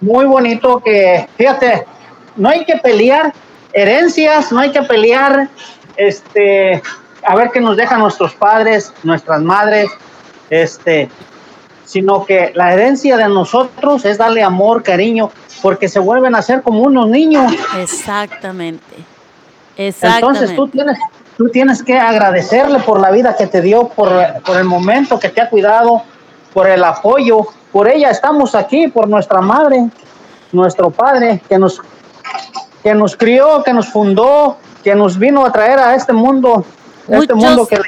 [0.00, 1.84] muy bonito que, fíjate,
[2.38, 3.34] no hay que pelear
[3.72, 5.48] herencias, no hay que pelear,
[5.96, 6.82] este,
[7.22, 9.90] a ver qué nos dejan nuestros padres, nuestras madres,
[10.48, 11.10] este,
[11.84, 16.62] sino que la herencia de nosotros es darle amor, cariño, porque se vuelven a ser
[16.62, 17.52] como unos niños.
[17.78, 18.84] Exactamente.
[19.76, 20.26] Exactamente.
[20.26, 20.98] Entonces tú tienes,
[21.36, 24.10] tú tienes que agradecerle por la vida que te dio, por,
[24.44, 26.02] por el momento que te ha cuidado,
[26.52, 27.46] por el apoyo.
[27.72, 29.88] Por ella estamos aquí, por nuestra madre,
[30.52, 31.80] nuestro padre, que nos,
[32.82, 36.64] que nos crió, que nos fundó, que nos vino a traer a este mundo,
[37.10, 37.78] a este Muchos- mundo que.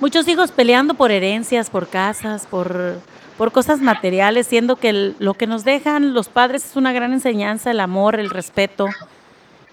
[0.00, 2.98] Muchos hijos peleando por herencias, por casas, por,
[3.38, 7.12] por cosas materiales, siendo que el- lo que nos dejan los padres es una gran
[7.12, 8.86] enseñanza, el amor, el respeto,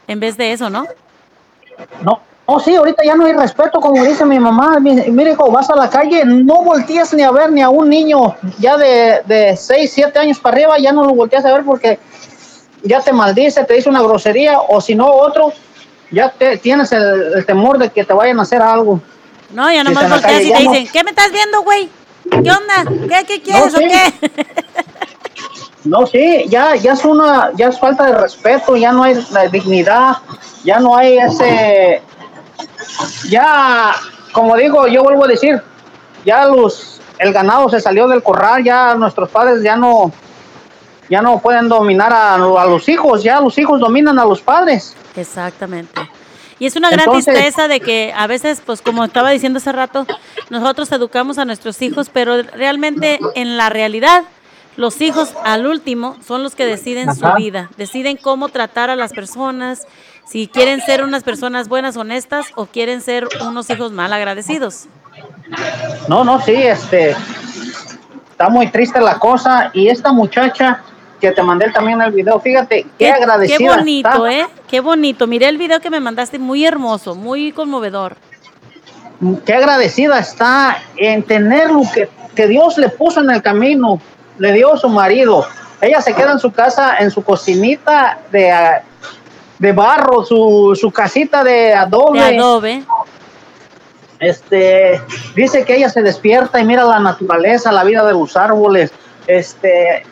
[0.07, 0.85] en vez de eso, ¿no?
[2.03, 4.79] No, oh sí, ahorita ya no hay respeto, como dice mi mamá.
[4.79, 7.89] Mi- Mire, hijo, vas a la calle, no volteas ni a ver ni a un
[7.89, 11.63] niño ya de, de 6, 7 años para arriba, ya no lo volteas a ver
[11.65, 11.99] porque
[12.83, 15.53] ya te maldice, te dice una grosería, o si no, otro,
[16.11, 19.01] ya te, tienes el, el temor de que te vayan a hacer algo.
[19.51, 20.71] No, ya nomás la volteas y te no.
[20.71, 21.89] dicen, ¿qué me estás viendo, güey?
[22.29, 22.85] ¿Qué onda?
[23.09, 23.87] ¿Qué, qué quieres o sí.
[23.87, 24.45] qué?
[25.83, 29.47] No, sí, ya, ya es una, ya es falta de respeto, ya no hay la
[29.47, 30.17] dignidad,
[30.63, 32.03] ya no hay ese,
[33.29, 33.91] ya,
[34.31, 35.59] como digo, yo vuelvo a decir,
[36.23, 40.11] ya los, el ganado se salió del corral, ya nuestros padres ya no,
[41.11, 44.95] ya no pueden dominar a, a los hijos, ya los hijos dominan a los padres.
[45.17, 46.01] Exactamente.
[46.57, 49.73] Y es una gran Entonces- tristeza de que a veces, pues como estaba diciendo hace
[49.73, 50.07] rato,
[50.49, 54.23] nosotros educamos a nuestros hijos, pero realmente en la realidad
[54.77, 59.11] los hijos al último son los que deciden su vida, deciden cómo tratar a las
[59.11, 59.85] personas,
[60.25, 64.85] si quieren ser unas personas buenas, honestas o quieren ser unos hijos mal agradecidos.
[66.07, 67.15] No, no, sí, este,
[68.31, 70.83] está muy triste la cosa y esta muchacha
[71.21, 74.33] que te mandé también el video, fíjate, qué, agradecida Qué bonito, está.
[74.33, 74.47] ¿eh?
[74.67, 75.27] Qué bonito.
[75.27, 78.17] Miré el video que me mandaste, muy hermoso, muy conmovedor.
[79.45, 84.01] qué agradecida está en tener lo que, que Dios le puso en el camino,
[84.39, 85.45] le dio a su marido.
[85.79, 88.51] Ella se queda en su casa, en su cocinita de,
[89.59, 92.19] de barro, su, su casita de adobe.
[92.19, 92.83] De adobe.
[94.19, 95.01] Este,
[95.35, 98.91] dice que ella se despierta y mira la naturaleza, la vida de los árboles.
[99.27, 100.03] Este,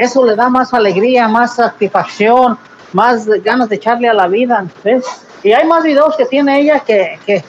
[0.00, 2.58] eso le da más alegría, más satisfacción,
[2.92, 4.66] más ganas de echarle a la vida.
[4.82, 5.04] ¿ves?
[5.42, 7.44] Y hay más videos que tiene ella que, que,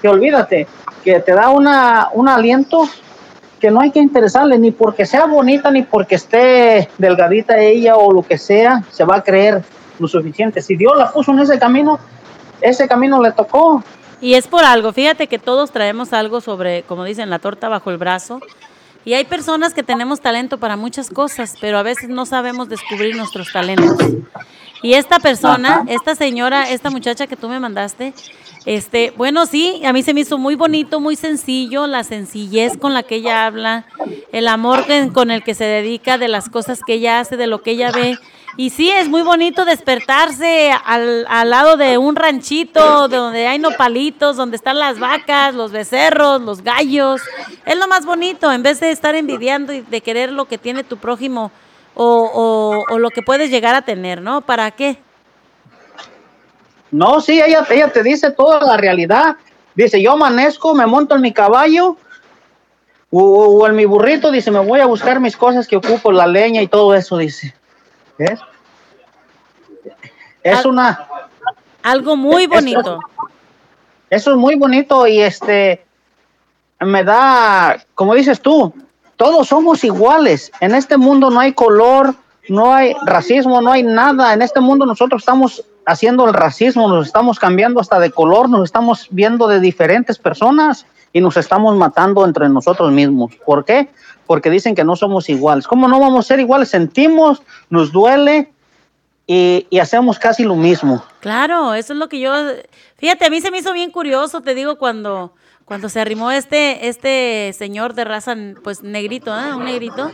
[0.00, 0.66] que olvídate,
[1.04, 2.88] que te da una, un aliento
[3.60, 8.12] que no hay que interesarle ni porque sea bonita ni porque esté delgadita ella o
[8.12, 9.62] lo que sea, se va a creer
[9.98, 10.62] lo suficiente.
[10.62, 11.98] Si Dios la puso en ese camino,
[12.60, 13.82] ese camino le tocó.
[14.20, 17.90] Y es por algo, fíjate que todos traemos algo sobre, como dicen, la torta bajo
[17.90, 18.40] el brazo.
[19.08, 23.16] Y hay personas que tenemos talento para muchas cosas, pero a veces no sabemos descubrir
[23.16, 23.96] nuestros talentos.
[24.82, 28.12] Y esta persona, esta señora, esta muchacha que tú me mandaste,
[28.66, 32.92] este, bueno, sí, a mí se me hizo muy bonito, muy sencillo, la sencillez con
[32.92, 33.86] la que ella habla,
[34.30, 37.62] el amor con el que se dedica de las cosas que ella hace, de lo
[37.62, 38.18] que ella ve.
[38.60, 44.36] Y sí, es muy bonito despertarse al, al lado de un ranchito donde hay nopalitos,
[44.36, 47.22] donde están las vacas, los becerros, los gallos.
[47.64, 50.82] Es lo más bonito, en vez de estar envidiando y de querer lo que tiene
[50.82, 51.52] tu prójimo
[51.94, 54.40] o, o- lo que puedes llegar a tener, ¿no?
[54.40, 54.98] ¿Para qué?
[56.90, 59.36] No, sí, ella, ella te dice toda la realidad.
[59.76, 61.96] Dice, yo amanezco, me monto en mi caballo
[63.12, 66.26] o, o en mi burrito, dice, me voy a buscar mis cosas que ocupo, la
[66.26, 67.54] leña y todo eso, dice.
[68.18, 68.40] ¿Ves?
[70.42, 71.06] Es una...
[71.82, 73.00] Algo muy bonito.
[74.10, 75.84] Eso es muy bonito y este
[76.80, 78.72] me da, como dices tú,
[79.16, 80.52] todos somos iguales.
[80.60, 82.14] En este mundo no hay color,
[82.48, 84.32] no hay racismo, no hay nada.
[84.32, 88.64] En este mundo nosotros estamos haciendo el racismo, nos estamos cambiando hasta de color, nos
[88.64, 93.34] estamos viendo de diferentes personas y nos estamos matando entre nosotros mismos.
[93.44, 93.90] ¿Por qué?
[94.26, 95.66] Porque dicen que no somos iguales.
[95.66, 96.68] ¿Cómo no vamos a ser iguales?
[96.68, 98.52] Sentimos, nos duele
[99.26, 101.04] y, hacemos casi lo mismo.
[101.20, 102.32] Claro, eso es lo que yo.
[102.96, 106.88] Fíjate, a mí se me hizo bien curioso, te digo, cuando, cuando se arrimó este,
[106.88, 109.54] este señor de raza, pues negrito, ¿eh?
[109.54, 110.10] Un negrito.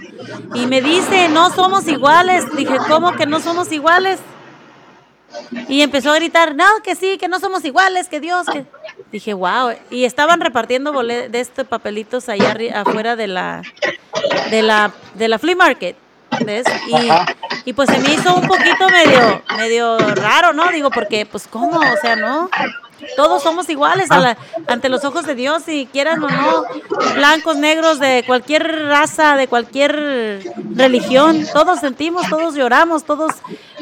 [0.54, 2.44] Y me dice, no somos iguales.
[2.56, 4.18] Dije, ¿cómo que no somos iguales?
[5.68, 8.64] Y empezó a gritar, no, que sí, que no somos iguales, que Dios, que...
[9.12, 9.72] Dije, wow.
[9.90, 13.62] Y estaban repartiendo bole- de estos papelitos allá afuera de la,
[14.50, 15.96] de la, de la flea market.
[16.44, 16.64] ¿Ves?
[16.88, 20.68] Y, y pues se me hizo un poquito medio, medio raro, ¿no?
[20.72, 21.78] Digo, porque, pues, ¿cómo?
[21.78, 22.50] O sea, ¿no?
[23.16, 26.64] Todos somos iguales a la- ante los ojos de Dios, si quieran o no,
[27.14, 30.42] blancos, negros, de cualquier raza, de cualquier
[30.74, 33.32] religión, todos sentimos, todos lloramos, todos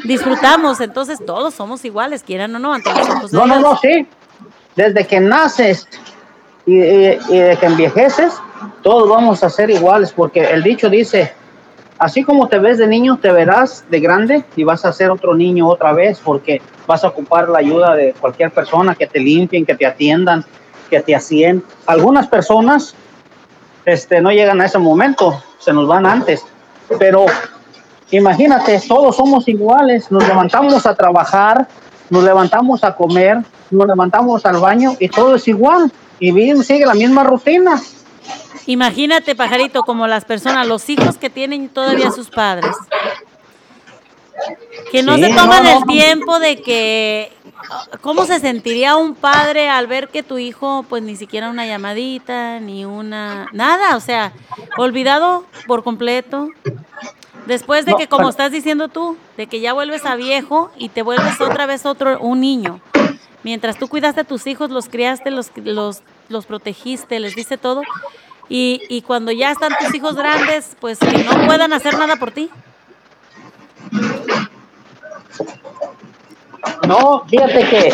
[0.03, 3.69] disfrutamos, entonces todos somos iguales, quieran o no, ante los ojos de No, no, Dios.
[3.71, 4.07] no, sí.
[4.75, 5.87] Desde que naces
[6.65, 8.33] y, y- y de que envejeces,
[8.81, 11.33] todos vamos a ser iguales, porque el dicho dice,
[12.03, 15.33] así como te ves de niño, te verás de grande y vas a ser otro
[15.35, 19.65] niño otra vez, porque vas a ocupar la ayuda de cualquier persona que te limpien,
[19.65, 20.43] que te atiendan,
[20.89, 21.63] que te asien.
[21.85, 22.93] Algunas personas
[23.85, 26.45] este, no llegan a ese momento, se nos van antes,
[26.99, 27.25] pero
[28.11, 31.69] imagínate, todos somos iguales, nos levantamos a trabajar,
[32.09, 33.37] nos levantamos a comer,
[33.71, 35.89] nos levantamos al baño y todo es igual.
[36.19, 37.81] Y bien, sigue la misma rutina.
[38.65, 42.75] Imagínate, pajarito, como las personas, los hijos que tienen todavía sus padres.
[44.91, 47.31] Que no Sí, se toman no, no, el tiempo de que...
[48.01, 52.59] ¿Cómo se sentiría un padre al ver que tu hijo, pues ni siquiera una llamadita,
[52.59, 53.47] ni una...
[53.53, 54.33] Nada, o sea,
[54.77, 56.49] olvidado por completo.
[57.45, 60.89] Después de No, que, como estás diciendo tú, de que ya vuelves a viejo y
[60.89, 62.79] te vuelves otra vez otro, un niño.
[63.43, 67.81] Mientras tú cuidaste a tus hijos, los criaste, los, los, los protegiste, les diste todo.
[68.49, 72.31] Y, y cuando ya están tus hijos grandes, pues que no puedan hacer nada por
[72.31, 72.49] ti.
[76.87, 77.93] No, fíjate que,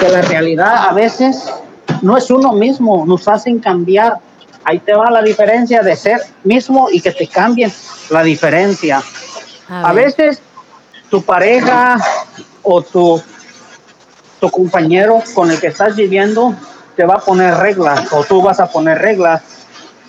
[0.00, 1.52] que la realidad a veces
[2.00, 4.18] no es uno mismo, nos hacen cambiar.
[4.64, 7.72] Ahí te va la diferencia de ser mismo y que te cambien
[8.10, 9.02] la diferencia.
[9.68, 10.40] A veces
[11.10, 11.96] tu pareja
[12.62, 13.22] o tu,
[14.40, 16.54] tu compañero con el que estás viviendo
[16.96, 19.42] te va a poner reglas o tú vas a poner reglas,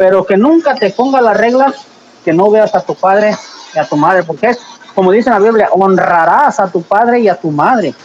[0.04, 1.76] pero que nunca te ponga las reglas
[2.26, 3.34] que no veas a tu padre
[3.74, 4.60] y a tu madre, porque es
[4.94, 7.96] como dice la Biblia, honrarás a tu padre y a tu madre.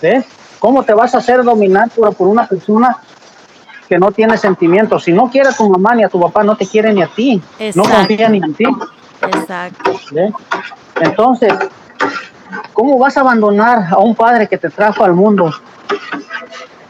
[0.00, 0.24] ¿Ves?
[0.60, 2.96] ¿Cómo te vas a hacer dominar por, por una persona
[3.88, 5.02] que no tiene sentimientos?
[5.02, 7.08] Si no quiere a tu mamá ni a tu papá, no te quiere ni a
[7.08, 7.42] ti.
[7.74, 8.64] No confía ni en ti.
[9.20, 9.98] Exacto.
[10.12, 10.32] ¿Ves?
[11.00, 11.52] Entonces,
[12.72, 15.52] ¿cómo vas a abandonar a un padre que te trajo al mundo?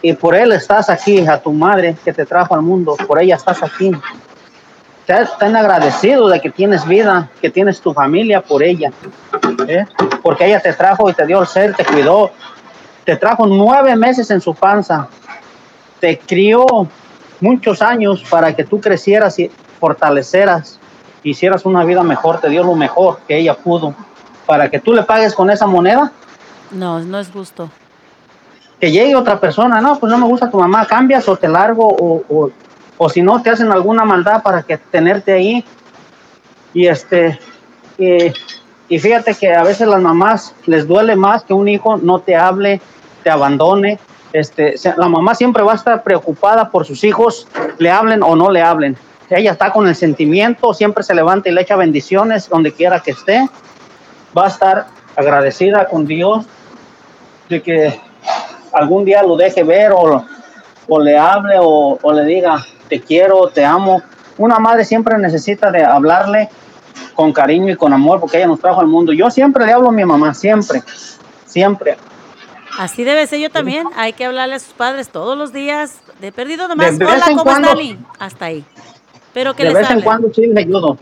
[0.02, 3.36] Y por él estás aquí, a tu madre que te trajo al mundo, por ella
[3.36, 3.92] estás aquí.
[5.38, 8.92] Tan agradecido de que tienes vida, que tienes tu familia por ella.
[9.66, 9.84] ¿eh?
[10.22, 12.30] Porque ella te trajo y te dio el ser, te cuidó,
[13.04, 15.08] te trajo nueve meses en su panza,
[15.98, 16.64] te crió
[17.40, 19.50] muchos años para que tú crecieras y
[19.80, 20.78] fortaleceras,
[21.24, 23.94] hicieras una vida mejor, te dio lo mejor que ella pudo,
[24.46, 26.12] para que tú le pagues con esa moneda,
[26.70, 27.68] No, no es justo.
[28.80, 31.86] Que llegue otra persona, no, pues no me gusta tu mamá, cambias o te largo
[31.86, 32.50] o, o,
[32.96, 35.64] o si no te hacen alguna maldad para que tenerte ahí.
[36.72, 37.38] Y este,
[38.88, 42.34] y, fíjate que a veces las mamás les duele más que un hijo no te
[42.34, 42.80] hable,
[43.22, 43.98] te abandone.
[44.32, 47.46] Este, la mamá siempre va a estar preocupada por sus hijos,
[47.78, 48.96] le hablen o no le hablen.
[49.28, 53.12] Ella está con el sentimiento, siempre se levanta y le echa bendiciones donde quiera que
[53.12, 53.46] esté.
[54.36, 56.46] Va a estar agradecida con Dios
[57.48, 58.00] de que
[58.72, 60.24] algún día lo deje ver o,
[60.88, 64.02] o le hable o, o le diga te quiero, te amo.
[64.38, 66.48] Una madre siempre necesita de hablarle
[67.14, 69.12] con cariño y con amor porque ella nos trajo al mundo.
[69.12, 70.82] Yo siempre le hablo a mi mamá, siempre,
[71.46, 71.96] siempre.
[72.78, 73.86] Así debe ser yo también.
[73.96, 75.98] Hay que hablarle a sus padres todos los días.
[76.20, 77.96] De perdido nomás, De hola, ¿cómo cuando- está?
[78.18, 78.64] Hasta ahí.
[79.32, 80.96] Pero que de les vez en cuando sí le ayudo.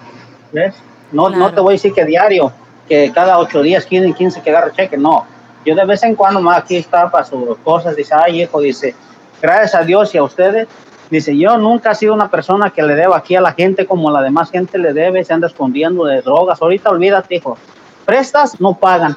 [0.52, 0.74] ¿ves?
[1.12, 2.52] No, no te voy a decir que diario,
[2.88, 5.24] que cada ocho días, 15, 15 que agarre cheque, no.
[5.68, 8.94] Yo de vez en cuando más aquí está para sus cosas, dice, ay hijo, dice,
[9.40, 10.66] gracias a Dios y a ustedes,
[11.10, 14.10] dice, yo nunca he sido una persona que le deba aquí a la gente como
[14.10, 17.56] la demás gente le debe, se anda escondiendo de drogas, ahorita olvídate hijo,
[18.04, 19.16] prestas, no pagan.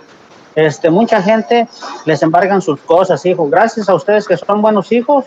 [0.56, 1.68] Este, mucha gente
[2.06, 3.48] les embargan sus cosas, hijo.
[3.49, 5.23] Gracias a ustedes que son buenos hijos,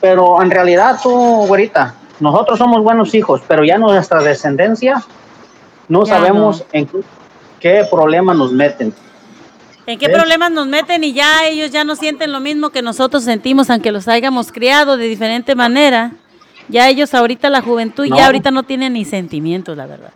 [0.00, 5.02] pero en realidad tú, güerita, nosotros somos buenos hijos, pero ya nuestra descendencia
[5.88, 6.88] no Ya sabemos en
[7.60, 8.92] qué problema nos meten.
[9.86, 10.16] ¿En qué ¿Ves?
[10.16, 13.90] problemas nos meten y ya ellos ya no sienten lo mismo que nosotros sentimos, aunque
[13.92, 16.12] los hayamos criado de diferente manera?
[16.68, 18.16] Ya ellos ahorita, la juventud, No.
[18.16, 20.10] ya ahorita no tienen ni sentimientos, la verdad.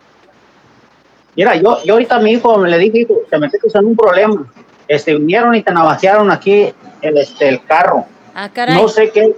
[1.35, 4.45] Mira, yo, yo ahorita a mi hijo le dije, hijo, te metiste en un problema.
[4.87, 8.05] Este, vinieron y te navajearon aquí el, este, el carro.
[8.33, 8.75] Ah, caray.
[8.75, 9.35] No sé qué,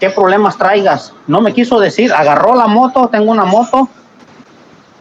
[0.00, 1.14] qué problemas traigas.
[1.26, 2.12] No me quiso decir.
[2.12, 3.88] Agarró la moto, tengo una moto.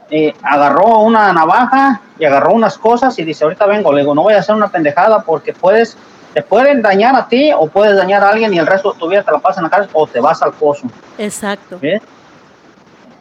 [0.10, 3.92] Eh, agarró una navaja y agarró unas cosas y dice, ahorita vengo.
[3.94, 5.98] Le digo, no voy a hacer una pendejada porque puedes,
[6.34, 9.08] te pueden dañar a ti o puedes dañar a alguien y el resto de tu
[9.10, 10.88] vida te la pasas en la cárcel o te vas al pozo.
[11.18, 11.80] Exacto.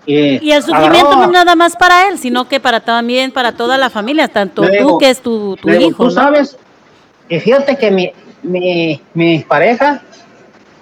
[0.08, 3.32] Y, Y el sufrimiento agarró- no es nada más para él, sino que para también
[3.32, 5.96] para toda la familia, tanto Le tú digo- que es tu, digo, hijo.
[5.96, 6.10] Tú ¿no?
[6.10, 6.56] sabes,
[7.28, 8.12] y fíjate que mi,
[8.44, 10.02] mi, mi pareja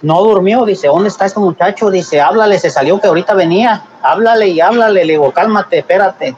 [0.03, 1.89] no durmió, dice, ¿dónde está este muchacho?
[1.89, 6.37] Dice, háblale, se salió que ahorita venía, háblale y háblale, le digo, cálmate, espérate.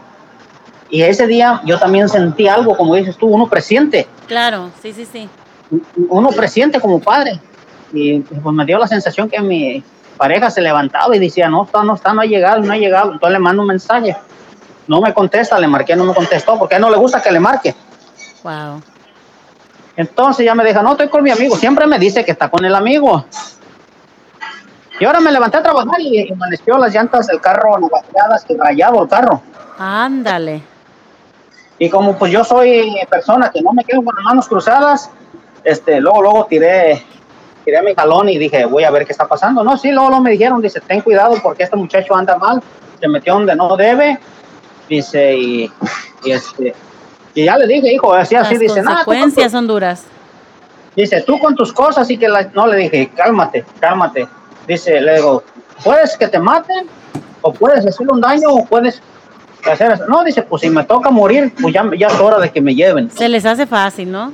[0.88, 5.04] Y ese día yo también sentí algo, como dices tú, uno presiente, Claro, sí, sí,
[5.04, 5.28] sí.
[6.08, 7.40] uno presiente como padre.
[7.92, 9.82] Y pues me dio la sensación que mi
[10.16, 13.12] pareja se levantaba y decía, no está, no está, no ha llegado, no ha llegado.
[13.12, 14.16] Entonces le mando un mensaje.
[14.88, 17.30] No me contesta, le marqué, no me contestó, porque a él no le gusta que
[17.30, 17.74] le marque.
[18.42, 18.82] Wow.
[19.96, 21.56] Entonces ya me deja, no, estoy con mi amigo.
[21.56, 23.24] Siempre me dice que está con el amigo.
[24.98, 29.02] Y ahora me levanté a trabajar y amaneció las llantas del carro navajeadas y rayado
[29.02, 29.42] el carro.
[29.78, 30.62] Ándale.
[31.78, 35.10] Y como pues yo soy persona que no me quedo con las manos cruzadas,
[35.64, 37.04] este, luego, luego tiré,
[37.64, 39.62] tiré mi jalón y dije, voy a ver qué está pasando.
[39.62, 42.62] No, sí, luego, luego me dijeron, dice, ten cuidado porque este muchacho anda mal,
[42.98, 44.18] se metió donde no debe,
[44.88, 45.70] dice, y,
[46.24, 46.74] y este,
[47.34, 49.66] y ya le dije, hijo, así, así, Las dice, "Nah, tú con tu- consecuencias son
[49.66, 50.04] duras.
[50.94, 52.42] Dice, tú con tus cosas y que la...
[52.54, 54.26] No, le dije, cálmate, cálmate.
[54.66, 55.42] Dice, le digo,
[55.84, 56.86] puedes que te maten
[57.42, 59.00] o puedes hacerle un daño o puedes
[59.70, 60.06] hacer eso.
[60.06, 62.74] No, dice, pues si me toca morir, pues ya, ya es hora de que me
[62.74, 63.10] lleven.
[63.10, 64.32] Se les hace fácil, ¿no?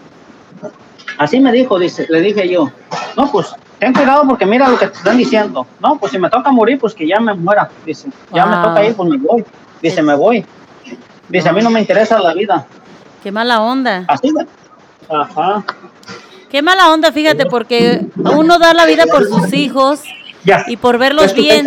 [1.18, 2.70] Así me dijo, dice, le dije yo,
[3.16, 5.66] no, pues ten cuidado porque mira lo que te están diciendo.
[5.80, 7.70] No, pues si me toca morir, pues que ya me muera.
[7.84, 9.44] Dice, ya me toca ir, pues me voy.
[9.80, 10.44] Dice, me voy.
[11.28, 12.66] Dice, a mí no me interesa la vida.
[13.22, 14.04] Qué mala onda.
[14.08, 14.46] Así me...
[15.08, 15.64] Ajá.
[16.50, 20.02] Qué mala onda, fíjate, porque uno da la vida por sus hijos
[20.44, 20.64] Ya.
[20.66, 21.66] y por verlos bien.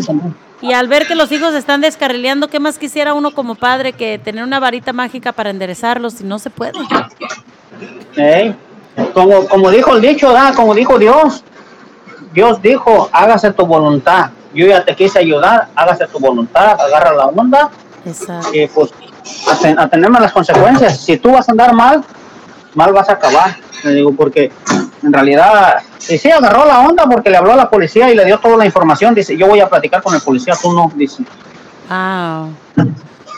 [0.61, 4.18] Y al ver que los hijos están descarrileando, ¿qué más quisiera uno como padre que
[4.19, 6.73] tener una varita mágica para enderezarlos si no se puede?
[8.15, 8.56] Ey,
[9.14, 10.53] Como, como dijo el dicho, ¿verdad?
[10.56, 11.43] como dijo Dios,
[12.34, 14.30] Dios dijo, hágase tu voluntad.
[14.53, 17.69] Yo ya te quise ayudar, hágase tu voluntad, agarra la onda
[18.06, 18.49] Exacto.
[18.53, 18.91] y pues
[19.77, 21.02] a, a tenerme las consecuencias.
[21.02, 22.03] Si tú vas a andar mal,
[22.73, 23.57] mal vas a acabar.
[23.84, 24.52] Le digo, porque
[25.06, 28.26] en realidad, y sí agarró la onda porque le habló a la policía y le
[28.26, 29.14] dio toda la información.
[29.14, 31.23] Dice, yo voy a platicar con el policía, tú no, dice.
[31.90, 32.53] Wow.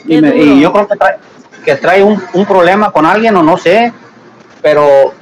[0.05, 0.43] Y, Qué me- duro.
[0.43, 1.17] y yo creo que trae,
[1.65, 3.91] que trae un, un problema con alguien o no sé,
[4.61, 5.13] pero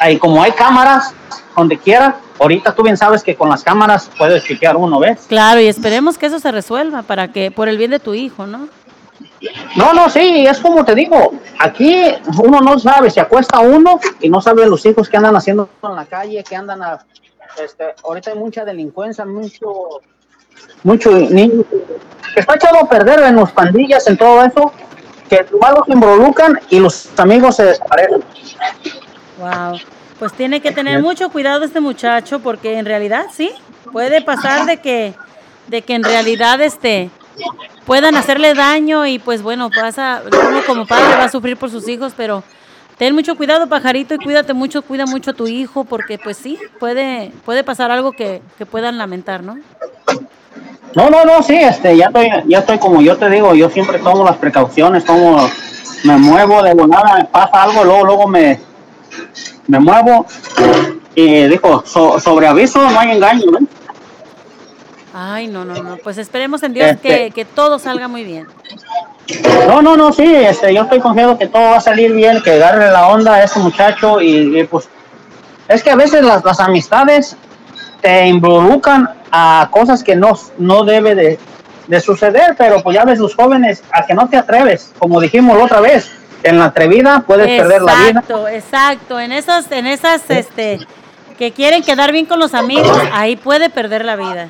[0.00, 1.12] hay, como hay cámaras
[1.54, 5.26] donde quiera, ahorita tú bien sabes que con las cámaras puedes chequear uno, ¿ves?
[5.28, 8.46] Claro, y esperemos que eso se resuelva para que, por el bien de tu hijo,
[8.46, 8.68] ¿no?
[9.76, 12.04] No, no, sí, es como te digo, aquí
[12.42, 15.94] uno no sabe, se acuesta uno y no sabe los hijos que andan haciendo en
[15.94, 17.04] la calle, que andan a,
[17.62, 20.00] este, ahorita hay mucha delincuencia, mucho,
[20.82, 21.64] mucho niño
[22.34, 24.72] que está echado a perder en las pandillas, en todo eso,
[25.28, 28.22] que igual los involucran y los amigos se desaparecen.
[29.38, 29.78] Wow.
[30.18, 33.52] Pues tiene que tener mucho cuidado este muchacho porque en realidad sí,
[33.92, 35.14] puede pasar de que
[35.68, 37.10] de que en realidad este
[37.86, 41.88] puedan hacerle daño y pues bueno, pasa uno como padre va a sufrir por sus
[41.88, 42.42] hijos, pero
[42.98, 46.58] ten mucho cuidado, pajarito, y cuídate mucho, cuida mucho a tu hijo porque pues sí,
[46.80, 49.58] puede puede pasar algo que, que puedan lamentar, ¿no?
[50.94, 53.98] No, no, no, sí, este, ya estoy, ya estoy como yo te digo, yo siempre
[53.98, 55.48] tomo las precauciones, tomo,
[56.04, 58.58] me muevo de volada, pasa algo, luego, luego me,
[59.66, 60.26] me muevo
[61.14, 63.58] y dijo, so- sobre aviso no hay engaño, ¿no?
[65.20, 68.46] Ay, no, no, no, pues esperemos en Dios que, Este- que todo salga muy bien.
[69.66, 72.52] No, no, no, sí, este, yo estoy confiado que todo va a salir bien, que
[72.52, 74.88] agarre la onda a este muchacho y, y, pues
[75.66, 77.36] es que a veces las, las amistades
[78.00, 81.38] te involucran a cosas que no, no debe de,
[81.88, 85.58] de suceder, pero pues ya ves los jóvenes a que no te atreves, como dijimos
[85.58, 86.12] la otra vez,
[86.44, 88.08] en la atrevida puedes perder la vida.
[88.20, 89.18] Exacto, exacto.
[89.18, 90.78] En esas, en esas, este,
[91.36, 94.48] que quieren quedar bien con los amigos, ahí puede perder la vida.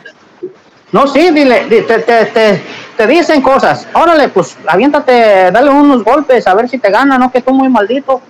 [0.93, 2.63] No, sí, dile, di- te, te, te,
[2.97, 3.87] te dicen cosas.
[3.93, 7.69] Órale, pues aviéntate, dale unos golpes a ver si te gana, no que tú muy
[7.69, 8.21] maldito.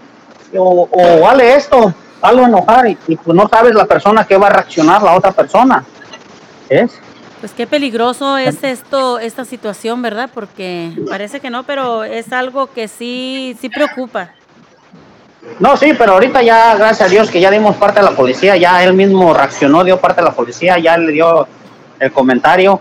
[0.56, 4.46] O, o vale esto, algo enojar y, y, pues no sabes la persona que va
[4.46, 5.84] a reaccionar la otra persona.
[6.68, 6.98] ¿Es?
[7.40, 10.28] Pues qué peligroso es esto, esta situación, ¿verdad?
[10.32, 14.30] Porque parece que no, pero es algo que sí, sí preocupa.
[15.60, 18.56] No, sí, pero ahorita ya, gracias a Dios, que ya dimos parte a la policía,
[18.56, 21.46] ya él mismo reaccionó, dio parte a la policía, ya le dio
[21.98, 22.80] el comentario.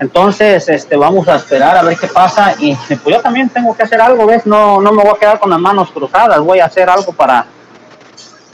[0.00, 2.54] Entonces, este, vamos a esperar a ver qué pasa.
[2.58, 4.46] Y pues yo también tengo que hacer algo, ¿ves?
[4.46, 7.46] No, no me voy a quedar con las manos cruzadas, voy a hacer algo para,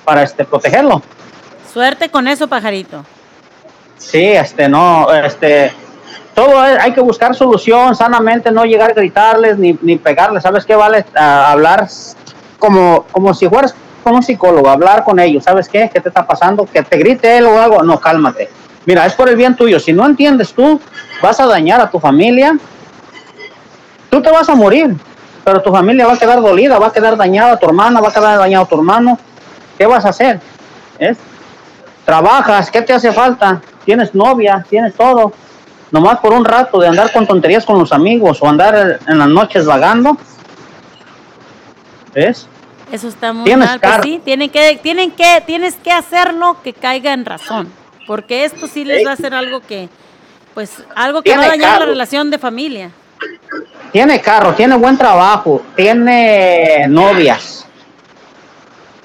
[0.04, 1.02] para este, protegerlo.
[1.72, 3.04] Suerte con eso, pajarito.
[3.98, 5.72] Sí, este, no, este,
[6.34, 10.42] todo hay que buscar solución sanamente, no llegar a gritarles ni, ni pegarles.
[10.42, 11.04] ¿Sabes qué vale?
[11.14, 11.88] Hablar
[12.58, 15.44] como, como si fueras con un psicólogo, hablar con ellos.
[15.44, 15.90] ¿Sabes qué?
[15.92, 16.66] ¿Qué te está pasando?
[16.66, 17.82] Que te grite él o algo.
[17.82, 18.50] No, cálmate.
[18.86, 19.80] Mira, es por el bien tuyo.
[19.80, 20.80] Si no entiendes tú,
[21.22, 22.56] vas a dañar a tu familia.
[24.10, 24.94] Tú te vas a morir,
[25.42, 28.12] pero tu familia va a quedar dolida, va a quedar dañada, tu hermana va a
[28.12, 29.18] quedar dañado tu hermano.
[29.78, 30.40] ¿Qué vas a hacer?
[30.98, 31.18] ¿Es?
[32.04, 33.60] Trabajas, ¿qué te hace falta?
[33.84, 35.32] Tienes novia, tienes todo.
[35.90, 39.28] Nomás por un rato de andar con tonterías con los amigos o andar en las
[39.28, 40.16] noches vagando.
[42.14, 42.46] ¿Ves?
[42.92, 43.80] Eso está muy mal.
[43.80, 47.83] Pues sí, tienen que, tienen que, tienes que hacerlo que caiga en razón.
[48.06, 49.88] Porque esto sí les va a hacer algo que,
[50.54, 52.90] pues, algo que va a dañar la relación de familia.
[53.92, 57.66] Tiene carro, tiene buen trabajo, tiene novias.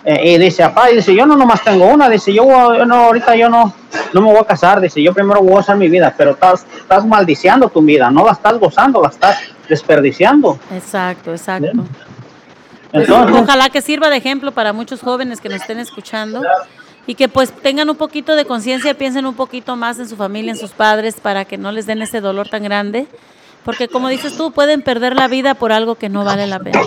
[0.03, 2.95] Eh, y dice, papá, y dice, yo no nomás tengo una, dice, yo, yo no,
[2.95, 3.73] ahorita yo no,
[4.13, 6.65] no me voy a casar, dice, yo primero voy a gozar mi vida, pero estás,
[6.77, 10.57] estás maldiciando tu vida, no la estás gozando, la estás desperdiciando.
[10.73, 11.85] Exacto, exacto.
[12.91, 16.41] Entonces- ojalá que sirva de ejemplo para muchos jóvenes que nos estén escuchando
[17.09, 20.51] y que pues tengan un poquito de conciencia, piensen un poquito más en su familia,
[20.51, 23.07] en sus padres, para que no les den ese dolor tan grande.
[23.65, 26.79] Porque como dices tú, pueden perder la vida por algo que no vale la pena.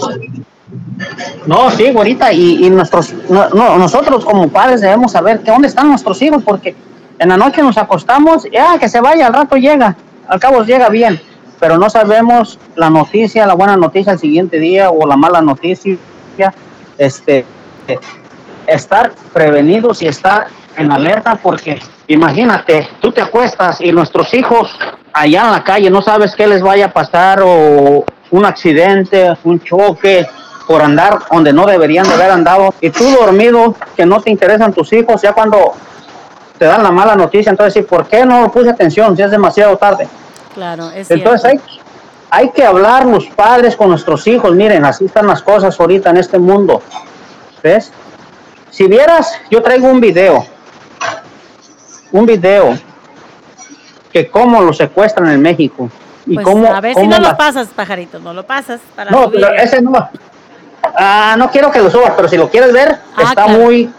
[1.45, 5.67] No, sí, güerita, y, y nuestros, no, no, nosotros como padres debemos saber que dónde
[5.67, 6.77] están nuestros hijos, porque
[7.19, 9.97] en la noche nos acostamos, ya que se vaya, al rato llega,
[10.29, 11.21] al cabo llega bien,
[11.59, 15.99] pero no sabemos la noticia, la buena noticia al siguiente día o la mala noticia,
[16.97, 17.45] este,
[18.67, 24.77] estar prevenidos y estar en alerta, porque imagínate, tú te acuestas y nuestros hijos
[25.13, 29.61] allá en la calle no sabes qué les vaya a pasar o un accidente, un
[29.61, 30.27] choque,
[30.67, 32.75] por andar donde no deberían de haber andado.
[32.81, 35.75] Y tú dormido, que no te interesan tus hijos, ya cuando
[36.59, 39.77] te dan la mala noticia, entonces, ¿y por qué no puse atención si es demasiado
[39.77, 40.09] tarde?
[40.55, 41.61] Claro, es Entonces hay,
[42.31, 44.55] hay que hablar los padres con nuestros hijos.
[44.55, 46.83] Miren, así están las cosas ahorita en este mundo.
[47.63, 47.93] ¿Ves?
[48.73, 50.47] Si vieras, yo traigo un video.
[52.11, 52.77] Un video
[54.11, 55.91] que cómo lo secuestran en México.
[56.27, 58.81] Y Pues cómo, a ver si no lo pasas, pajarito, no lo pasas.
[58.97, 59.41] Para no, subir.
[59.41, 60.09] pero ese no.
[60.97, 63.59] Ah, no quiero que lo subas, pero si lo quieres ver, Ah, está claro.
[63.61, 63.91] muy,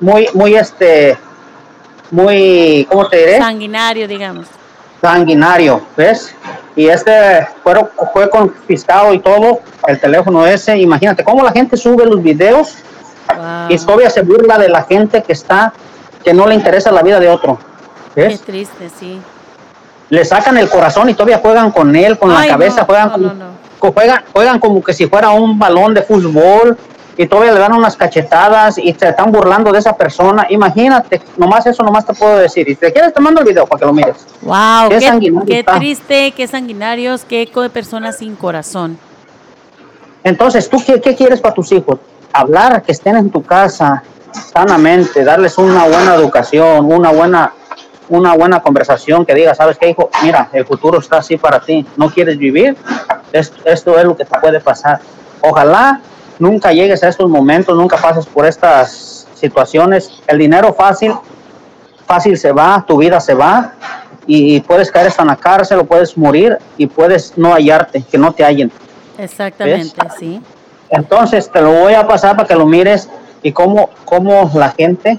[0.00, 1.16] muy, muy este,
[2.10, 3.38] muy, ¿cómo te diré?
[3.38, 4.46] Sanguinario, digamos.
[5.02, 6.34] Sanguinario, ¿ves?
[6.74, 7.74] Y este fue,
[8.12, 10.78] fue confiscado y todo, el teléfono ese.
[10.78, 12.76] Imagínate cómo la gente sube los videos
[13.68, 15.72] y todavía se burla de la gente que está,
[16.24, 17.58] que no le interesa la vida de otro.
[18.14, 18.40] Qué ¿Ves?
[18.42, 19.20] triste, sí.
[20.08, 23.08] Le sacan el corazón y todavía juegan con él, con Ay, la cabeza, no, juegan
[23.08, 26.78] no, como- no, juegan, juegan como que si fuera un balón de fútbol
[27.18, 30.46] y todavía le dan unas cachetadas y se están burlando de esa persona.
[30.50, 32.68] Imagínate, nomás eso nomás te puedo decir.
[32.68, 34.26] Y si te quieres te mando el video para que lo mires.
[34.42, 38.98] Wow, Qué qué, qué triste, qué sanguinarios, qué personas sin corazón.
[40.22, 41.98] Entonces, ¿tú qué, qué quieres para tus hijos?
[42.32, 44.02] Hablar, que estén en tu casa
[44.52, 47.52] sanamente, darles una buena educación, una buena,
[48.08, 50.10] una buena conversación, que diga, ¿sabes qué, hijo?
[50.22, 51.86] Mira, el futuro está así para ti.
[51.96, 52.76] ¿No quieres vivir?
[53.32, 55.00] Esto, esto es lo que te puede pasar.
[55.40, 56.00] Ojalá
[56.38, 60.22] nunca llegues a estos momentos, nunca pases por estas situaciones.
[60.26, 61.14] El dinero fácil,
[62.06, 63.72] fácil se va, tu vida se va
[64.26, 68.18] y puedes caer hasta en la cárcel o puedes morir y puedes no hallarte, que
[68.18, 68.70] no te hallen.
[69.18, 70.40] Exactamente, sí.
[70.90, 73.08] Entonces te lo voy a pasar para que lo mires
[73.42, 75.18] y cómo, cómo la gente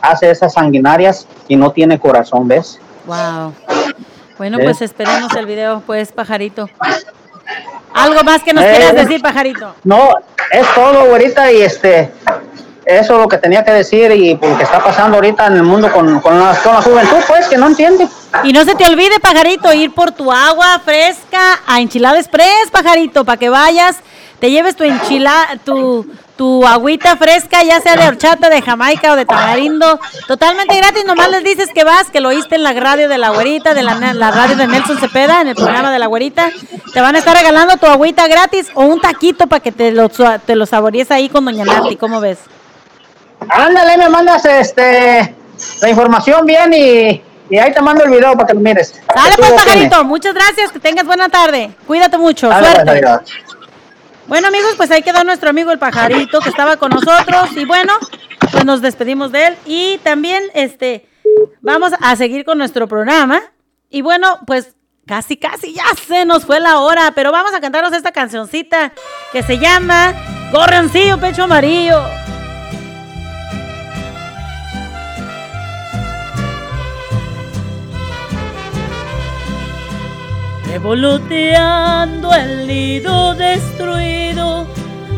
[0.00, 2.78] hace esas sanguinarias y no tiene corazón, ¿ves?
[3.06, 3.54] Wow.
[4.36, 6.68] Bueno, pues esperemos el video, pues, pajarito.
[7.94, 9.74] Algo más que nos Eh, quieras decir, pajarito.
[9.82, 10.10] No,
[10.52, 12.12] es todo, güerita, y este,
[12.84, 15.54] eso es lo que tenía que decir y pues, lo que está pasando ahorita en
[15.54, 18.06] el mundo con, con, la, con la juventud, pues, que no entiende.
[18.44, 23.24] Y no se te olvide, pajarito, ir por tu agua fresca a Enchilada Express, pajarito,
[23.24, 23.96] para que vayas,
[24.40, 26.06] te lleves tu enchilada, tu,
[26.36, 31.04] tu agüita fresca, ya sea de horchata, de jamaica o de tamarindo, totalmente gratis.
[31.04, 33.82] Nomás les dices que vas, que lo oíste en la radio de la güerita, de
[33.82, 36.50] la, la radio de Nelson Cepeda, en el programa de la güerita.
[36.92, 40.08] Te van a estar regalando tu agüita gratis o un taquito para que te lo,
[40.08, 41.96] te lo saborees ahí con Doña Nati.
[41.96, 42.38] ¿Cómo ves?
[43.48, 45.34] Ándale, me mandas este
[45.82, 48.94] la información bien y, y ahí te mando el video para que lo mires.
[49.14, 50.04] Dale pues, pajarito.
[50.04, 50.70] Muchas gracias.
[50.70, 51.70] Que tengas buena tarde.
[51.86, 52.48] Cuídate mucho.
[52.48, 53.34] Dale, Suerte.
[54.28, 57.56] Bueno amigos, pues ahí quedó nuestro amigo el pajarito que estaba con nosotros.
[57.56, 57.94] Y bueno,
[58.52, 59.56] pues nos despedimos de él.
[59.64, 61.08] Y también este
[61.62, 63.40] vamos a seguir con nuestro programa.
[63.88, 64.74] Y bueno, pues
[65.06, 68.92] casi casi ya se nos fue la hora, pero vamos a cantarnos esta cancioncita
[69.32, 70.12] que se llama
[70.52, 72.27] Gorroncillo Pecho Amarillo.
[80.70, 84.66] Revoloteando el nido destruido,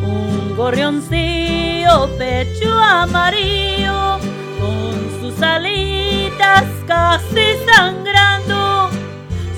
[0.02, 4.18] un gorrioncillo pecho amarillo,
[4.60, 8.90] con sus alitas casi sangrando,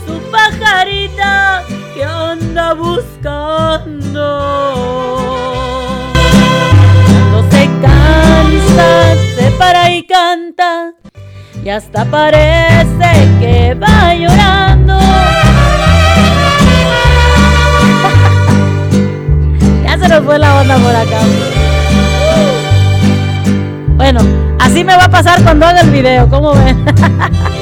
[0.06, 1.62] su pajarita
[1.94, 4.22] que anda buscando.
[7.30, 10.94] Cuando se cansa, se para y canta,
[11.62, 14.98] y hasta parece que va llorando.
[20.02, 21.18] Se nos fue la onda por acá.
[23.96, 24.20] Bueno,
[24.58, 26.84] así me va a pasar cuando haga el video, ¿cómo ven?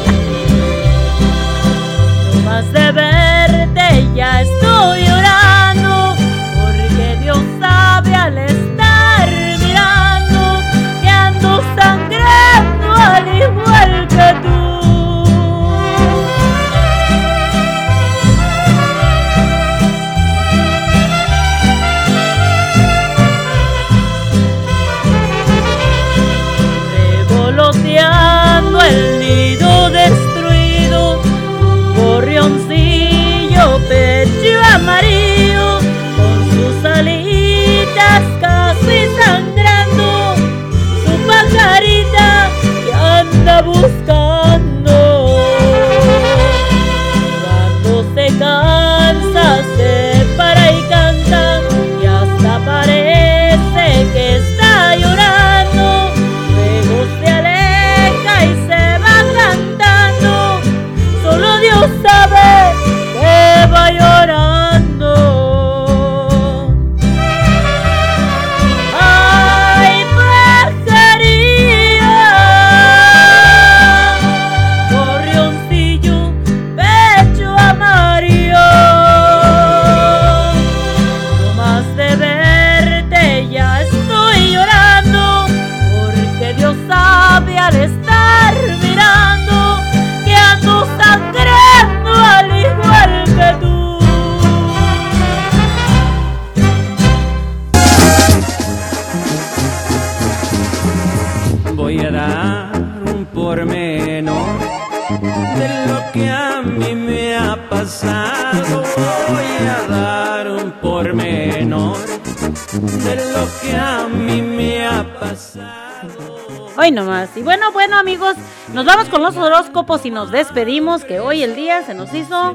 [119.91, 122.55] los horóscopos y nos despedimos, que hoy el día se nos hizo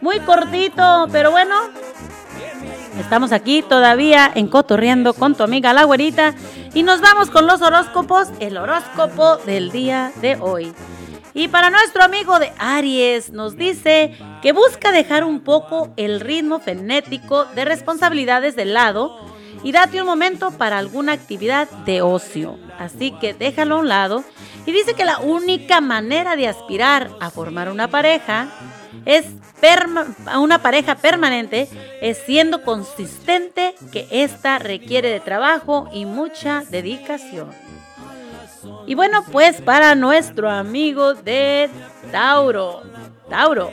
[0.00, 1.54] muy cortito, pero bueno,
[2.98, 6.34] estamos aquí todavía en Cotorreando con tu amiga la güerita
[6.72, 10.72] y nos vamos con los horóscopos, el horóscopo del día de hoy.
[11.34, 16.58] Y para nuestro amigo de Aries nos dice que busca dejar un poco el ritmo
[16.58, 19.14] frenético de responsabilidades de lado
[19.62, 22.58] y date un momento para alguna actividad de ocio.
[22.78, 24.24] Así que déjalo a un lado.
[24.68, 28.48] Y dice que la única manera de aspirar a formar una pareja
[29.06, 29.24] es
[30.38, 31.70] una pareja permanente
[32.02, 37.48] es siendo consistente que esta requiere de trabajo y mucha dedicación.
[38.86, 41.70] Y bueno, pues para nuestro amigo de
[42.12, 42.82] Tauro,
[43.30, 43.72] Tauro,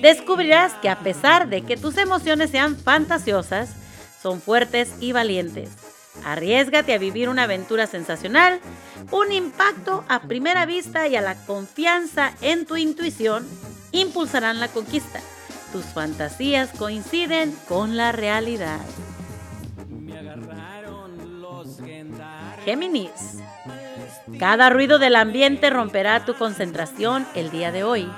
[0.00, 3.74] descubrirás que a pesar de que tus emociones sean fantasiosas,
[4.22, 5.91] son fuertes y valientes.
[6.24, 8.60] Arriesgate a vivir una aventura sensacional,
[9.10, 13.46] un impacto a primera vista y a la confianza en tu intuición
[13.92, 15.20] impulsarán la conquista.
[15.72, 18.80] Tus fantasías coinciden con la realidad.
[22.64, 23.38] Géminis.
[24.38, 28.08] Cada ruido del ambiente romperá tu concentración el día de hoy.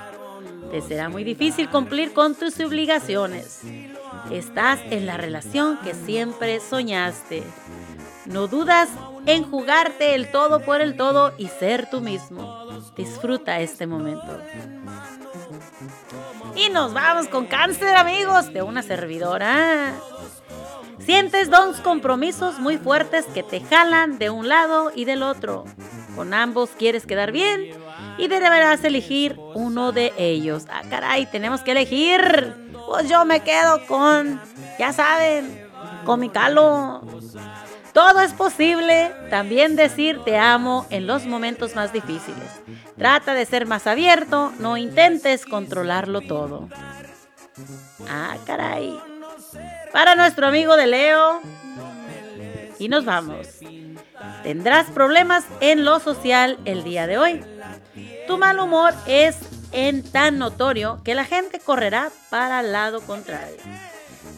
[0.71, 3.61] Te será muy difícil cumplir con tus obligaciones.
[4.31, 7.43] Estás en la relación que siempre soñaste.
[8.25, 8.89] No dudas
[9.25, 12.67] en jugarte el todo por el todo y ser tú mismo.
[12.95, 14.39] Disfruta este momento.
[16.55, 19.93] Y nos vamos con cáncer, amigos, de una servidora.
[20.99, 25.65] Sientes dos compromisos muy fuertes que te jalan de un lado y del otro.
[26.15, 27.71] Con ambos quieres quedar bien
[28.17, 30.65] y deberás elegir uno de ellos.
[30.69, 32.53] Ah, caray, tenemos que elegir.
[32.87, 34.39] Pues yo me quedo con,
[34.79, 35.67] ya saben,
[36.05, 37.01] con mi calo.
[37.93, 42.61] Todo es posible, también decir te amo en los momentos más difíciles.
[42.97, 46.67] Trata de ser más abierto, no intentes controlarlo todo.
[48.09, 48.93] Ah, caray.
[49.91, 51.41] Para nuestro amigo de Leo.
[52.79, 53.47] Y nos vamos.
[54.43, 57.41] Tendrás problemas en lo social el día de hoy.
[58.27, 59.37] Tu mal humor es
[59.71, 63.57] en tan notorio que la gente correrá para el lado contrario.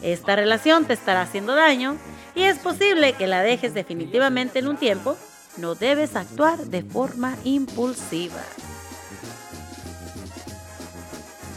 [0.02, 1.96] Esta relación te estará haciendo daño
[2.34, 5.16] y es posible que la dejes definitivamente en un tiempo,
[5.56, 8.42] no debes actuar de forma impulsiva.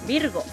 [0.08, 0.44] Virgo.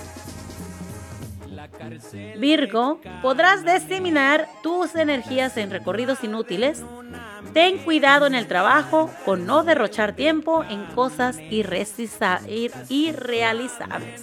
[2.36, 6.84] Virgo, podrás diseminar tus energías en recorridos inútiles.
[7.52, 14.22] Ten cuidado en el trabajo con no derrochar tiempo en cosas irrealizables.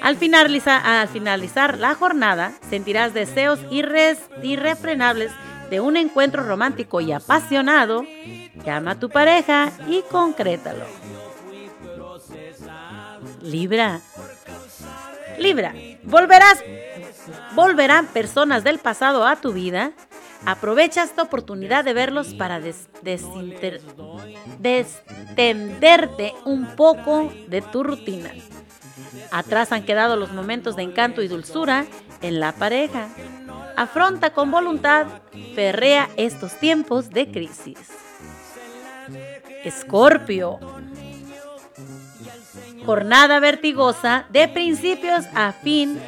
[0.00, 5.32] Al finalizar, la jornada, sentirás deseos irrefrenables
[5.70, 8.04] de un encuentro romántico y apasionado.
[8.64, 10.84] Llama a tu pareja y concrétalo.
[13.42, 14.00] Libra.
[15.38, 15.72] Libra,
[16.08, 16.62] volverás,
[17.54, 19.92] volverán personas del pasado a tu vida.
[20.44, 22.60] Aprovecha esta oportunidad de verlos para
[24.60, 28.30] destenderte un poco de tu rutina.
[29.30, 31.86] Atrás han quedado los momentos de encanto y dulzura
[32.22, 33.08] en la pareja.
[33.76, 35.06] Afronta con voluntad,
[35.54, 37.78] perrea estos tiempos de crisis.
[39.64, 40.58] Escorpio.
[42.88, 46.00] Jornada vertigosa de principios a fin,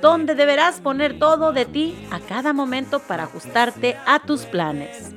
[0.00, 5.14] donde deberás poner todo de ti a cada momento para ajustarte a tus planes.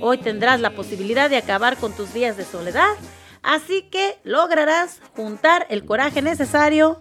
[0.00, 2.96] Hoy tendrás la posibilidad de acabar con tus días de soledad
[3.42, 7.00] Así que lograrás juntar el coraje necesario.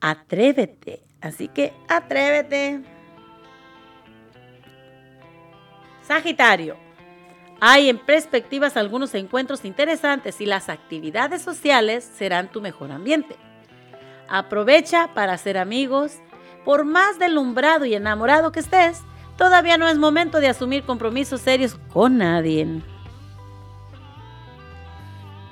[0.00, 1.02] Atrévete.
[1.20, 2.82] Así que atrévete.
[6.02, 6.83] Sagitario.
[7.66, 13.36] Hay en perspectivas algunos encuentros interesantes y las actividades sociales serán tu mejor ambiente.
[14.28, 16.16] Aprovecha para hacer amigos.
[16.66, 19.00] Por más delumbrado y enamorado que estés,
[19.38, 22.82] todavía no es momento de asumir compromisos serios con nadie.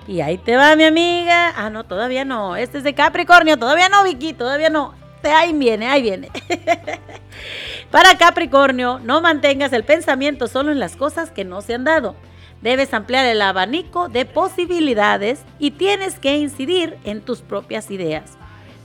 [0.07, 1.55] Y ahí te va mi amiga.
[1.57, 2.57] Ah, no, todavía no.
[2.57, 3.59] Este es de Capricornio.
[3.59, 4.35] Todavía no, Vicky.
[4.35, 4.93] Todavía no.
[5.24, 6.31] Ahí viene, ahí viene.
[7.90, 12.16] Para Capricornio, no mantengas el pensamiento solo en las cosas que no se han dado.
[12.62, 18.39] Debes ampliar el abanico de posibilidades y tienes que incidir en tus propias ideas.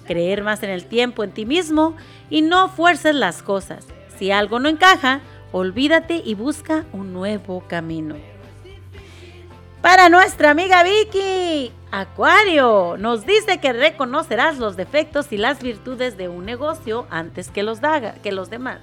[0.06, 1.96] Creer más en el tiempo, en ti mismo
[2.30, 3.86] y no fuerces las cosas.
[4.18, 8.16] Si algo no encaja, olvídate y busca un nuevo camino.
[9.88, 16.28] Para nuestra amiga Vicky, Acuario, nos dice que reconocerás los defectos y las virtudes de
[16.28, 17.80] un negocio antes que los,
[18.22, 18.82] que los demás.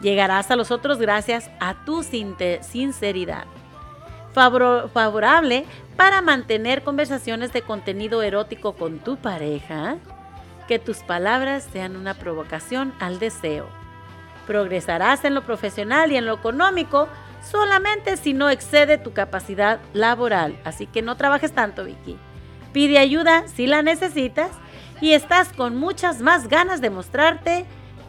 [0.00, 3.46] Llegarás a los otros gracias a tu sinceridad.
[4.32, 5.64] favorable
[5.96, 9.96] para mantener conversaciones de contenido erótico con tu pareja.
[10.68, 13.66] Que tus palabras sean una provocación al deseo.
[14.46, 17.08] Progresarás en lo profesional y en lo económico
[17.50, 20.58] solamente si no excede tu capacidad laboral.
[20.64, 22.16] Así que no trabajes tanto, Vicky.
[22.72, 24.50] Pide ayuda si la necesitas
[25.00, 27.64] y estás con muchas más ganas de mostrarte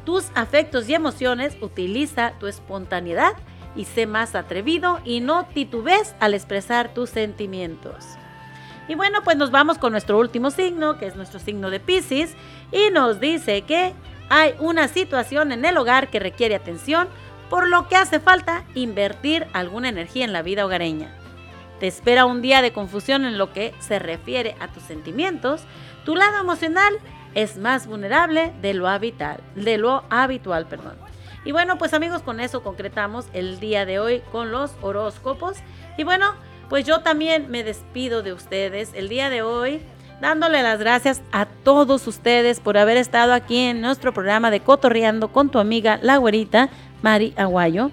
[0.05, 1.57] tus afectos y emociones.
[1.61, 3.33] Utiliza tu espontaneidad
[3.75, 8.05] y sé más atrevido y no titubes al expresar tus sentimientos.
[8.87, 12.35] Y bueno, pues nos vamos con nuestro último signo, que es nuestro signo de Pisces,
[12.71, 13.93] y nos dice que
[14.29, 17.07] hay una situación en el hogar que requiere atención
[17.49, 21.11] por lo que hace falta invertir alguna energía en la vida hogareña.
[21.79, 25.61] Te espera un día de confusión en lo que se refiere a tus sentimientos.
[26.05, 26.97] Tu lado emocional
[27.35, 30.95] es más vulnerable de lo habitual, de lo habitual, perdón.
[31.45, 35.57] Y bueno, pues amigos, con eso concretamos el día de hoy con los horóscopos.
[35.97, 36.33] Y bueno,
[36.67, 39.81] pues yo también me despido de ustedes el día de hoy
[40.19, 45.31] dándole las gracias a todos ustedes por haber estado aquí en nuestro programa de Cotorreando
[45.31, 46.69] con tu amiga La Güerita.
[47.01, 47.91] Mari Aguayo.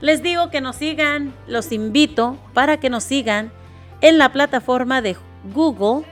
[0.00, 3.52] Les digo que nos sigan, los invito para que nos sigan
[4.00, 5.16] en la plataforma de
[5.52, 6.06] Google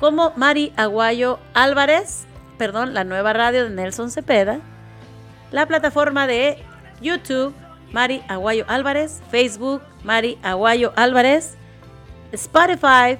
[0.00, 4.60] como Mari Aguayo Álvarez perdón, la nueva radio de Nelson Cepeda,
[5.52, 6.62] la plataforma de
[7.00, 7.54] YouTube,
[7.92, 11.56] Mari Aguayo Álvarez, Facebook, Mari Aguayo Álvarez,
[12.32, 13.18] Spotify,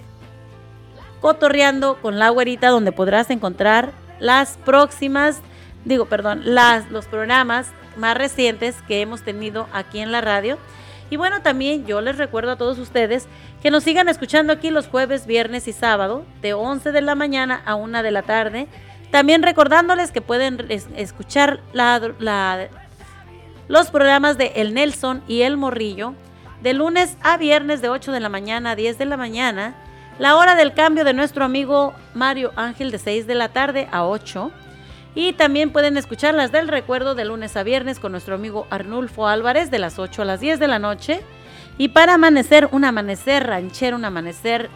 [1.20, 5.40] Cotorreando con la güerita, donde podrás encontrar las próximas,
[5.86, 10.58] digo, perdón, las, los programas más recientes que hemos tenido aquí en la radio.
[11.08, 13.26] Y bueno, también yo les recuerdo a todos ustedes
[13.62, 17.62] que nos sigan escuchando aquí los jueves, viernes y sábado, de 11 de la mañana
[17.64, 18.66] a 1 de la tarde.
[19.12, 22.68] También recordándoles que pueden es- escuchar la-
[23.68, 26.14] los programas de El Nelson y El Morrillo
[26.62, 29.74] de lunes a viernes de 8 de la mañana a 10 de la mañana.
[30.18, 34.04] La hora del cambio de nuestro amigo Mario Ángel de 6 de la tarde a
[34.06, 34.50] 8.
[35.16, 39.26] Y también pueden escuchar las del recuerdo de lunes a viernes con nuestro amigo Arnulfo
[39.26, 41.22] Álvarez de las 8 a las 10 de la noche.
[41.78, 44.68] Y para amanecer, un amanecer ranchero, un amanecer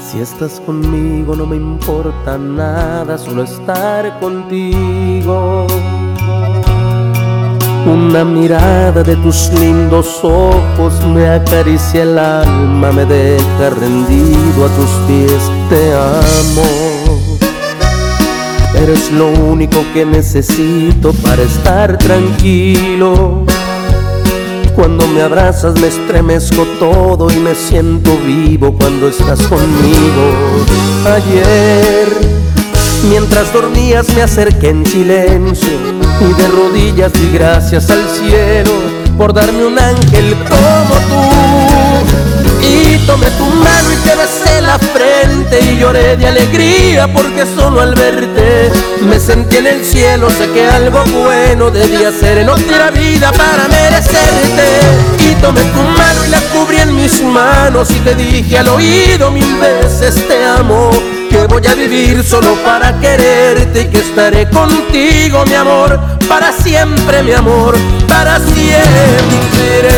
[0.00, 5.66] Si estás conmigo no me importa nada, solo estar contigo.
[7.84, 14.90] Una mirada de tus lindos ojos me acaricia el alma, me deja rendido a tus
[15.08, 15.50] pies.
[15.68, 16.62] Te amo.
[18.76, 23.44] Eres lo único que necesito para estar tranquilo.
[24.80, 30.32] Cuando me abrazas me estremezco todo y me siento vivo cuando estás conmigo.
[31.04, 32.08] Ayer,
[33.10, 35.68] mientras dormías me acerqué en silencio
[36.22, 38.72] y de rodillas di gracias al cielo
[39.18, 41.69] por darme un ángel como tú.
[42.62, 47.80] Y tomé tu mano y te besé la frente y lloré de alegría porque solo
[47.80, 48.70] al verte
[49.02, 50.28] me sentí en el cielo.
[50.30, 54.80] Sé que algo bueno debía ser en otra vida para merecerte.
[55.18, 59.30] Y tomé tu mano y la cubrí en mis manos y te dije al oído
[59.30, 60.90] mil veces te amo.
[61.30, 67.22] Que voy a vivir solo para quererte y que estaré contigo, mi amor, para siempre,
[67.22, 67.76] mi amor,
[68.08, 69.90] para siempre.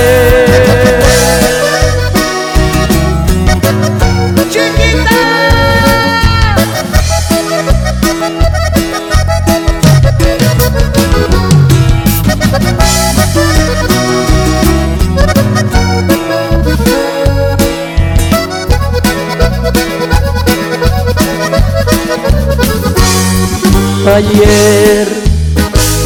[24.07, 25.07] Ayer,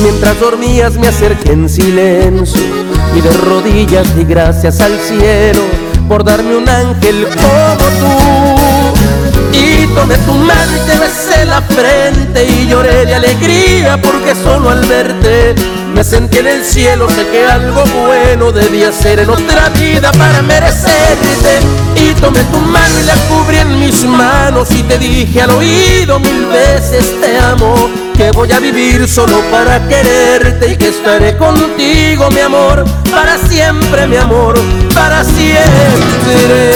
[0.03, 2.61] mientras dormías me acerqué en silencio
[3.17, 5.63] y de rodillas di gracias al cielo
[6.07, 9.36] por darme un ángel como tú.
[9.53, 14.71] Y tomé tu mano y te besé la frente y lloré de alegría porque solo
[14.71, 15.55] al verte
[15.95, 20.43] Me sentí en el cielo, sé que algo bueno debía ser en otra vida para
[20.43, 21.61] merecerte.
[21.97, 26.19] Y tomé tu mano y la cubrí en mis manos y te dije al oído
[26.21, 27.89] mil veces te amo.
[28.17, 34.07] Que voy a vivir solo para quererte y que estaré contigo, mi amor, para siempre,
[34.07, 34.59] mi amor,
[34.95, 36.67] para siempre.